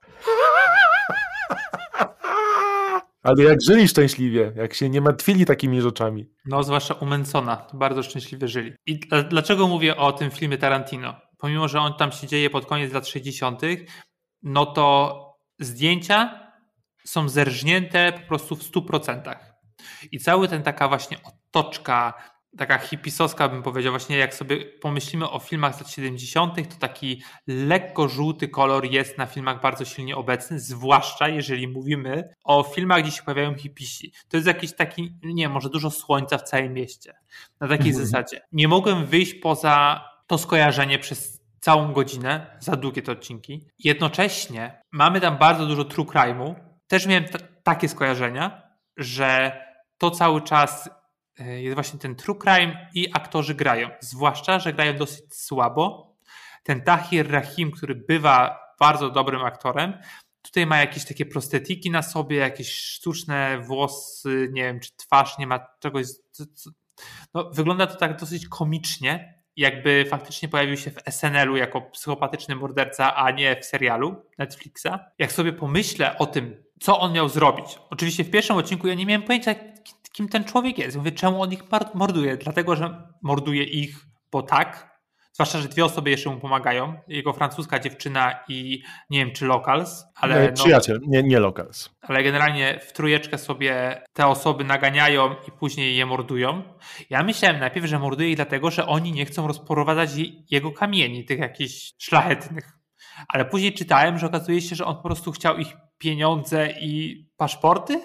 Ale 3.22 3.44
jak 3.44 3.58
żyli 3.68 3.88
szczęśliwie, 3.88 4.52
jak 4.56 4.74
się 4.74 4.88
nie 4.88 5.00
martwili 5.00 5.46
takimi 5.46 5.80
rzeczami. 5.80 6.26
No, 6.46 6.62
zwłaszcza 6.62 6.94
u 6.94 7.06
Mansona. 7.06 7.66
Bardzo 7.74 8.02
szczęśliwie 8.02 8.48
żyli. 8.48 8.72
I 8.86 8.98
dla- 8.98 9.22
dlaczego 9.22 9.68
mówię 9.68 9.96
o 9.96 10.12
tym 10.12 10.30
filmie 10.30 10.58
Tarantino? 10.58 11.14
Pomimo, 11.38 11.68
że 11.68 11.80
on 11.80 11.94
tam 11.94 12.12
się 12.12 12.26
dzieje 12.26 12.50
pod 12.50 12.66
koniec 12.66 12.92
lat 12.92 13.08
60., 13.08 13.62
no 14.42 14.66
to 14.66 15.20
zdjęcia 15.58 16.50
są 17.04 17.28
zerżnięte 17.28 18.12
po 18.12 18.28
prostu 18.28 18.56
w 18.56 18.62
100%. 18.62 19.36
I 20.12 20.18
cały 20.18 20.48
ten 20.48 20.62
taka 20.62 20.88
właśnie 20.88 21.16
toczka, 21.50 22.14
taka 22.58 22.78
hipisowska 22.78 23.48
bym 23.48 23.62
powiedział, 23.62 23.92
właśnie 23.92 24.16
jak 24.16 24.34
sobie 24.34 24.56
pomyślimy 24.66 25.30
o 25.30 25.38
filmach 25.38 25.74
z 25.76 25.80
lat 25.80 25.90
70., 25.90 26.54
to 26.70 26.76
taki 26.78 27.22
lekko 27.46 28.08
żółty 28.08 28.48
kolor 28.48 28.84
jest 28.84 29.18
na 29.18 29.26
filmach 29.26 29.60
bardzo 29.60 29.84
silnie 29.84 30.16
obecny, 30.16 30.60
zwłaszcza 30.60 31.28
jeżeli 31.28 31.68
mówimy 31.68 32.34
o 32.44 32.62
filmach, 32.62 33.02
gdzie 33.02 33.10
się 33.12 33.22
pojawiają 33.22 33.54
hipisi. 33.54 34.12
To 34.28 34.36
jest 34.36 34.46
jakiś 34.46 34.72
taki, 34.76 35.14
nie 35.22 35.48
może 35.48 35.70
dużo 35.70 35.90
słońca 35.90 36.38
w 36.38 36.42
całym 36.42 36.72
mieście. 36.74 37.14
Na 37.60 37.68
takiej 37.68 37.88
Mhm. 37.90 38.06
zasadzie. 38.06 38.40
Nie 38.52 38.68
mogłem 38.68 39.06
wyjść 39.06 39.34
poza 39.34 40.04
to 40.26 40.38
skojarzenie 40.38 40.98
przez 40.98 41.40
całą 41.60 41.92
godzinę, 41.92 42.56
za 42.60 42.76
długie 42.76 43.02
te 43.02 43.12
odcinki. 43.12 43.66
Jednocześnie 43.78 44.82
mamy 44.92 45.20
tam 45.20 45.38
bardzo 45.38 45.66
dużo 45.66 45.84
true 45.84 46.04
crime'u. 46.06 46.54
Też 46.88 47.06
miałem 47.06 47.24
t- 47.24 47.38
takie 47.62 47.88
skojarzenia, 47.88 48.62
że 48.96 49.60
to 49.98 50.10
cały 50.10 50.42
czas 50.42 50.90
jest 51.40 51.74
właśnie 51.74 51.98
ten 51.98 52.16
true 52.16 52.38
crime 52.38 52.88
i 52.94 53.08
aktorzy 53.12 53.54
grają. 53.54 53.90
Zwłaszcza, 54.00 54.58
że 54.58 54.72
grają 54.72 54.96
dosyć 54.96 55.34
słabo. 55.34 56.14
Ten 56.62 56.82
Tahir 56.82 57.30
Rahim, 57.30 57.70
który 57.70 57.94
bywa 57.94 58.60
bardzo 58.80 59.10
dobrym 59.10 59.44
aktorem, 59.44 59.98
tutaj 60.42 60.66
ma 60.66 60.78
jakieś 60.78 61.04
takie 61.04 61.26
prostetiki 61.26 61.90
na 61.90 62.02
sobie, 62.02 62.36
jakieś 62.36 62.72
sztuczne 62.74 63.58
włosy, 63.58 64.48
nie 64.52 64.62
wiem, 64.62 64.80
czy 64.80 64.90
twarz 64.96 65.38
nie 65.38 65.46
ma 65.46 65.66
czegoś. 65.80 66.06
No, 67.34 67.50
wygląda 67.50 67.86
to 67.86 67.96
tak 67.96 68.20
dosyć 68.20 68.48
komicznie, 68.48 69.40
jakby 69.56 70.04
faktycznie 70.10 70.48
pojawił 70.48 70.76
się 70.76 70.90
w 70.90 71.00
SNL-u 71.10 71.56
jako 71.56 71.80
psychopatyczny 71.82 72.56
morderca, 72.56 73.16
a 73.16 73.30
nie 73.30 73.60
w 73.60 73.64
serialu 73.64 74.22
Netflixa. 74.38 74.88
Jak 75.18 75.32
sobie 75.32 75.52
pomyślę 75.52 76.18
o 76.18 76.26
tym, 76.26 76.62
co 76.80 77.00
on 77.00 77.12
miał 77.12 77.28
zrobić. 77.28 77.78
Oczywiście 77.90 78.24
w 78.24 78.30
pierwszym 78.30 78.56
odcinku 78.56 78.86
ja 78.86 78.94
nie 78.94 79.06
miałem 79.06 79.22
pojęcia, 79.22 79.54
kim 80.20 80.28
ten 80.28 80.44
człowiek 80.44 80.78
jest. 80.78 80.96
Mówię, 80.96 81.12
czemu 81.12 81.42
on 81.42 81.52
ich 81.52 81.62
morduje? 81.94 82.36
Dlatego, 82.36 82.76
że 82.76 83.02
morduje 83.22 83.64
ich, 83.64 83.96
bo 84.32 84.42
tak. 84.42 84.90
Zwłaszcza, 85.32 85.58
że 85.58 85.68
dwie 85.68 85.84
osoby 85.84 86.10
jeszcze 86.10 86.30
mu 86.30 86.40
pomagają. 86.40 86.94
Jego 87.08 87.32
francuska 87.32 87.78
dziewczyna 87.78 88.34
i 88.48 88.82
nie 89.10 89.18
wiem, 89.18 89.34
czy 89.34 89.46
locals, 89.46 90.04
ale. 90.16 90.46
No- 90.46 90.52
Przyjaciel, 90.52 91.00
nie, 91.06 91.22
nie 91.22 91.40
locals. 91.40 91.90
ale 92.00 92.22
generalnie 92.22 92.80
w 92.82 92.92
trójeczkę 92.92 93.38
sobie 93.38 94.02
te 94.12 94.26
osoby 94.26 94.64
naganiają 94.64 95.34
i 95.48 95.50
później 95.58 95.96
je 95.96 96.06
mordują. 96.06 96.62
Ja 97.10 97.22
myślałem 97.22 97.60
najpierw, 97.60 97.86
że 97.86 97.98
morduje 97.98 98.30
ich 98.30 98.36
dlatego, 98.36 98.70
że 98.70 98.86
oni 98.86 99.12
nie 99.12 99.26
chcą 99.26 99.46
rozprowadzać 99.46 100.16
je- 100.16 100.26
jego 100.50 100.72
kamieni, 100.72 101.24
tych 101.24 101.38
jakichś 101.38 101.92
szlachetnych. 101.98 102.72
Ale 103.28 103.44
później 103.44 103.72
czytałem, 103.74 104.18
że 104.18 104.26
okazuje 104.26 104.60
się, 104.60 104.76
że 104.76 104.84
on 104.84 104.96
po 104.96 105.02
prostu 105.02 105.32
chciał 105.32 105.56
ich 105.58 105.72
pieniądze 105.98 106.68
i 106.80 107.24
paszporty. 107.36 108.02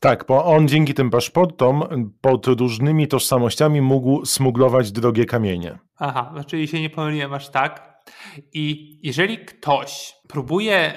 Tak, 0.00 0.24
bo 0.28 0.44
on 0.44 0.68
dzięki 0.68 0.94
tym 0.94 1.10
paszportom 1.10 1.82
pod 2.20 2.46
różnymi 2.46 3.08
tożsamościami 3.08 3.80
mógł 3.80 4.26
smuglować 4.26 4.92
drogie 4.92 5.24
kamienie. 5.24 5.78
Aha, 5.98 6.34
czyli 6.46 6.68
się 6.68 6.80
nie 6.80 6.90
pomyliłem 6.90 7.32
aż 7.32 7.48
tak. 7.48 8.00
I 8.52 8.98
jeżeli 9.02 9.38
ktoś 9.38 10.14
próbuje 10.28 10.92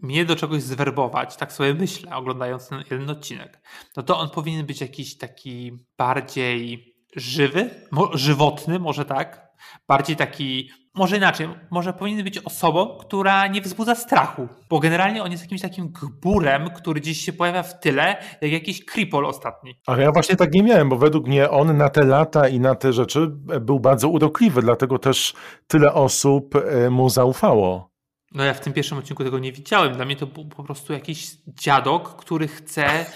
mnie 0.00 0.24
do 0.24 0.36
czegoś 0.36 0.62
zwerbować, 0.62 1.36
tak 1.36 1.52
sobie 1.52 1.74
myślę, 1.74 2.16
oglądając 2.16 2.68
ten 2.68 2.84
jeden 2.90 3.10
odcinek, 3.10 3.60
no 3.96 4.02
to 4.02 4.18
on 4.18 4.30
powinien 4.30 4.66
być 4.66 4.80
jakiś 4.80 5.18
taki 5.18 5.72
bardziej 5.98 6.94
żywy, 7.16 7.70
żywotny, 8.14 8.78
może 8.78 9.04
tak, 9.04 9.45
bardziej 9.88 10.16
taki, 10.16 10.70
może 10.94 11.16
inaczej, 11.16 11.48
może 11.70 11.92
powinien 11.92 12.24
być 12.24 12.38
osobą, 12.38 12.98
która 13.00 13.46
nie 13.46 13.60
wzbudza 13.60 13.94
strachu, 13.94 14.48
bo 14.70 14.80
generalnie 14.80 15.22
on 15.22 15.30
jest 15.30 15.42
jakimś 15.42 15.60
takim 15.60 15.88
gburem, 15.88 16.70
który 16.70 17.00
gdzieś 17.00 17.20
się 17.20 17.32
pojawia 17.32 17.62
w 17.62 17.80
tyle, 17.80 18.16
jak 18.40 18.52
jakiś 18.52 18.84
kripol 18.84 19.26
ostatni. 19.26 19.74
Ale 19.86 20.02
ja 20.02 20.12
właśnie 20.12 20.36
tak 20.36 20.52
nie 20.52 20.62
miałem, 20.62 20.88
bo 20.88 20.96
według 20.96 21.26
mnie 21.26 21.50
on 21.50 21.76
na 21.76 21.88
te 21.88 22.04
lata 22.04 22.48
i 22.48 22.60
na 22.60 22.74
te 22.74 22.92
rzeczy 22.92 23.26
był 23.60 23.80
bardzo 23.80 24.08
urokliwy, 24.08 24.62
dlatego 24.62 24.98
też 24.98 25.34
tyle 25.66 25.94
osób 25.94 26.54
e, 26.56 26.90
mu 26.90 27.10
zaufało. 27.10 27.96
No 28.32 28.44
ja 28.44 28.54
w 28.54 28.60
tym 28.60 28.72
pierwszym 28.72 28.98
odcinku 28.98 29.24
tego 29.24 29.38
nie 29.38 29.52
widziałem. 29.52 29.94
Dla 29.94 30.04
mnie 30.04 30.16
to 30.16 30.26
był 30.26 30.48
po 30.48 30.64
prostu 30.64 30.92
jakiś 30.92 31.36
dziadok, 31.46 32.16
który 32.16 32.48
chce. 32.48 32.86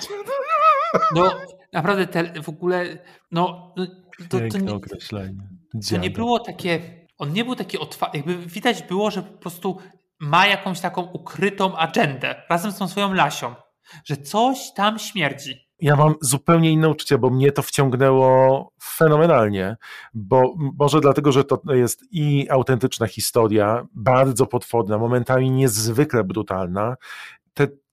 No 1.15 1.33
naprawdę 1.73 2.07
te, 2.07 2.43
w 2.43 2.49
ogóle. 2.49 2.99
No 3.31 3.75
to, 3.77 3.87
to, 4.29 4.39
Piękne 4.39 4.61
nie, 4.61 4.75
określenie. 4.75 5.49
To 5.91 5.97
nie 5.97 6.11
było 6.11 6.41
takie. 6.41 6.81
On 7.19 7.33
nie 7.33 7.45
był 7.45 7.57
taki 7.57 7.79
otwarty. 7.79 8.17
Jakby 8.17 8.37
widać 8.37 8.83
było, 8.83 9.11
że 9.11 9.23
po 9.23 9.39
prostu 9.39 9.79
ma 10.21 10.47
jakąś 10.47 10.81
taką 10.81 11.03
ukrytą 11.03 11.77
agendę 11.77 12.43
razem 12.51 12.73
z 12.73 12.79
tą 12.79 12.89
swoją 12.89 13.15
lasią, 13.15 13.55
że 14.05 14.17
coś 14.17 14.73
tam 14.75 14.99
śmierdzi. 14.99 15.71
Ja 15.81 15.97
mam 15.97 16.15
zupełnie 16.21 16.71
inne 16.71 16.89
uczucia, 16.89 17.19
bo 17.19 17.31
mnie 17.31 17.53
to 17.53 17.63
wciągnęło 17.63 18.73
fenomenalnie, 18.83 19.77
bo 20.15 20.55
może 20.79 21.01
dlatego, 21.01 21.33
że 21.33 21.45
to 21.45 21.61
jest 21.69 22.01
i 22.11 22.51
autentyczna 22.51 23.07
historia, 23.07 23.87
bardzo 23.95 24.47
potworna, 24.47 24.99
momentami 24.99 25.51
niezwykle 25.51 26.25
brutalna. 26.25 26.97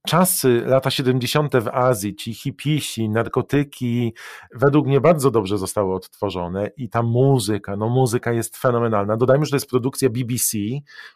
Czasy, 0.08 0.64
lata 0.66 0.90
70. 0.92 1.54
w 1.56 1.68
Azji, 1.68 2.16
ci 2.16 2.34
hipisi, 2.34 3.10
narkotyki, 3.10 4.14
według 4.56 4.88
mnie 4.88 5.02
bardzo 5.02 5.32
dobrze 5.32 5.58
zostały 5.58 5.94
odtworzone 5.94 6.70
i 6.78 6.90
ta 6.90 7.04
muzyka, 7.04 7.76
no 7.76 7.90
muzyka 7.90 8.32
jest 8.32 8.58
fenomenalna. 8.58 9.18
Dodajmy, 9.18 9.46
że 9.46 9.50
to 9.50 9.56
jest 9.56 9.70
produkcja 9.70 10.10
BBC, 10.10 10.58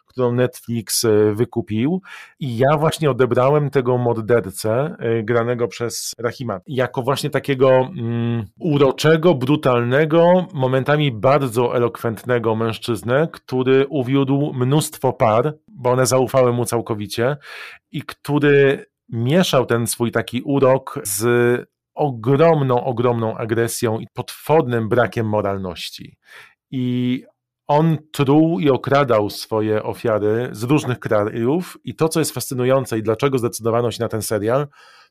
którą 0.06 0.32
Netflix 0.32 1.04
e, 1.04 1.32
wykupił 1.34 2.02
i 2.40 2.56
ja 2.56 2.76
właśnie 2.76 3.10
odebrałem 3.10 3.70
tego 3.70 3.98
mordercę 3.98 4.96
e, 4.98 5.22
granego 5.22 5.68
przez 5.68 6.12
Rahima 6.18 6.60
jako 6.66 7.02
właśnie 7.02 7.30
takiego 7.30 7.68
mm, 7.70 8.44
uroczego, 8.60 9.34
brutalnego, 9.34 10.46
momentami 10.54 11.12
bardzo 11.12 11.76
elokwentnego 11.76 12.54
mężczyznę, 12.54 13.28
który 13.32 13.86
uwiódł 13.86 14.52
mnóstwo 14.54 15.12
par, 15.12 15.54
bo 15.74 15.90
one 15.90 16.06
zaufały 16.06 16.52
mu 16.52 16.64
całkowicie 16.64 17.36
i 17.92 18.02
który 18.02 18.86
mieszał 19.08 19.66
ten 19.66 19.86
swój 19.86 20.12
taki 20.12 20.42
urok 20.42 21.00
z 21.04 21.24
ogromną, 21.94 22.84
ogromną 22.84 23.36
agresją 23.36 23.98
i 23.98 24.06
potwornym 24.14 24.88
brakiem 24.88 25.28
moralności. 25.28 26.16
I 26.70 27.24
on 27.66 27.98
truł 28.12 28.60
i 28.60 28.70
okradał 28.70 29.30
swoje 29.30 29.82
ofiary 29.82 30.48
z 30.52 30.62
różnych 30.62 30.98
krajów 30.98 31.78
i 31.84 31.94
to, 31.94 32.08
co 32.08 32.18
jest 32.18 32.34
fascynujące 32.34 32.98
i 32.98 33.02
dlaczego 33.02 33.38
zdecydowano 33.38 33.90
się 33.90 34.02
na 34.02 34.08
ten 34.08 34.22
serial, 34.22 34.66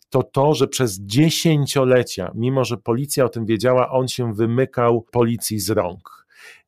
to 0.10 0.24
to, 0.24 0.54
że 0.54 0.68
przez 0.68 1.00
dziesięciolecia, 1.00 2.32
mimo 2.36 2.66
że 2.66 2.78
policja 2.78 3.26
o 3.26 3.30
tym 3.30 3.46
wiedziała, 3.46 3.92
on 3.92 4.08
się 4.08 4.34
wymykał 4.34 5.02
policji 5.12 5.60
z 5.60 5.70
rąk. 5.70 6.26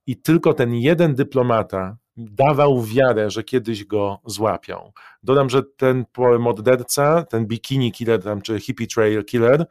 I 0.08 0.22
tylko 0.22 0.54
ten 0.54 0.74
jeden 0.74 1.16
dyplomata 1.16 1.98
dawał 2.18 2.84
wiarę, 2.84 3.30
że 3.30 3.44
kiedyś 3.44 3.86
go 3.86 4.20
złapią. 4.26 4.92
Dodam, 5.24 5.50
że 5.50 5.64
ten 5.64 6.06
morderca, 6.40 7.24
ten 7.24 7.46
bikini 7.46 7.92
killer 7.92 8.24
tam, 8.24 8.42
czy 8.42 8.60
hippie 8.60 8.88
trail 8.88 9.26
killer, 9.26 9.66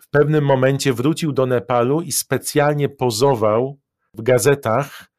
w 0.00 0.08
pewnym 0.10 0.44
momencie 0.44 0.92
wrócił 0.92 1.32
do 1.32 1.46
Nepalu 1.46 2.00
i 2.00 2.12
specjalnie 2.12 2.88
pozował 2.88 3.78
w 4.14 4.22
gazetach, 4.22 5.16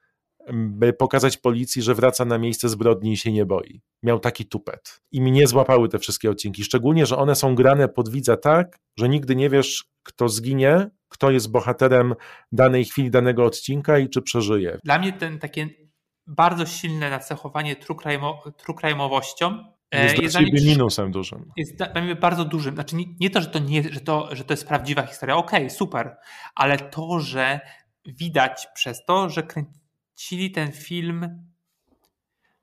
by 0.54 0.94
pokazać 0.94 1.38
policji, 1.38 1.82
że 1.82 1.96
wraca 1.96 2.26
na 2.26 2.38
miejsce 2.38 2.70
zbrodni 2.70 3.12
i 3.12 3.18
się 3.18 3.32
nie 3.32 3.46
boi. 3.46 3.82
Miał 4.04 4.20
taki 4.20 4.46
tupet. 4.46 5.02
I 5.12 5.22
mnie 5.22 5.48
złapały 5.48 5.90
te 5.90 6.00
wszystkie 6.00 6.30
odcinki. 6.30 6.64
Szczególnie, 6.64 7.06
że 7.06 7.18
one 7.18 7.36
są 7.36 7.56
grane 7.56 7.88
pod 7.88 8.10
widza 8.10 8.38
tak, 8.38 8.80
że 9.00 9.10
nigdy 9.10 9.36
nie 9.36 9.50
wiesz, 9.50 9.86
kto 10.04 10.30
zginie, 10.30 10.90
kto 11.10 11.32
jest 11.32 11.52
bohaterem 11.52 12.16
danej 12.52 12.86
chwili, 12.86 13.12
danego 13.12 13.46
odcinka 13.46 14.00
i 14.00 14.10
czy 14.10 14.22
przeżyje. 14.22 14.78
Dla 14.84 15.00
mnie 15.00 15.14
ten 15.14 15.40
takie 15.40 15.70
bardzo 16.28 16.66
silne 16.66 17.10
nacechowanie 17.10 17.76
crime'owością 18.68 19.64
e, 19.92 20.04
Jest, 20.04 20.18
jest 20.22 20.34
dla 20.36 20.42
mnie 20.42 20.52
minusem 20.66 21.12
dużym. 21.12 21.52
jest 21.58 21.76
dla 21.76 22.02
mnie 22.02 22.16
bardzo 22.16 22.46
dużym. 22.46 22.76
Znaczy 22.76 22.96
nie, 22.96 23.06
nie 23.20 23.30
to, 23.30 23.42
że 23.42 23.48
to, 23.48 23.60
nie, 23.60 23.84
że, 23.84 24.00
to, 24.00 24.36
że 24.36 24.44
to 24.44 24.54
jest 24.54 24.68
prawdziwa 24.68 25.02
historia, 25.06 25.36
okej, 25.36 25.70
super, 25.70 26.18
ale 26.56 26.78
to, 26.78 27.20
że 27.20 27.60
widać 28.06 28.68
przez 28.74 29.06
to, 29.06 29.30
że 29.30 29.44
kręcili 29.44 30.52
ten 30.52 30.72
film 30.72 31.48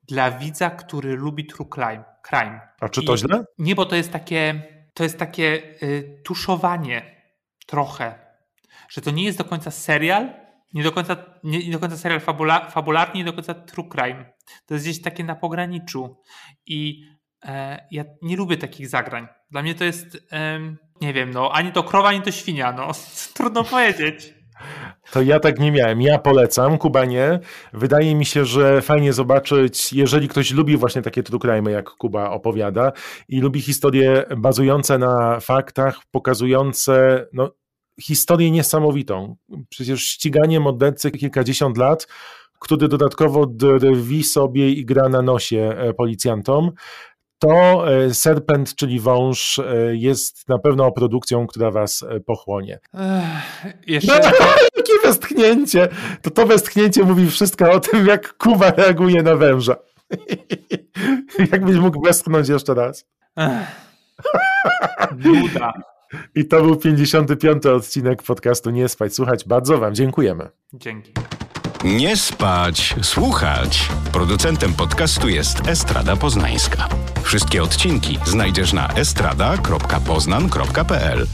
dla 0.03 0.31
widza, 0.31 0.71
który 0.71 1.17
lubi 1.17 1.47
true 1.47 1.69
crime. 1.75 2.05
crime. 2.29 2.61
A 2.81 2.89
czy 2.89 3.03
to 3.05 3.15
I- 3.15 3.19
źle? 3.19 3.45
Nie, 3.59 3.75
bo 3.75 3.87
to 3.87 3.97
jest 3.97 4.12
takie, 4.12 4.62
to 4.95 5.03
jest 5.03 5.19
takie 5.19 5.62
y, 5.83 6.21
tuszowanie 6.25 7.23
trochę, 7.67 8.19
że 8.89 9.01
to 9.01 9.11
nie 9.11 9.25
jest 9.25 9.39
do 9.39 9.45
końca 9.45 9.71
serial, 9.71 10.44
nie 10.75 10.83
do 10.83 10.93
końca, 10.93 11.16
nie, 11.45 11.59
nie 11.66 11.72
do 11.72 11.79
końca 11.79 11.97
serial 11.97 12.20
fabula, 12.20 12.70
fabularny, 12.70 13.14
nie 13.14 13.25
do 13.25 13.33
końca 13.33 13.55
true 13.55 13.89
crime. 13.89 14.33
To 14.66 14.75
jest 14.75 14.87
gdzieś 14.87 15.03
takie 15.03 15.25
na 15.25 15.35
pograniczu 15.35 16.16
i 16.66 17.03
e, 17.45 17.87
ja 17.91 18.05
nie 18.22 18.37
lubię 18.37 18.57
takich 18.57 18.89
zagrań. 18.89 19.29
Dla 19.51 19.62
mnie 19.62 19.75
to 19.75 19.85
jest, 19.85 20.18
em, 20.31 20.79
nie 21.01 21.12
wiem, 21.12 21.31
no, 21.31 21.53
ani 21.53 21.72
to 21.72 21.83
krowa, 21.83 22.09
ani 22.09 22.22
to 22.22 22.31
świnia, 22.31 22.72
no. 22.72 22.91
Trudno 23.35 23.64
powiedzieć. 23.64 24.35
To 25.12 25.22
ja 25.22 25.41
tak 25.41 25.59
nie 25.59 25.72
miałem. 25.72 26.03
Ja 26.03 26.18
polecam, 26.18 26.79
Kuba 26.79 27.05
nie. 27.05 27.41
Wydaje 27.72 28.14
mi 28.14 28.25
się, 28.25 28.45
że 28.45 28.83
fajnie 28.83 29.12
zobaczyć, 29.12 29.93
jeżeli 29.93 30.29
ktoś 30.29 30.51
lubi 30.53 30.77
właśnie 30.77 31.03
takie 31.03 31.22
crime, 31.22 31.70
jak 31.70 31.91
Kuba 31.91 32.31
opowiada 32.31 32.93
i 33.29 33.41
lubi 33.41 33.61
historie 33.61 34.25
bazujące 34.37 34.99
na 34.99 35.41
faktach, 35.41 35.99
pokazujące 36.11 37.27
no, 37.33 37.51
historię 38.01 38.51
niesamowitą. 38.51 39.37
Przecież 39.69 40.03
ściganie 40.03 40.61
mordercy 40.61 41.11
kilkadziesiąt 41.11 41.77
lat, 41.77 42.07
który 42.59 42.89
dodatkowo 42.89 43.47
drwi 43.47 44.25
sobie 44.25 44.71
i 44.71 44.85
gra 44.85 45.09
na 45.09 45.23
nosie 45.23 45.75
e, 45.79 45.95
policjantom, 45.95 46.71
to 47.39 47.85
e, 47.93 48.15
Serpent, 48.15 48.75
czyli 48.75 49.01
wąż, 49.01 49.59
e, 49.59 49.65
jest 49.93 50.49
na 50.49 50.59
pewno 50.59 50.93
produkcją, 50.93 51.47
która 51.47 51.71
was 51.71 52.05
pochłonie. 52.27 52.81
Ech, 52.95 53.75
jeszcze 53.87 54.19
No, 54.19 54.47
jakie 54.77 54.93
westchnięcie! 55.05 55.89
To 56.23 56.31
to 56.31 56.47
westchnięcie 56.47 57.03
mówi 57.03 57.31
wszystko 57.31 57.73
o 57.73 57.81
tym, 57.81 58.07
jak 58.07 58.37
Kuba 58.37 58.71
reaguje 58.71 59.23
na 59.23 59.37
węża. 59.37 59.77
Jakbyś 61.53 61.77
mógł 61.77 62.01
westchnąć 62.01 62.49
jeszcze 62.49 62.75
raz. 62.75 63.07
Nuda. 65.19 65.73
I 66.35 66.45
to 66.45 66.62
był 66.62 66.77
55. 66.77 67.67
odcinek 67.67 68.23
podcastu 68.23 68.71
Nie 68.71 68.89
Spać 68.89 69.15
Słuchać. 69.15 69.45
Bardzo 69.45 69.79
wam 69.79 69.95
dziękujemy. 69.95 70.49
Dzięki. 70.73 71.12
Nie 71.85 72.17
spać, 72.17 72.95
słuchać. 73.03 73.89
Producentem 74.12 74.73
podcastu 74.73 75.29
jest 75.29 75.69
Estrada 75.69 76.17
Poznańska. 76.17 76.89
Wszystkie 77.23 77.62
odcinki 77.62 78.19
znajdziesz 78.25 78.73
na 78.73 78.89
estrada.poznan.pl. 78.89 81.27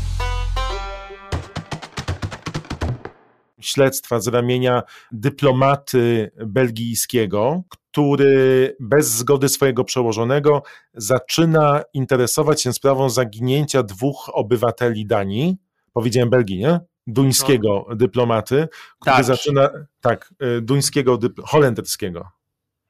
śledztwa 3.60 4.20
z 4.20 4.28
ramienia 4.28 4.82
dyplomaty 5.12 6.30
belgijskiego, 6.46 7.62
który 7.92 8.76
bez 8.80 9.10
zgody 9.10 9.48
swojego 9.48 9.84
przełożonego 9.84 10.62
zaczyna 10.94 11.82
interesować 11.92 12.62
się 12.62 12.72
sprawą 12.72 13.10
zaginięcia 13.10 13.82
dwóch 13.82 14.30
obywateli 14.32 15.06
Danii. 15.06 15.56
Powiedziałem 15.92 16.30
Belgii, 16.30 16.58
nie? 16.58 16.80
Duńskiego 17.06 17.86
dyplomaty, 17.96 18.68
który 19.00 19.16
Dutch. 19.16 19.26
zaczyna. 19.28 19.70
Tak, 20.00 20.34
y, 20.58 20.60
duńskiego, 20.60 21.14
dypl- 21.16 21.42
holenderskiego. 21.44 22.28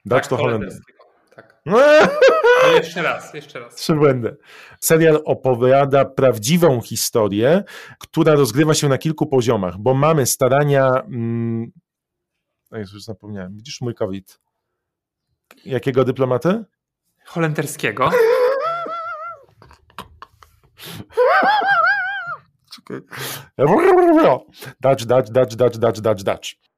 Dutch 0.05 0.27
to 0.29 0.37
Holender. 0.37 0.73
Tak. 1.37 1.61
No 1.67 2.73
jeszcze 2.77 3.03
raz, 3.03 3.35
jeszcze 3.35 3.61
raz. 3.61 3.75
Trzy 3.75 3.95
błędy. 3.95 4.37
Serial 4.81 5.23
opowiada 5.25 6.05
prawdziwą 6.05 6.81
historię, 6.81 7.65
która 7.99 8.35
rozgrywa 8.35 8.75
się 8.75 8.89
na 8.89 8.99
kilku 8.99 9.27
poziomach, 9.27 9.79
bo 9.79 9.95
mamy 9.95 10.27
starania. 10.27 10.91
Mm, 11.07 11.73
już 12.73 13.05
zapomniałem. 13.05 13.57
Widzisz 13.57 13.81
mój 13.81 13.95
COVID. 13.95 14.41
Jakiego 15.65 16.05
dyplomaty? 16.05 16.65
Holenderskiego. 17.27 18.11
Czekaj. 22.75 23.01
Dutch, 24.81 25.05
Dutch, 25.05 25.29
Dutch, 25.31 25.55
Dutch, 25.57 25.77
Dutch, 25.77 26.01
Dutch, 26.01 26.23
Dutch. 26.23 26.70